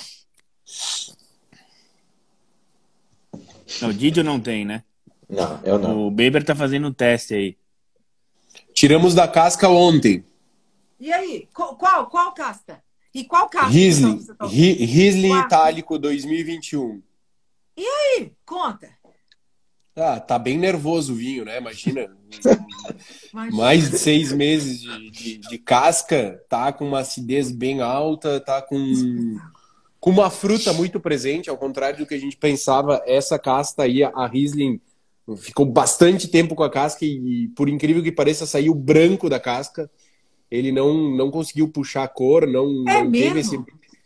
[3.82, 4.84] o Didio não tem, né?
[5.28, 6.06] Não, eu não.
[6.06, 7.56] O Beber tá fazendo um teste aí.
[8.74, 10.24] Tiramos da casca ontem.
[11.00, 11.48] E aí?
[11.54, 12.82] Qual, qual casca?
[13.14, 13.72] E qual carro?
[13.72, 17.02] Riesling, tá Riesling Itálico 2021.
[17.76, 18.32] E aí?
[18.44, 18.88] Conta.
[19.96, 21.58] Ah, tá bem nervoso o vinho, né?
[21.58, 22.02] Imagina.
[23.32, 23.56] Imagina.
[23.56, 28.62] Mais de seis meses de, de, de, casca, tá com uma acidez bem alta, tá
[28.62, 28.76] com,
[29.98, 34.04] com uma fruta muito presente, ao contrário do que a gente pensava, essa casta aí,
[34.04, 34.80] a Riesling,
[35.38, 39.90] ficou bastante tempo com a casca e, por incrível que pareça, saiu branco da casca
[40.50, 43.58] ele não, não conseguiu puxar a cor, não, é não teve esse.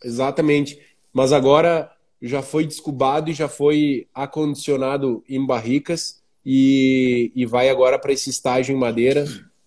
[0.03, 0.79] Exatamente.
[1.13, 1.91] Mas agora
[2.21, 8.29] já foi descubado e já foi acondicionado em barricas e, e vai agora para esse
[8.31, 9.27] estágio em madeira.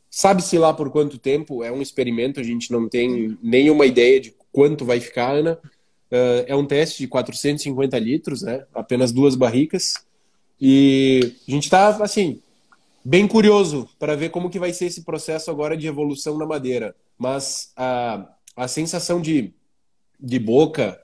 [0.09, 4.33] Sabe-se lá por quanto tempo, é um experimento, a gente não tem nenhuma ideia de
[4.51, 5.59] quanto vai ficar, Ana.
[6.11, 8.65] Uh, é um teste de 450 litros, né?
[8.73, 9.95] apenas duas barricas.
[10.59, 12.41] E a gente está, assim,
[13.03, 16.95] bem curioso para ver como que vai ser esse processo agora de evolução na madeira.
[17.17, 19.53] Mas a, a sensação de,
[20.19, 20.99] de boca,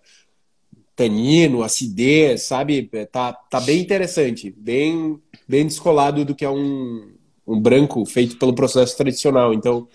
[0.96, 7.14] tanino, acidez, sabe, tá, tá bem interessante, bem, bem descolado do que é um,
[7.48, 9.54] um branco feito pelo processo tradicional.
[9.54, 9.88] Então,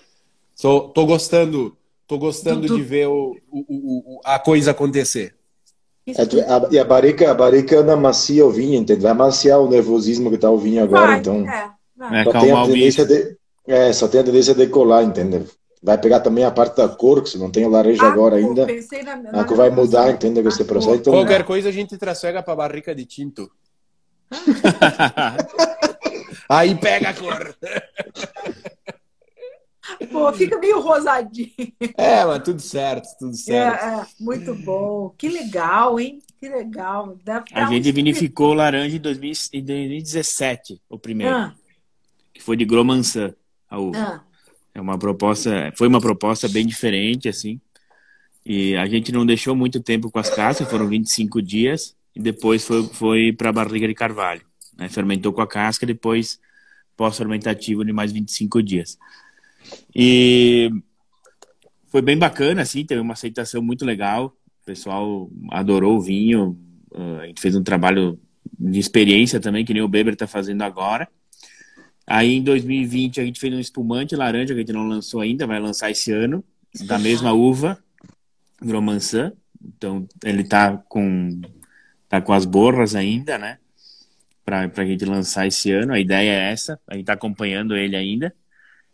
[0.60, 1.76] tô, tô gostando,
[2.06, 5.34] tô gostando de ver o, o, o, a coisa acontecer.
[6.06, 9.02] É, a, e a barrica, a barrica anda macia o vinho, entende?
[9.02, 11.46] Vai maciar o nervosismo que tá o vinho agora, vai, então.
[11.46, 11.77] É.
[12.00, 15.46] É, só, tem a tendência de, é, só tem a tendência de decolar, entendeu?
[15.82, 18.36] Vai pegar também a parte da cor, que se não tem o laranja ah, agora
[18.36, 18.66] ainda.
[19.04, 20.46] Na, na a cor vai mudar, entendeu?
[20.48, 20.96] Esse processo.
[20.96, 23.50] Então, Qualquer coisa a gente trasfega para barrica de tinto.
[26.48, 27.54] Aí pega a cor.
[30.10, 31.52] Pô, fica meio rosadinho.
[31.96, 33.84] É, mas tudo certo, tudo certo.
[33.84, 35.14] É, é, muito bom.
[35.16, 36.20] Que legal, hein?
[36.40, 37.16] Que legal.
[37.52, 37.92] a gente um...
[37.92, 41.34] vinificou laranja em, 2017, o primeiro.
[41.34, 41.54] Ah
[42.39, 43.35] que foi de Gromançã,
[43.69, 43.98] a uva.
[43.98, 44.23] Ah.
[44.73, 47.60] É uma proposta, foi uma proposta bem diferente, assim.
[48.47, 52.65] E a gente não deixou muito tempo com as cascas, foram 25 dias, e depois
[52.65, 54.43] foi, foi para a barriga de carvalho.
[54.77, 54.89] Né?
[54.89, 56.39] Fermentou com a casca, depois
[56.97, 58.97] pós-fermentativo de mais 25 dias.
[59.94, 60.70] E
[61.89, 64.36] foi bem bacana, assim, teve uma aceitação muito legal.
[64.62, 66.56] O pessoal adorou o vinho.
[67.20, 68.19] A gente fez um trabalho
[68.59, 71.09] de experiência também, que nem o Beber está fazendo agora.
[72.09, 75.47] Aí em 2020 a gente fez um espumante laranja que a gente não lançou ainda,
[75.47, 76.43] vai lançar esse ano,
[76.86, 77.78] da mesma uva,
[78.60, 79.32] Gromançã.
[79.62, 81.40] Então ele tá com
[82.09, 83.59] tá com as borras ainda, né?
[84.43, 85.93] Para a gente lançar esse ano.
[85.93, 86.80] A ideia é essa.
[86.89, 88.35] A gente está acompanhando ele ainda.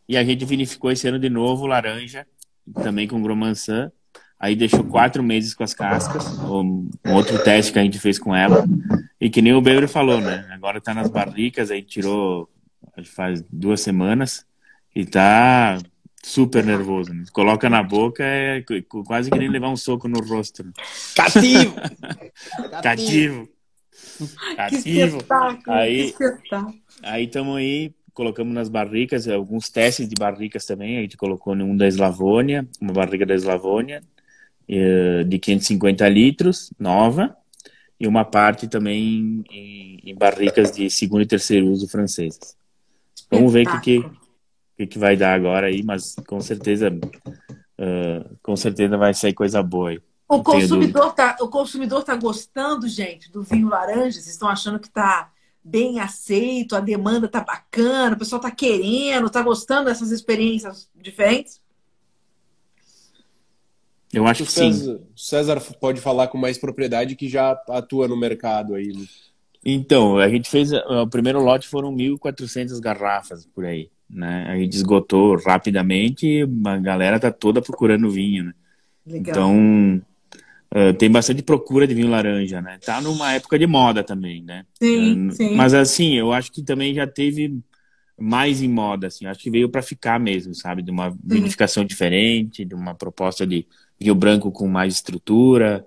[0.09, 2.27] E a gente vinificou esse ano de novo laranja,
[2.83, 3.93] também com Gromançã.
[4.39, 8.35] Aí deixou quatro meses com as cascas, um outro teste que a gente fez com
[8.35, 8.67] ela.
[9.21, 10.47] E que nem o Beber falou, né?
[10.51, 12.51] Agora tá nas barricas, aí tirou
[13.05, 14.47] faz duas semanas
[14.95, 15.79] e tá
[16.23, 17.13] super nervoso.
[17.13, 17.25] Né?
[17.33, 18.65] Coloca na boca, é
[19.07, 20.65] quase que nem levar um soco no rosto.
[21.15, 21.75] Cativo!
[22.83, 23.49] Cativo!
[24.57, 25.19] Cativo!
[25.67, 26.15] Aí,
[27.03, 30.99] aí estamos aí colocamos nas barricas, alguns testes de barricas também.
[30.99, 34.03] A gente colocou um da Eslavônia, uma barriga da Eslavônia,
[34.69, 37.37] eh, de 550 litros, nova,
[37.99, 42.57] e uma parte também em, em barricas de segundo e terceiro uso francesas.
[43.35, 44.05] Vamos ver o que,
[44.77, 49.63] que, que, vai dar agora aí, mas com certeza, uh, com certeza vai sair coisa
[49.63, 50.01] boa aí.
[50.29, 54.13] O consumidor, tá, o consumidor tá gostando, gente, do vinho laranja?
[54.13, 55.31] Vocês estão achando que tá
[55.63, 61.63] bem aceito, a demanda tá bacana, o pessoal tá querendo, tá gostando dessas experiências diferentes?
[64.13, 65.01] Eu acho que sim.
[65.17, 68.93] César pode falar com mais propriedade que já atua no mercado aí.
[69.65, 74.47] Então, a gente fez o primeiro lote foram 1.400 garrafas por aí, né?
[74.49, 78.55] A gente esgotou rapidamente, e a galera tá toda procurando vinho, né?
[79.07, 79.33] Legal.
[79.33, 80.03] Então,
[80.75, 82.79] Uh, tem bastante procura de vinho laranja, né?
[82.85, 84.67] Tá numa época de moda também, né?
[84.83, 85.55] Sim, uh, sim.
[85.55, 87.61] Mas assim, eu acho que também já teve
[88.19, 89.25] mais em moda, assim.
[89.25, 90.83] Acho que veio para ficar mesmo, sabe?
[90.83, 93.65] De uma vinificação diferente, de uma proposta de
[94.01, 95.87] vinho branco com mais estrutura,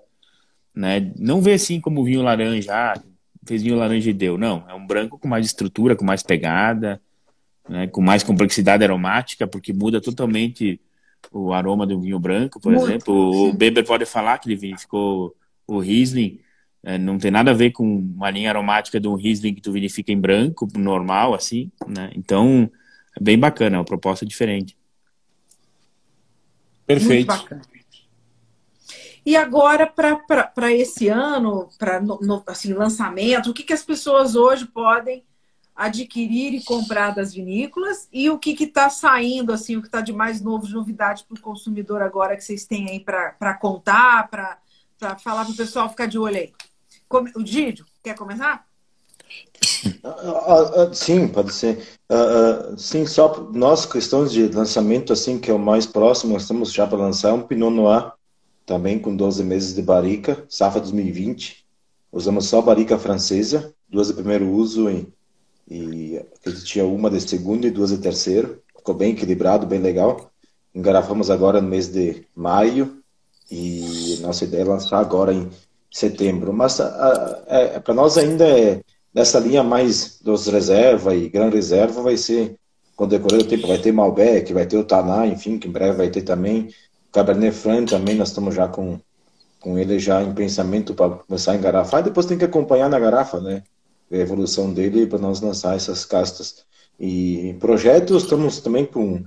[0.74, 1.12] né?
[1.18, 3.02] Não vê assim como vinho laranja, ah,
[3.48, 4.38] fez vinho laranja e deu.
[4.38, 7.00] Não, é um branco com mais estrutura, com mais pegada,
[7.68, 7.86] né?
[7.86, 10.80] Com mais complexidade aromática, porque muda totalmente
[11.32, 13.48] o aroma do vinho branco, por Muito, exemplo.
[13.48, 15.34] O Beber pode falar que ele ficou
[15.66, 16.40] o Riesling,
[16.82, 19.72] é, não tem nada a ver com uma linha aromática de um Riesling que tu
[19.72, 22.10] vinifica em branco, normal, assim, né?
[22.14, 22.70] Então,
[23.18, 24.76] é bem bacana, é uma proposta diferente.
[26.86, 27.34] Perfeito.
[29.24, 32.02] E agora, para esse ano, para
[32.46, 35.24] assim, lançamento, o que, que as pessoas hoje podem
[35.78, 40.12] adquirir e comprar das vinícolas e o que está saindo, assim, o que está de
[40.12, 44.58] mais novo, de novidade para o consumidor agora que vocês têm aí para contar, para
[45.18, 46.52] falar para o pessoal ficar de olho aí.
[47.36, 48.66] O Dídio, quer começar?
[50.02, 51.86] Ah, ah, sim, pode ser.
[52.76, 56.86] Sim, só nós, questões de lançamento, assim, que é o mais próximo, nós estamos já
[56.86, 58.12] para lançar um Pinot Noir,
[58.68, 61.64] também com 12 meses de barrica, safra 2020.
[62.12, 65.10] Usamos só barrica francesa, duas de primeiro uso em
[65.70, 66.20] e
[66.64, 68.62] tinha uma de segundo e duas de terceiro.
[68.76, 70.30] Ficou bem equilibrado, bem legal.
[70.74, 73.02] Engarrafamos agora no mês de maio
[73.50, 75.48] e nossa ideia é lançar agora em
[75.90, 76.52] setembro.
[76.52, 76.78] Mas
[77.46, 78.82] é, para nós ainda é
[79.14, 82.56] nessa linha mais dos reserva e gran reserva vai ser
[82.94, 85.70] com o decorrer do tempo vai ter Malbec, vai ter o Taná, enfim, que em
[85.70, 86.68] breve vai ter também
[87.12, 88.98] Cabernet Franc também nós estamos já com
[89.60, 92.00] com ele já em pensamento para começar a engarrafar.
[92.00, 93.64] E depois tem que acompanhar na garrafa, né?
[94.10, 96.64] a evolução dele para nós lançar essas castas.
[96.98, 99.22] E projetos, estamos também com.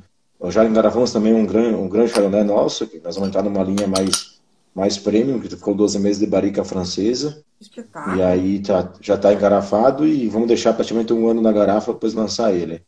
[0.49, 3.87] Já engravamos também um grande, um grande Chardonnay nosso, que nós vamos entrar numa linha
[3.87, 4.39] mais,
[4.73, 7.43] mais premium, que ficou 12 meses de barrica francesa.
[7.59, 8.17] Espetáculo.
[8.17, 12.15] E aí tá, já está engarrafado e vamos deixar praticamente um ano na garrafa depois
[12.15, 12.81] lançar ele.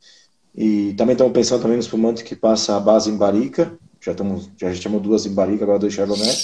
[0.55, 3.77] E também estamos pensando também no espumante que passa a base em barrica.
[4.03, 6.35] Já, estamos, já chamamos duas em barrica, agora dois Chardonnay.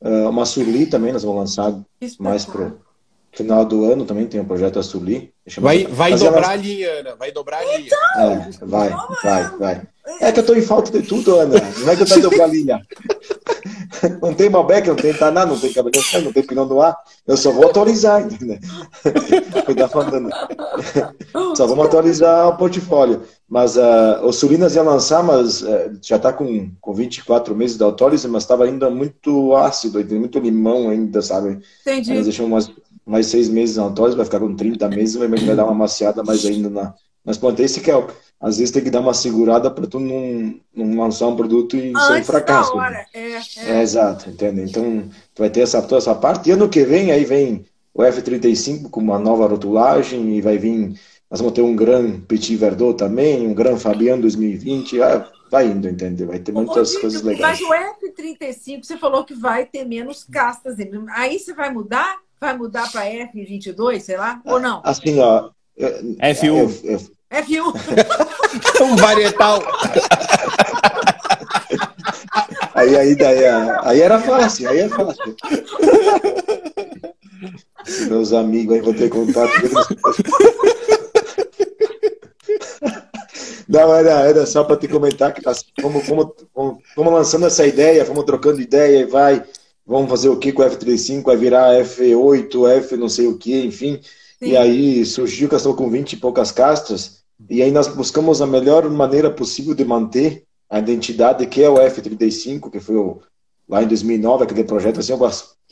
[0.00, 1.80] Uh, uma Surly também, nós vamos lançar
[2.18, 2.80] mais pro
[3.32, 5.32] final do ano também tem um projeto a Suli.
[5.58, 7.16] Vai, vai dobrar a linha, Ana.
[7.16, 7.86] Vai dobrar a linha.
[7.86, 8.90] Então, é, vai,
[9.22, 9.82] vai, vai.
[10.20, 11.60] É que eu tô em falta de tudo, Ana.
[11.78, 12.80] Não é que eu tô dobrar a linha.
[14.22, 16.94] Não tem Malbec, não tem Taná, não tem Cabernet não tem Pinot Noir.
[17.26, 18.58] Eu só vou atualizar, entendeu?
[19.66, 20.30] Cuidar falando.
[21.54, 23.22] Só vamos atualizar o portfólio.
[23.48, 27.82] Mas uh, o Sulinas ia lançar, mas uh, já está com, com 24 meses de
[27.82, 31.60] autólise, mas estava ainda muito ácido, muito limão ainda, sabe?
[31.82, 32.14] Entendi.
[32.14, 32.72] nós deixamos umas
[33.10, 36.22] mais seis meses na autórise, vai ficar com 30 meses, vai, vai dar uma maciada
[36.22, 37.64] mais ainda na, nas plantas.
[37.64, 38.06] Esse que é,
[38.40, 41.88] às vezes tem que dar uma segurada para tu não, não lançar um produto e
[41.88, 42.76] Antes ser um fracasso.
[42.76, 43.04] Né?
[43.12, 43.40] É, é.
[43.66, 44.62] é, exato, entende?
[44.62, 46.48] Então, tu vai ter essa, toda essa parte.
[46.48, 50.94] E ano que vem, aí vem o F35 com uma nova rotulagem e vai vir.
[51.28, 55.02] Nós vamos ter um Gran Petit Verdot também, um Gran Fabian 2020.
[55.02, 56.28] Ah, vai indo, entendeu?
[56.28, 57.60] Vai ter muitas Ô, coisas legais.
[57.60, 60.76] Mas o F35, você falou que vai ter menos castas.
[61.14, 62.16] Aí você vai mudar?
[62.40, 64.40] Vai mudar para F22, sei lá?
[64.46, 64.80] Ou não?
[64.82, 65.50] Assim, ó.
[65.78, 67.10] F1.
[67.30, 68.80] F1.
[68.80, 69.62] um varietal.
[72.74, 73.44] Aí, aí, daí,
[73.82, 75.36] aí era fácil, aí é fácil.
[78.08, 79.52] Meus amigos aí vão ter contato.
[83.68, 86.26] Não, era, era só para te comentar que tá, fomos, fomos,
[86.94, 89.44] fomos, lançando essa ideia, fomos trocando ideia e vai,
[89.90, 93.60] vamos fazer o que com o F35, vai virar F8, F não sei o que,
[93.60, 93.98] enfim.
[94.38, 94.50] Sim.
[94.50, 98.46] E aí surgiu que estou com 20 e poucas castras, e aí nós buscamos a
[98.46, 103.20] melhor maneira possível de manter a identidade que é o F35, que foi o,
[103.68, 105.12] lá em 2009, aquele projeto assim,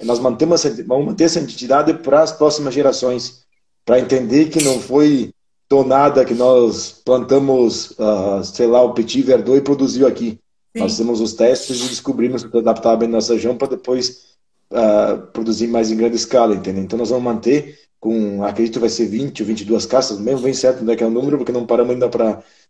[0.02, 3.44] nós mantemos, vamos manter essa identidade para as próximas gerações,
[3.84, 5.32] para entender que não foi
[5.70, 10.40] do nada que nós plantamos, uh, sei lá, o Petit Verdot e produziu aqui.
[10.72, 10.82] Sim.
[10.82, 14.36] Nós fizemos os testes e descobrimos que adaptava bem nossa região para depois
[14.72, 16.82] uh, produzir mais em grande escala, entendeu?
[16.82, 20.54] Então nós vamos manter com, acredito que vai ser 20 ou 22 caças, mesmo bem
[20.54, 22.24] certo onde é que é o número, porque não paramos ainda para.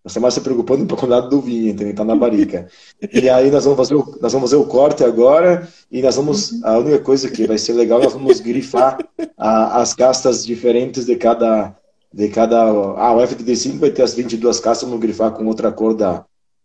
[0.04, 1.90] Nós estamos mais se preocupando com o lado do vinho, entendeu?
[1.90, 2.68] Está na barica.
[3.12, 6.62] e aí nós vamos, fazer o, nós vamos fazer o corte agora, e nós vamos.
[6.64, 8.98] A única coisa que vai ser legal, nós vamos grifar
[9.36, 11.76] a, as castas diferentes de cada.
[12.10, 15.94] De cada ah, o FTD5 vai ter as 22 castas, vamos grifar com outra cor
[15.94, 16.24] da,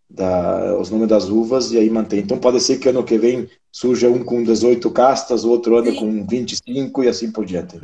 [0.09, 2.19] da, os nomes das uvas e aí mantém.
[2.19, 5.91] Então pode ser que ano que vem surja um com 18 castas, o outro ano
[5.91, 5.95] Sim.
[5.95, 7.79] com 25 e assim por diante.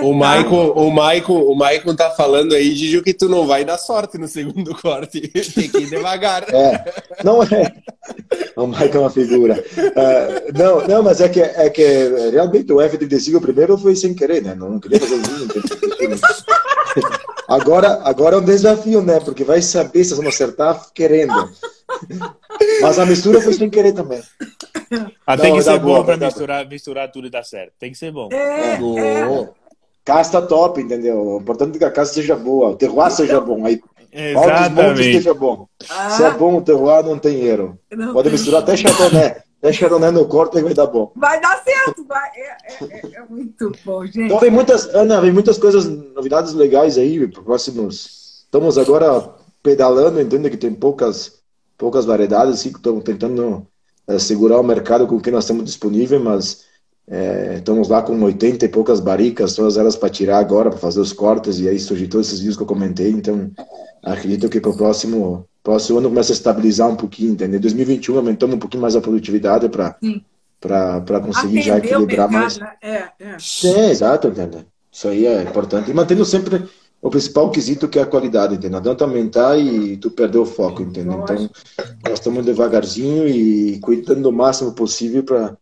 [0.00, 3.76] O Michael, o Michael, o Michael tá falando aí, Gigi, que tu não vai dar
[3.76, 5.20] sorte no segundo corte.
[5.20, 6.44] Tem que ir devagar.
[6.54, 6.84] É,
[7.24, 7.74] não é.
[8.54, 9.64] O Michael é uma figura.
[9.76, 11.82] Uh, não, não, mas é que, é que
[12.30, 14.54] realmente o F35 primeiro foi sem querer, né?
[14.54, 15.48] Não queria fazer vinho.
[17.48, 19.20] Agora, agora é um desafio, né?
[19.20, 21.34] Porque vai saber se vamos acertar querendo.
[22.80, 24.22] Mas a mistura foi sem querer também.
[25.26, 27.72] Ah, tem que ser bom para misturar, misturar tudo e dar certo.
[27.78, 28.28] Tem que ser bom.
[28.32, 29.48] É, é.
[30.04, 31.18] Casta top, entendeu?
[31.18, 33.64] O importante é que a casa seja boa, o terroir seja bom.
[33.64, 33.80] Aí,
[34.12, 35.02] Exatamente.
[35.02, 35.66] esteja bom.
[35.88, 36.10] Ah.
[36.10, 37.78] Se é bom o terroir, não tem erro.
[37.90, 38.76] Não Pode misturar até
[39.70, 39.70] chardonnay.
[39.70, 41.12] Até chardonnay no corte e vai dar bom.
[41.16, 42.04] Vai dar certo.
[42.04, 42.30] Vai.
[42.36, 44.22] É, é, é, muito bom, gente.
[44.22, 48.44] Então, vem muitas, Ana, vem muitas coisas, novidades legais aí, próximos.
[48.44, 51.40] Estamos agora pedalando, entende que tem poucas,
[51.78, 53.66] poucas variedades, assim, que estamos tentando
[54.06, 56.64] é, segurar o mercado com o que nós temos disponível, mas
[57.08, 61.00] é, estamos lá com 80 e poucas baricas, todas elas para tirar agora, para fazer
[61.00, 63.50] os cortes, e aí surgiu todos esses vídeos que eu comentei, então
[64.02, 67.58] acredito que para o próximo, próximo ano começa a estabilizar um pouquinho, entendeu?
[67.58, 69.96] 2021 aumentamos um pouquinho mais a produtividade para
[70.60, 72.58] para conseguir Atender já equilibrar mercado, mais.
[72.58, 72.72] Né?
[72.80, 73.38] É, é.
[73.38, 74.64] Sim, exato, entendeu?
[74.90, 75.90] Isso aí é importante.
[75.90, 76.62] E mantendo sempre
[77.02, 78.70] o principal quesito que é a qualidade, entendeu?
[78.70, 81.20] Não adianta aumentar e tu perder o foco, entendeu?
[81.22, 81.50] Então,
[82.02, 85.54] nós estamos devagarzinho e cuidando o máximo possível para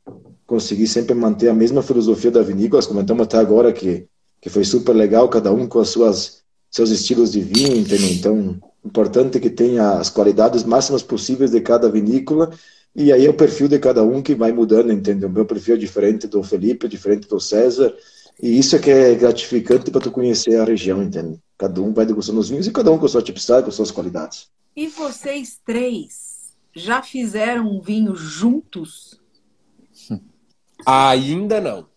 [0.47, 2.83] conseguir sempre manter a mesma filosofia da vinícola.
[2.85, 4.07] Comentamos até agora que,
[4.41, 8.09] que foi super legal, cada um com as suas seus estilos de vinho, entendeu?
[8.09, 12.51] Então, importante que tenha as qualidades máximas possíveis de cada vinícola
[12.95, 15.29] e aí é o perfil de cada um que vai mudando, entendeu?
[15.29, 17.95] O meu perfil é diferente do Felipe, é diferente do César,
[18.41, 21.39] e isso é que é gratificante para tu conhecer a região, entende?
[21.57, 23.75] Cada um vai degustando os vinhos e cada um com a sua tipicidade, com as
[23.75, 24.49] suas qualidades.
[24.77, 29.19] E vocês três já fizeram um vinho juntos?
[30.85, 31.92] Ainda não.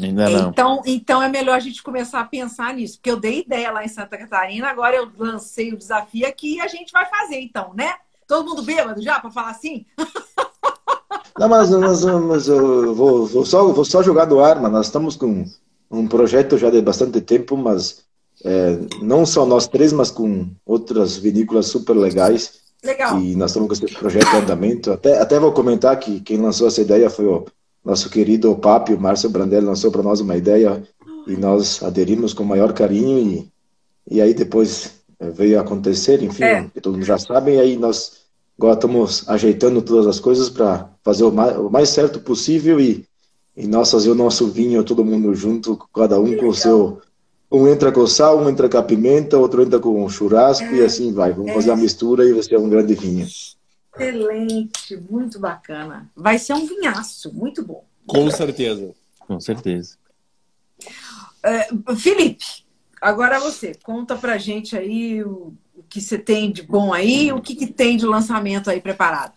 [0.00, 0.48] Ainda não.
[0.48, 3.84] Então, então é melhor a gente começar a pensar nisso, porque eu dei ideia lá
[3.84, 7.72] em Santa Catarina, agora eu lancei o desafio aqui e a gente vai fazer, então,
[7.74, 7.94] né?
[8.26, 9.84] Todo mundo bêbado já, para falar assim?
[11.38, 14.86] Não, mas, mas, mas eu vou, vou, só, vou só jogar no ar, mas nós
[14.86, 15.44] estamos com
[15.90, 18.04] um projeto já de bastante tempo, mas
[18.44, 22.60] é, não só nós três, mas com outras vinícolas super legais.
[22.82, 23.18] Legal.
[23.18, 24.92] E nós estamos com esse projeto em andamento.
[24.92, 27.46] Até, até vou comentar que quem lançou essa ideia foi o
[27.84, 30.82] nosso querido Papi, o Márcio Brandelli, lançou para nós uma ideia
[31.26, 33.18] e nós aderimos com o maior carinho.
[33.18, 36.62] E, e aí depois é, veio a acontecer, enfim, é.
[36.80, 38.22] todo mundo já sabe, e aí nós
[38.58, 43.04] agora estamos ajeitando todas as coisas para fazer o mais, o mais certo possível e
[43.56, 47.00] e nós fazer o nosso vinho, todo mundo junto, cada um com o seu.
[47.50, 50.84] Um entra com sal, um entra com a pimenta, outro entra com churrasco é, e
[50.84, 51.32] assim vai.
[51.32, 51.54] Vamos é.
[51.54, 53.26] fazer a mistura e vai ser um grande vinho.
[53.94, 56.10] Excelente, muito bacana.
[56.16, 57.84] Vai ser um vinhaço, muito bom.
[58.06, 58.94] Com certeza.
[59.18, 59.96] Com certeza.
[61.86, 62.44] Uh, Felipe,
[63.00, 63.74] agora você.
[63.82, 67.66] Conta pra gente aí o, o que você tem de bom aí, o que, que
[67.66, 69.34] tem de lançamento aí preparado.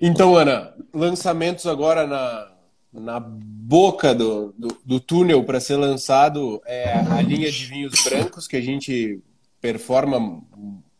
[0.00, 2.52] Então, Ana, lançamentos agora na,
[2.92, 8.48] na boca do, do, do túnel para ser lançado é a linha de vinhos brancos
[8.48, 9.22] que a gente
[9.60, 10.42] performa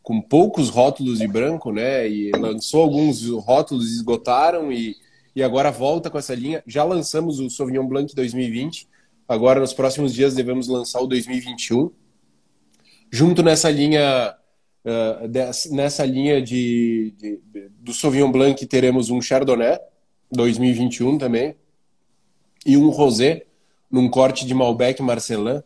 [0.03, 2.07] com poucos rótulos de branco, né?
[2.09, 4.95] E lançou alguns rótulos, esgotaram e,
[5.35, 6.63] e agora volta com essa linha.
[6.65, 8.87] Já lançamos o Sauvignon Blanc 2020.
[9.27, 11.91] Agora, nos próximos dias, devemos lançar o 2021.
[13.11, 14.35] Junto nessa linha,
[14.85, 19.79] uh, nessa linha de, de, de, do Sauvignon Blanc, teremos um Chardonnay
[20.31, 21.55] 2021 também
[22.65, 23.45] e um rosé
[23.89, 25.61] num corte de Malbec Marcelin.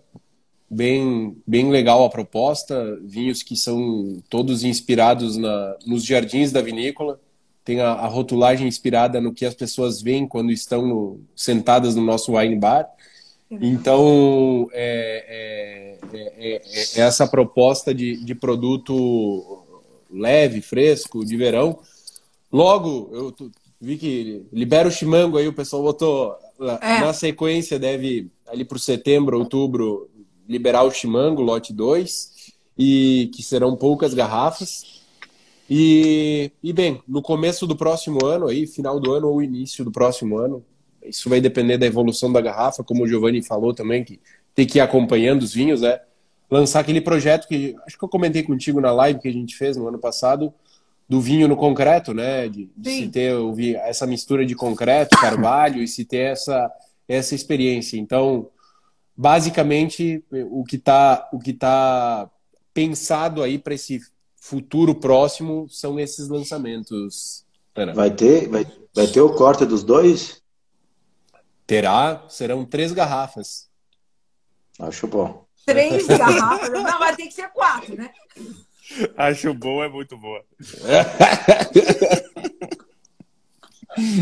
[0.69, 2.97] Bem, bem legal a proposta.
[3.03, 7.19] Vinhos que são todos inspirados na, nos jardins da vinícola.
[7.63, 12.03] Tem a, a rotulagem inspirada no que as pessoas veem quando estão no, sentadas no
[12.03, 12.87] nosso wine bar.
[13.49, 19.63] Então, é, é, é, é, essa proposta de, de produto
[20.09, 21.79] leve, fresco, de verão.
[22.51, 26.35] Logo, eu vi que libera o chimango aí, o pessoal botou
[26.81, 26.99] é.
[27.01, 30.09] na sequência, deve ali para setembro, outubro,
[30.47, 35.01] liberar o chimango, lote 2, e que serão poucas garrafas.
[35.69, 39.91] E, e bem, no começo do próximo ano, aí, final do ano ou início do
[39.91, 40.63] próximo ano,
[41.03, 44.19] isso vai depender da evolução da garrafa, como o Giovanni falou também, que
[44.53, 45.99] tem que ir acompanhando os vinhos, né?
[46.49, 49.75] Lançar aquele projeto que acho que eu comentei contigo na live que a gente fez
[49.75, 50.53] no ano passado,
[51.07, 52.47] do vinho no concreto, né?
[52.47, 53.33] De, de se ter
[53.83, 56.71] essa mistura de concreto, carvalho e se ter essa,
[57.07, 57.97] essa experiência.
[57.97, 58.47] Então,
[59.15, 62.29] basicamente, o que está o que tá
[62.73, 64.01] pensado aí para esse
[64.35, 67.45] futuro próximo são esses lançamentos.
[67.93, 70.41] Vai ter, vai, vai ter o corte dos dois?
[71.65, 73.69] Terá, serão três garrafas.
[74.79, 75.45] Acho bom.
[75.65, 76.69] Três garrafas?
[76.69, 78.11] Não, vai ter que ser quatro, né?
[79.17, 80.43] Acho boa, é muito boa.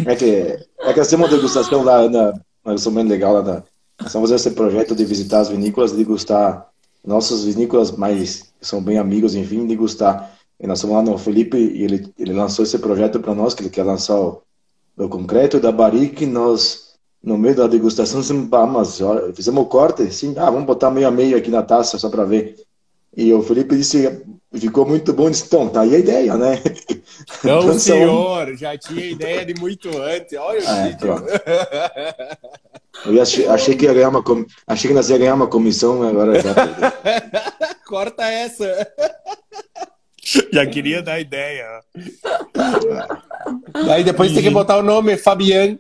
[0.05, 2.31] É que, é que assim, uma degustação lá na.
[2.63, 3.63] Degustação bem legal lá na.
[4.05, 6.69] Estamos fazendo esse projeto de visitar as vinícolas, degustar
[7.05, 10.31] nossas vinícolas que são bem amigos, enfim, degustar.
[10.59, 13.63] E nós estamos lá no Felipe e ele, ele lançou esse projeto para nós, que
[13.63, 14.41] ele quer lançar o,
[14.97, 16.25] o concreto da Barique.
[16.25, 20.65] Nós, no meio da degustação, fizemos, ah, mas, olha, fizemos o corte, sim, ah, vamos
[20.65, 22.55] botar meio a meio aqui na taça só para ver.
[23.15, 24.23] E o Felipe disse,
[24.53, 26.61] ficou muito bom, disse, então, tá aí a ideia, né?
[27.43, 32.37] Não, então, senhor, já tinha ideia de muito antes, olha o é.
[33.05, 34.23] Eu achei, achei, que ia ganhar uma
[34.67, 36.53] achei que nós ia ganhar uma comissão, agora já
[37.85, 38.87] Corta essa.
[40.51, 41.81] Já queria dar ideia.
[43.91, 44.35] Aí depois e...
[44.35, 45.77] tem que botar o nome, Fabiano.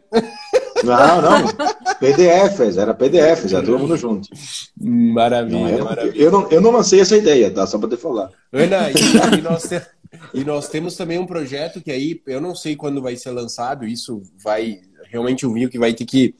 [0.83, 1.47] Não, não.
[1.99, 4.27] PDFs, era PDFs, já todo mundo junto.
[4.77, 6.21] Maravilha, não, eu, maravilha.
[6.21, 7.65] Eu não, eu não lancei essa ideia, tá?
[7.65, 8.29] Só para te falar.
[8.51, 9.81] Ana, e, e, nós te,
[10.33, 13.85] e nós temos também um projeto que aí, eu não sei quando vai ser lançado,
[13.85, 16.35] isso vai, realmente um vinho que vai ter que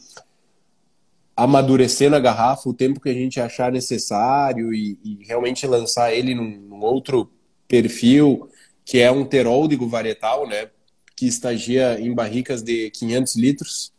[1.35, 6.35] amadurecer na garrafa o tempo que a gente achar necessário e, e realmente lançar ele
[6.35, 7.31] num, num, outro
[7.68, 8.47] perfil,
[8.85, 10.69] que é um teródigo varietal, né?
[11.15, 13.93] Que estagia em barricas de 500 litros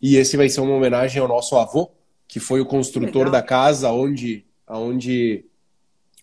[0.00, 1.90] e esse vai ser uma homenagem ao nosso avô,
[2.26, 3.32] que foi o construtor Legal.
[3.32, 5.44] da casa onde, onde,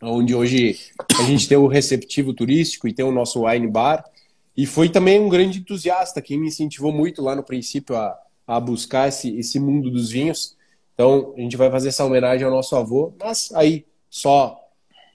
[0.01, 0.79] onde hoje
[1.19, 4.03] a gente tem o receptivo turístico e tem o nosso wine bar.
[4.55, 8.17] E foi também um grande entusiasta, quem me incentivou muito lá no princípio a,
[8.48, 10.56] a buscar esse, esse mundo dos vinhos.
[10.94, 14.64] Então, a gente vai fazer essa homenagem ao nosso avô, mas aí, só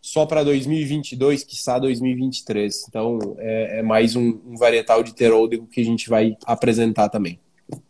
[0.03, 2.87] só para 2022, quiçá 2023.
[2.89, 7.39] Então, é, é mais um, um varietal de teródigo que a gente vai apresentar também.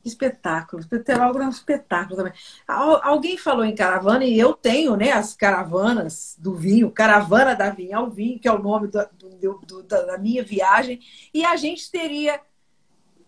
[0.05, 0.87] Espetáculo.
[0.87, 2.33] Peterógrafo é um espetáculo também.
[2.69, 7.97] Alguém falou em caravana e eu tenho, né, as caravanas do vinho, Caravana da Vinha
[7.97, 9.09] ao Vinho, que é o nome do,
[9.41, 11.01] do, do, da minha viagem.
[11.33, 12.41] E a gente teria.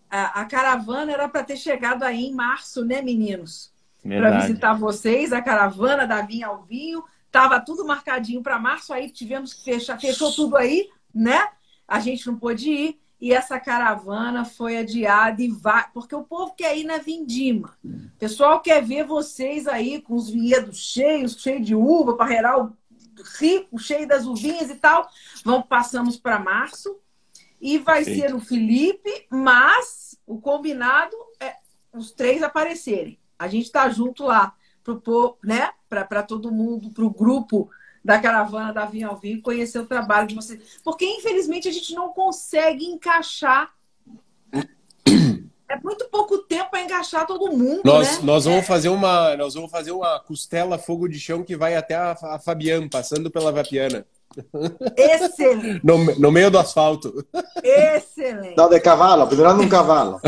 [0.09, 3.71] A, a caravana era para ter chegado aí em março, né, meninos?
[4.01, 7.03] Para visitar vocês, a caravana da Vinha ao Vinho.
[7.31, 11.47] Tava tudo marcadinho para março, aí tivemos que fechar, fechou tudo aí, né?
[11.87, 16.53] A gente não pôde ir e essa caravana foi adiada e vai, porque o povo
[16.55, 17.75] quer ir na vindima.
[17.83, 22.73] O pessoal quer ver vocês aí com os vinhedos cheios, cheios de uva, parreiral
[23.39, 25.09] rico, cheio das uvinhas e tal.
[25.43, 26.95] Vamos passamos para março
[27.59, 31.55] e vai ser o Felipe, mas o combinado é
[31.93, 33.17] os três aparecerem.
[33.37, 34.53] A gente está junto lá
[34.83, 37.69] pro né, para todo mundo, para o grupo
[38.03, 40.79] da caravana da Vinha ao Vinho, conhecer o trabalho de vocês.
[40.83, 43.73] Porque, infelizmente, a gente não consegue encaixar.
[45.67, 47.81] É muito pouco tempo para encaixar todo mundo.
[47.83, 48.25] Nós, né?
[48.25, 48.63] nós vamos é.
[48.63, 49.35] fazer uma.
[49.35, 53.31] Nós vamos fazer uma costela fogo de chão que vai até a, a Fabiana, passando
[53.31, 54.05] pela Vapiana.
[54.97, 55.81] Excelente.
[55.83, 57.25] No, no meio do asfalto.
[57.63, 58.55] Excelente.
[58.57, 60.19] Não, de cavalo, pendurado num cavalo.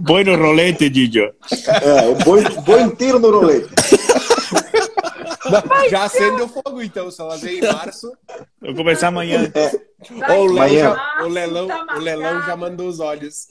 [0.00, 1.34] Boi no rolete, Didio.
[1.82, 3.68] É, o boi, boi inteiro no rolete.
[5.90, 8.12] já acendeu fogo, então, se ela vem em março.
[8.60, 9.50] Vou começar amanhã.
[9.54, 9.70] É.
[10.38, 13.46] o, já, o, Lelão, o Lelão já mandou os olhos.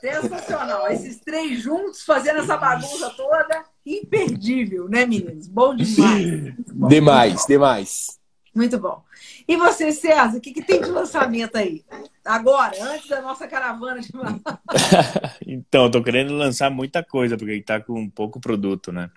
[0.00, 0.88] Sensacional.
[0.88, 3.64] Esses três juntos fazendo essa bagunça toda,
[3.96, 5.48] imperdível, né, meninos?
[5.48, 6.54] Bom demais.
[6.72, 6.88] Bom.
[6.88, 8.18] Demais, demais.
[8.54, 9.02] Muito bom.
[9.46, 11.84] E você, César, o que, que tem de lançamento aí?
[12.24, 14.08] Agora, antes da nossa caravana de
[15.46, 19.10] Então, eu tô querendo lançar muita coisa, porque está com pouco produto, né?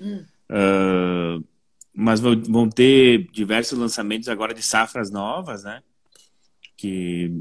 [0.00, 0.24] Hum.
[0.50, 1.44] Uh,
[1.94, 5.82] mas vão ter diversos lançamentos agora de safras novas, né?
[6.76, 7.32] Que,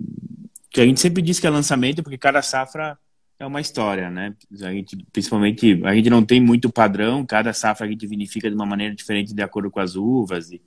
[0.70, 2.98] que a gente sempre diz que é lançamento, porque cada safra
[3.40, 4.36] é uma história, né?
[4.62, 8.56] A gente, principalmente, a gente não tem muito padrão, cada safra a gente vinifica de
[8.56, 10.62] uma maneira diferente de acordo com as uvas e,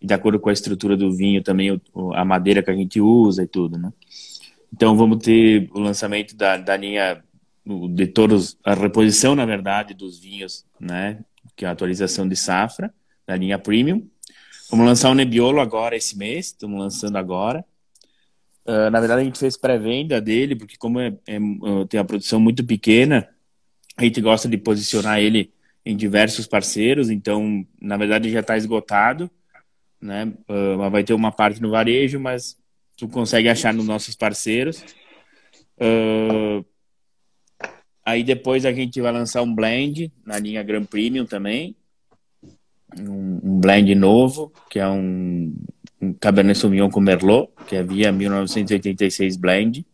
[0.00, 3.00] e de acordo com a estrutura do vinho também, o, a madeira que a gente
[3.00, 3.92] usa e tudo, né?
[4.72, 7.22] Então vamos ter o lançamento da, da linha
[7.90, 11.18] de todos, a reposição, na verdade, dos vinhos, né?
[11.56, 12.92] que é a atualização de safra
[13.26, 14.06] da linha Premium.
[14.70, 17.64] Vamos lançar o Nebbiolo agora esse mês, estamos lançando agora.
[18.70, 21.38] Uh, na verdade, a gente fez pré-venda dele, porque como é, é,
[21.88, 23.28] tem a produção muito pequena,
[23.96, 25.52] a gente gosta de posicionar ele
[25.84, 29.30] em diversos parceiros, então, na verdade, já está esgotado,
[30.00, 30.32] né?
[30.48, 32.56] Uh, vai ter uma parte no varejo, mas
[32.96, 34.84] tu consegue achar nos nossos parceiros.
[35.80, 36.64] Uh,
[38.04, 41.76] Aí depois a gente vai lançar um blend na linha Grand Premium também.
[42.98, 45.54] Um, um blend novo, que é um,
[46.00, 49.84] um Cabernet Sauvignon com Merlot, que é via 1986 blend.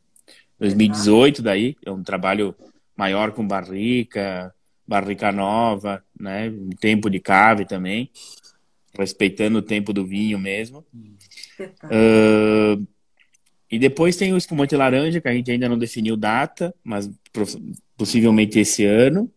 [0.59, 2.55] 2018 daí, é um trabalho
[2.97, 4.55] maior com barrica,
[4.87, 6.49] barrica nova, né?
[6.49, 8.11] Um tempo de cave também,
[8.99, 10.85] respeitando o tempo do vinho mesmo.
[11.85, 12.87] Uh,
[13.71, 17.11] e depois tem o espumante laranja, que a gente ainda não definiu data, mas
[17.97, 19.31] possivelmente esse ano.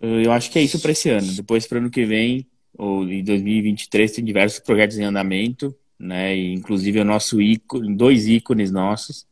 [0.00, 1.30] Eh, eu acho que é isso para esse ano.
[1.32, 2.46] Depois, para o ano que vem,
[2.76, 6.36] ou em 2023, tem diversos projetos em andamento, né?
[6.36, 9.26] E, inclusive o nosso ícone, dois ícones nossos,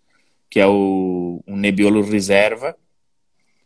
[0.51, 2.77] que é o, o Nebbiolo Reserva.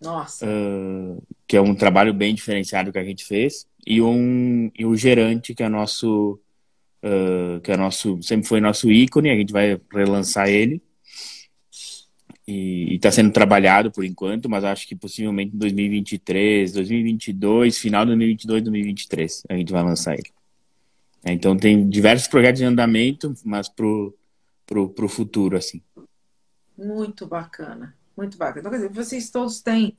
[0.00, 0.46] Nossa.
[0.46, 3.66] Uh, que é um trabalho bem diferenciado que a gente fez.
[3.86, 6.38] E, um, e o Gerante, que é nosso.
[7.02, 10.82] Uh, que é nosso, sempre foi nosso ícone, a gente vai relançar ele
[12.50, 18.08] e está sendo trabalhado por enquanto, mas acho que possivelmente em 2023, 2022, final de
[18.10, 20.32] 2022, 2023, a gente vai lançar ele.
[21.24, 24.16] É, então tem diversos projetos em andamento, mas pro,
[24.66, 25.80] pro, pro futuro, assim.
[26.76, 28.60] Muito bacana, muito bacana.
[28.60, 29.96] Então, quer dizer, vocês todos têm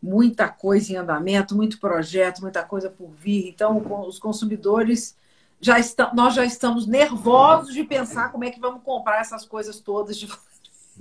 [0.00, 3.48] muita coisa em andamento, muito projeto, muita coisa por vir.
[3.48, 5.16] Então, os consumidores
[5.60, 9.80] já estão, nós já estamos nervosos de pensar como é que vamos comprar essas coisas
[9.80, 10.26] todas de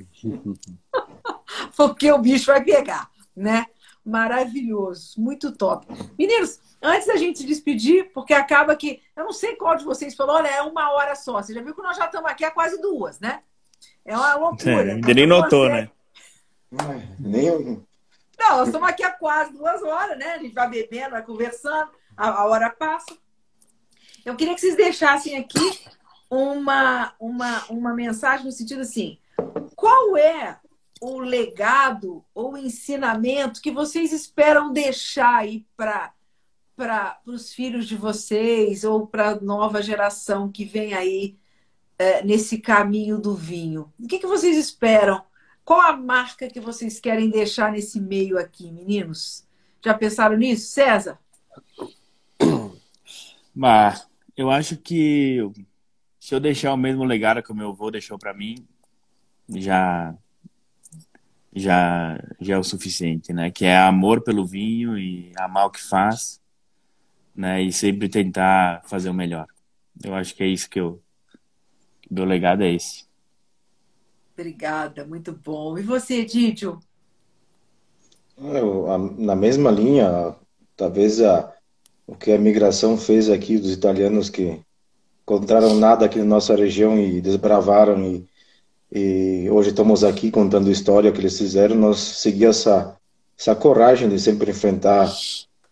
[1.75, 3.65] Porque o bicho vai pegar, né?
[4.05, 5.85] Maravilhoso, muito top.
[6.17, 9.01] Meninos, antes da gente se despedir, porque acaba que.
[9.15, 11.41] Eu não sei qual de vocês falou, olha, é uma hora só.
[11.41, 13.41] Você já viu que nós já estamos aqui há quase duas, né?
[14.05, 14.89] É uma loucura.
[14.89, 15.91] É, ainda nem notou, consegue...
[16.71, 17.07] né?
[17.19, 17.85] Nem.
[18.39, 20.33] Não, nós estamos aqui há quase duas horas, né?
[20.33, 23.17] A gente vai bebendo, vai conversando, a, a hora passa.
[24.25, 25.79] Eu queria que vocês deixassem aqui
[26.29, 29.17] uma, uma, uma mensagem no sentido assim:
[29.79, 30.59] qual é
[30.99, 36.13] o legado ou ensinamento que vocês esperam deixar aí para
[36.75, 41.37] para os filhos de vocês ou para a nova geração que vem aí
[41.97, 43.91] é, nesse caminho do vinho?
[43.99, 45.21] O que, que vocês esperam?
[45.65, 49.45] Qual a marca que vocês querem deixar nesse meio aqui, meninos?
[49.83, 50.71] Já pensaram nisso?
[50.71, 51.19] César?
[53.53, 54.05] Bah,
[54.37, 55.39] eu acho que
[56.17, 58.65] se eu deixar o mesmo legado que o meu avô deixou para mim,
[59.55, 60.15] já
[61.55, 63.51] já já é o suficiente, né?
[63.51, 66.39] Que é amor pelo vinho e amar o que faz,
[67.35, 67.61] né?
[67.61, 69.47] E sempre tentar fazer o melhor.
[70.03, 71.01] Eu acho que é isso que eu
[72.09, 73.05] meu legado é esse.
[74.33, 75.77] Obrigada, muito bom.
[75.77, 76.79] E você, Didio?
[79.17, 80.33] Na mesma linha,
[80.75, 81.53] talvez a,
[82.07, 84.61] o que a migração fez aqui dos italianos que
[85.23, 88.28] encontraram nada aqui na nossa região e desbravaram e
[88.91, 91.75] e hoje estamos aqui contando a história que eles fizeram.
[91.75, 92.97] Nós seguimos essa,
[93.37, 95.11] essa coragem de sempre enfrentar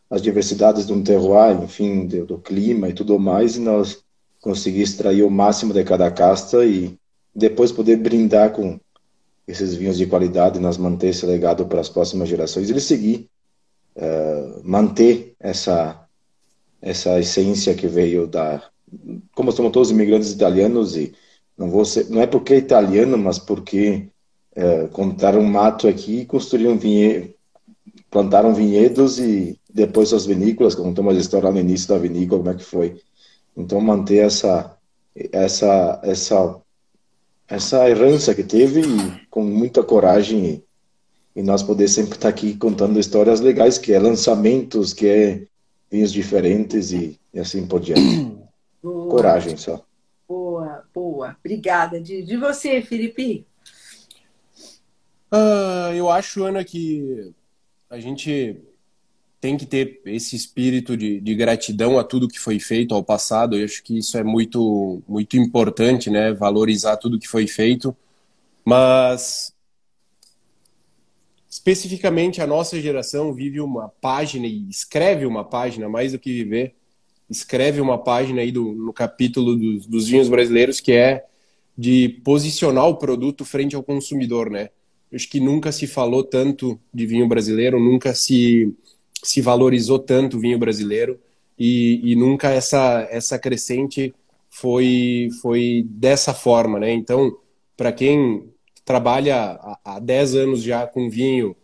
[0.09, 4.03] as diversidades de um terroir, enfim, do, do clima e tudo mais, e nós
[4.39, 6.97] conseguimos extrair o máximo de cada casta e
[7.35, 8.79] depois poder brindar com
[9.47, 12.69] esses vinhos de qualidade, nós manter esse legado para as próximas gerações.
[12.69, 13.29] Ele seguir,
[13.95, 16.03] uh, manter essa
[16.79, 18.61] essa essência que veio da
[19.33, 21.13] como somos todos imigrantes italianos e
[21.57, 24.07] não vou ser, não é porque é italiano, mas porque
[24.55, 27.35] é, compraram um mato aqui e construíram vinhe...
[28.11, 32.57] plantaram vinhedos e depois as vinícolas, contamos a história no início da vinícola, como é
[32.57, 33.01] que foi.
[33.55, 34.75] Então manter essa
[35.31, 36.61] essa essa
[37.47, 42.55] essa herança que teve e, com muita coragem e, e, nós poder sempre estar aqui
[42.55, 45.43] contando histórias legais, que é lançamentos, que é
[45.89, 48.35] vinhos diferentes e, e assim por diante.
[48.81, 49.86] Coragem só.
[50.57, 51.37] Boa, boa.
[51.39, 52.01] Obrigada.
[52.01, 53.45] De, de você, Felipe?
[55.31, 57.31] Uh, eu acho, Ana, que
[57.87, 58.59] a gente
[59.39, 63.55] tem que ter esse espírito de, de, gratidão a tudo que foi feito ao passado.
[63.55, 66.33] Eu acho que isso é muito, muito importante, né?
[66.33, 67.95] Valorizar tudo que foi feito.
[68.65, 69.53] Mas,
[71.47, 76.75] especificamente, a nossa geração vive uma página e escreve uma página, mais do que viver,
[77.29, 81.25] escreve uma página aí do, no capítulo dos, dos vinhos brasileiros que é
[81.77, 84.69] de posicionar o produto frente ao consumidor, né?
[85.13, 88.73] Acho que nunca se falou tanto de vinho brasileiro, nunca se
[89.23, 91.19] se valorizou tanto o vinho brasileiro
[91.57, 94.13] e, e nunca essa, essa crescente
[94.49, 96.91] foi, foi dessa forma, né?
[96.91, 97.35] Então,
[97.75, 98.49] para quem
[98.85, 101.55] trabalha há 10 anos já com vinho,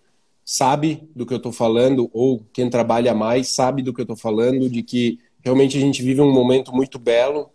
[0.44, 4.18] sabe do que eu estou falando, ou quem trabalha mais sabe do que eu estou
[4.18, 7.52] falando, de que realmente a gente vive um momento muito belo,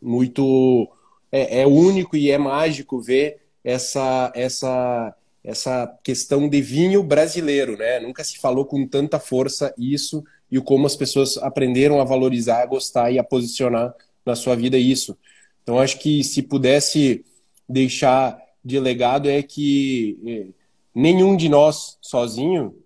[0.00, 0.90] muito
[1.30, 7.98] é, é único e é mágico ver essa essa essa questão de vinho brasileiro, né?
[7.98, 12.66] Nunca se falou com tanta força isso e como as pessoas aprenderam a valorizar, a
[12.66, 13.92] gostar e a posicionar
[14.24, 15.16] na sua vida isso.
[15.62, 17.24] Então acho que se pudesse
[17.68, 20.46] deixar de legado é que eh,
[20.94, 22.76] nenhum de nós sozinho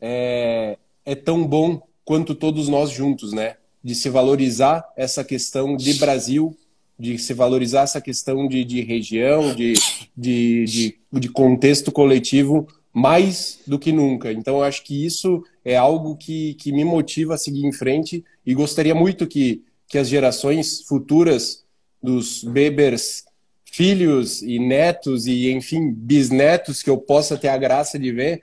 [0.00, 3.56] é, é tão bom quanto todos nós juntos, né?
[3.88, 6.54] De se valorizar essa questão de Brasil
[6.98, 9.74] de se valorizar essa questão de, de região, de,
[10.16, 14.32] de, de, de, contexto coletivo mais do que nunca.
[14.32, 18.24] Então, eu acho que isso é algo que, que me motiva a seguir em frente
[18.44, 21.62] e gostaria muito que, que as gerações futuras
[22.02, 23.24] dos Bebers,
[23.64, 28.42] filhos e netos e, enfim, bisnetos que eu possa ter a graça de ver,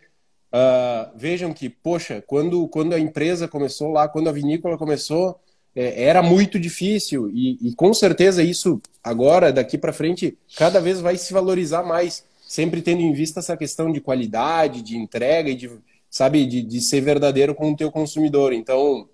[0.56, 5.38] uh, vejam que, poxa, quando, quando a empresa começou lá, quando a vinícola começou,
[5.76, 11.02] é, era muito difícil e, e, com certeza isso agora daqui para frente cada vez
[11.02, 15.56] vai se valorizar mais, sempre tendo em vista essa questão de qualidade, de entrega e
[15.56, 15.70] de
[16.10, 18.54] sabe de, de ser verdadeiro com o teu consumidor.
[18.54, 19.10] Então,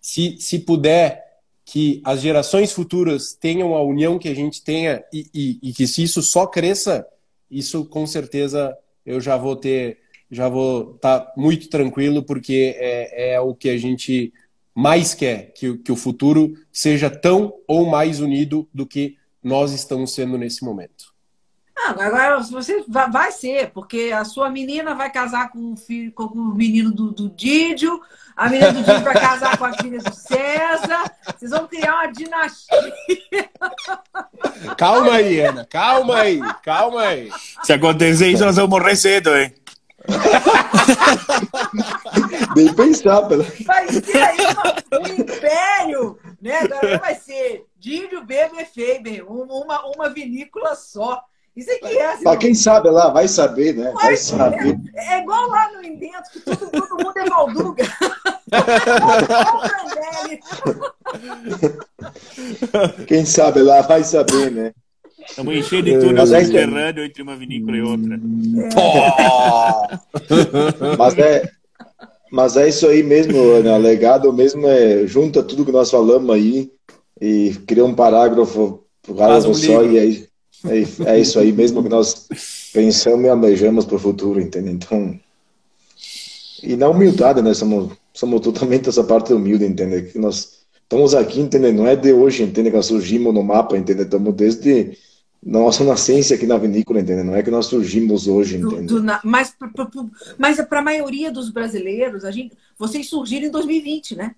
[0.00, 1.22] se, se puder
[1.64, 5.86] que as gerações futuras tenham a união que a gente tenha e, e, e que
[5.86, 7.06] se isso só cresça,
[7.48, 9.98] isso com certeza eu já vou ter,
[10.34, 14.32] já vou estar tá muito tranquilo porque é, é o que a gente
[14.74, 20.12] mais quer que, que o futuro seja tão ou mais unido do que nós estamos
[20.12, 21.14] sendo nesse momento.
[21.76, 26.24] Ah, agora você vai ser, porque a sua menina vai casar com o filho, com
[26.24, 28.00] o menino do, do Didio,
[28.36, 31.04] a menina do Didio vai casar com a filha do César.
[31.36, 33.50] Vocês vão criar uma dinastia.
[34.78, 37.30] Calma aí, Ana, calma aí, calma aí.
[37.64, 39.52] Se acontecer isso, nós vamos morrer cedo, hein?
[42.56, 43.22] Nem pensar.
[43.22, 43.44] Pela...
[43.64, 44.38] Vai ser aí
[45.00, 46.58] um império, né?
[46.58, 51.22] Agora vai ser Dílio Beber Faber, uma, uma vinícola só.
[51.56, 52.24] Isso aqui é assim.
[52.24, 53.92] Pra quem sabe lá, vai saber, né?
[53.92, 54.76] Vai, saber.
[54.94, 57.84] É, é, igual lá no Indento, que todo, todo mundo é Valduga.
[63.06, 64.72] quem sabe lá vai saber, né?
[65.28, 67.06] Estamos enchendo de túnel subterrâneo é...
[67.06, 68.14] entre uma vinícola e outra.
[68.14, 68.16] É.
[70.96, 71.50] Mas é,
[72.30, 73.76] mas é isso aí mesmo, Ana.
[73.76, 76.70] Legado mesmo é junta tudo que nós falamos aí
[77.20, 79.96] e cria um parágrafo parágrafo um só livro.
[79.96, 80.28] e
[80.66, 82.26] é, é, é, isso aí mesmo que nós
[82.72, 84.70] pensamos e almejamos para o futuro, entende?
[84.70, 85.18] Então,
[86.62, 87.52] e na humildade, né?
[87.52, 90.10] Somos, somos totalmente essa parte humilde, entende?
[90.10, 91.72] Que nós estamos aqui, entende?
[91.72, 92.70] Não é de hoje, entende?
[92.70, 94.02] Que nós surgimos no mapa, entende?
[94.02, 94.96] Estamos desde
[95.44, 97.22] nossa nascência aqui na vinícola, entende?
[97.22, 98.86] Não é que nós surgimos hoje, entende?
[98.86, 104.34] Do, do, mas para a maioria dos brasileiros, a gente, vocês surgiram em 2020, né?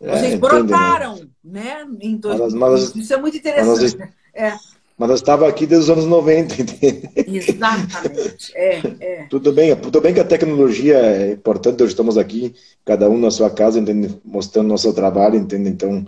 [0.00, 1.86] É, vocês brotaram, né?
[2.00, 2.58] Em 2020.
[2.58, 3.96] Mas, Isso é muito interessante.
[3.96, 4.56] Mas, é.
[4.98, 7.10] mas nós estávamos aqui desde os anos 90, entende?
[7.14, 8.52] Exatamente.
[8.56, 9.26] É, é.
[9.30, 12.54] Tudo bem, tudo bem que a tecnologia é importante, hoje estamos aqui,
[12.84, 14.18] cada um na sua casa, entende?
[14.24, 15.68] Mostrando nosso trabalho, entende?
[15.68, 16.06] Então,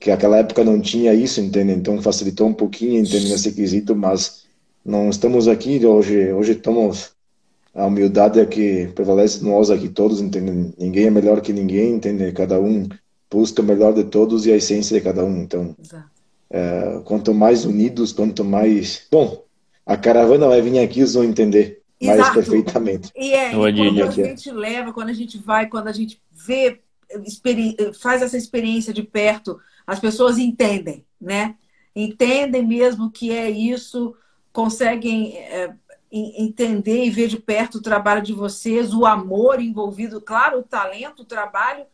[0.00, 1.72] que aquela época não tinha isso, entende?
[1.72, 4.46] Então facilitou um pouquinho, entende, nesse quesito, mas
[4.84, 7.12] não estamos aqui hoje, hoje estamos
[7.74, 10.74] a humildade é que prevalece nós aqui todos, entende?
[10.76, 12.32] Ninguém é melhor que ninguém, entende?
[12.32, 12.88] Cada um
[13.30, 15.42] busca o melhor de todos e a essência de cada um.
[15.42, 15.76] Então,
[16.50, 19.44] é, quanto mais unidos, quanto mais, bom,
[19.86, 22.34] a caravana vai vir aqui, eles vão entender mais Exato.
[22.34, 23.12] perfeitamente.
[23.14, 26.80] E é, e quando a gente leva, quando a gente vai, quando a gente vê,
[28.00, 29.60] faz essa experiência de perto,
[29.90, 31.56] as pessoas entendem, né?
[31.96, 34.14] Entendem mesmo que é isso,
[34.52, 35.74] conseguem é,
[36.12, 40.62] en- entender e ver de perto o trabalho de vocês, o amor envolvido, claro, o
[40.62, 41.84] talento, o trabalho,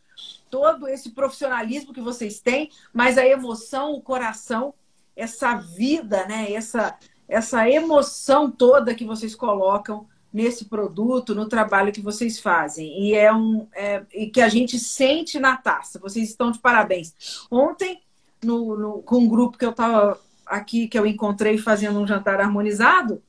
[0.51, 4.74] todo esse profissionalismo que vocês têm, mas a emoção, o coração,
[5.16, 6.52] essa vida, né?
[6.52, 10.06] Essa, essa emoção toda que vocês colocam
[10.36, 12.86] nesse produto, no trabalho que vocês fazem.
[13.00, 15.98] E é um é, e que a gente sente na taça.
[15.98, 17.14] Vocês estão de parabéns.
[17.50, 18.02] Ontem,
[18.44, 22.38] no, no- com um grupo que eu estava aqui, que eu encontrei fazendo um jantar
[22.38, 23.22] harmonizado,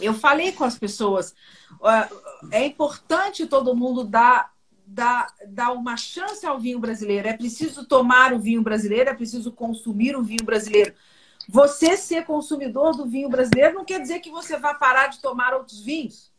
[0.00, 1.32] eu falei com as pessoas.
[2.50, 4.52] É importante todo mundo dar,
[4.84, 7.28] dar, dar uma chance ao vinho brasileiro.
[7.28, 10.92] É preciso tomar o vinho brasileiro, é preciso consumir o vinho brasileiro.
[11.48, 15.54] Você ser consumidor do vinho brasileiro não quer dizer que você vai parar de tomar
[15.54, 16.32] outros vinhos.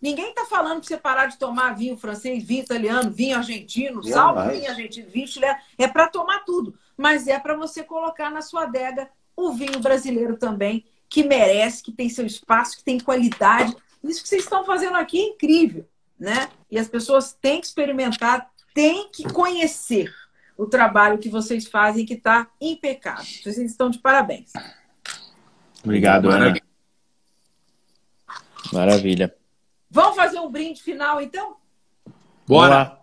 [0.00, 4.40] Ninguém está falando para você parar de tomar vinho francês, vinho italiano, vinho argentino, salvo
[4.40, 4.58] Jamais.
[4.58, 5.56] vinho argentino, vinho chileno.
[5.78, 6.76] É para tomar tudo.
[6.96, 11.92] Mas é para você colocar na sua adega o vinho brasileiro também, que merece, que
[11.92, 13.76] tem seu espaço, que tem qualidade.
[14.02, 16.48] Isso que vocês estão fazendo aqui é incrível, né?
[16.70, 20.12] E as pessoas têm que experimentar, têm que conhecer
[20.56, 23.24] o trabalho que vocês fazem, que está impecável.
[23.24, 24.52] Vocês estão de parabéns.
[25.82, 26.54] Obrigado, Ana.
[28.72, 29.34] Maravilha.
[29.90, 31.56] Vamos fazer um brinde final, então?
[32.46, 32.98] Bora!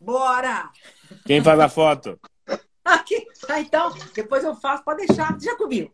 [0.00, 0.70] Bora!
[1.24, 2.18] Quem faz a foto?
[2.84, 3.26] Aqui.
[3.48, 5.92] Ah, então, depois eu faço, pode deixar, já comigo.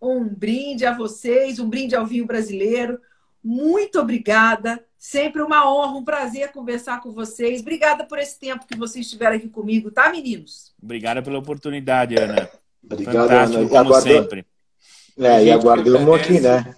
[0.00, 3.00] Um brinde a vocês, um brinde ao vinho brasileiro.
[3.42, 4.82] Muito obrigada.
[4.96, 7.60] Sempre uma honra, um prazer conversar com vocês.
[7.60, 10.74] Obrigada por esse tempo que vocês estiveram aqui comigo, tá, meninos?
[10.82, 12.50] Obrigado pela oportunidade, Ana.
[12.84, 13.68] Obrigado, Fantástico, Ana.
[13.68, 14.46] Como sempre.
[15.18, 16.74] é, e aguardamos aqui, né?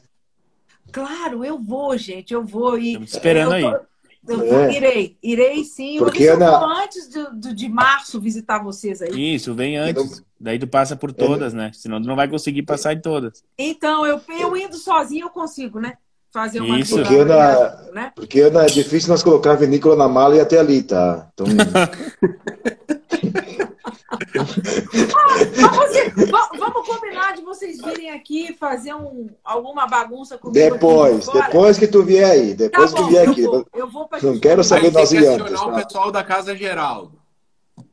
[0.92, 2.78] Claro, eu vou, gente, eu vou.
[2.78, 3.82] E Estamos esperando eu tô- aí.
[4.28, 4.76] Eu vou, É.
[4.76, 5.94] irei, irei sim.
[5.94, 9.34] Eu vou Porque, eu Ana- vou antes de, de, de março visitar vocês aí.
[9.34, 10.22] Isso, vem antes.
[10.38, 11.70] Daí tu passa por todas, né?
[11.72, 13.42] Senão tu não vai conseguir passar em todas.
[13.56, 15.96] Então, eu, eu indo sozinho, eu consigo, né?
[16.32, 16.96] Fazer uma Isso.
[16.96, 18.12] Porque, Ana- né?
[18.14, 21.28] Porque Ana, é difícil nós colocar a vinícola na mala e até ali, tá?
[21.34, 21.46] Então,
[25.60, 30.58] Mas você- va- vamos combinar de vocês virem aqui fazer um, alguma bagunça comigo.
[30.58, 33.42] depois, depois que tu vier aí, Tá depois que bom, vier eu aqui.
[33.42, 35.82] vou, eu vou pra Não gente- quero saber nós que antes, o tá?
[35.84, 37.18] pessoal da Casa Geraldo.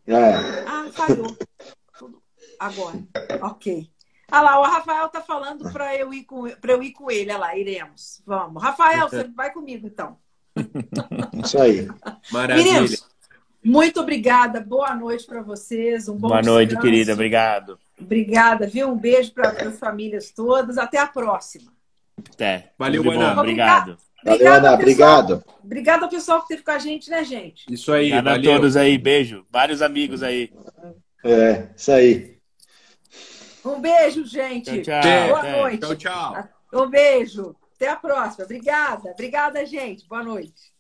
[0.06, 0.34] É.
[0.66, 1.36] Ah, falhou.
[2.60, 2.96] Agora.
[3.42, 3.88] Ok.
[4.30, 7.32] Ah lá, o Rafael tá falando para eu ir com para eu ir com ele.
[7.32, 8.22] Olha lá, iremos.
[8.26, 8.62] Vamos.
[8.62, 10.18] Rafael, você vai comigo então.
[11.44, 11.88] Isso aí.
[12.32, 12.74] Maravilha.
[12.74, 13.08] Meninos,
[13.64, 14.60] muito obrigada.
[14.60, 16.10] Boa noite para vocês.
[16.10, 16.86] Um bom Boa noite, descanso.
[16.86, 17.14] querida.
[17.14, 17.80] Obrigado.
[18.00, 18.90] Obrigada, viu?
[18.90, 20.78] Um beijo para as famílias todas.
[20.78, 21.72] Até a próxima.
[22.34, 22.72] Até.
[22.78, 23.40] Valeu, Ana.
[23.40, 23.98] Obrigado.
[24.24, 24.74] Valeu, Ana.
[24.74, 25.44] Obrigado.
[25.64, 27.66] Obrigada ao pessoal que esteve com a gente, né, gente?
[27.70, 28.52] Isso aí, Obrigado a valeu.
[28.56, 28.98] todos aí.
[28.98, 29.46] Beijo.
[29.50, 30.52] Vários amigos aí.
[31.24, 32.37] É, isso aí.
[33.68, 34.82] Um beijo, gente.
[34.82, 35.28] Tchau, tchau.
[35.28, 35.62] Boa Até.
[35.62, 35.80] noite.
[35.80, 36.50] Tchau, tchau.
[36.74, 37.56] Um beijo.
[37.76, 38.46] Até a próxima.
[38.46, 39.12] Obrigada.
[39.12, 40.08] Obrigada, gente.
[40.08, 40.77] Boa noite.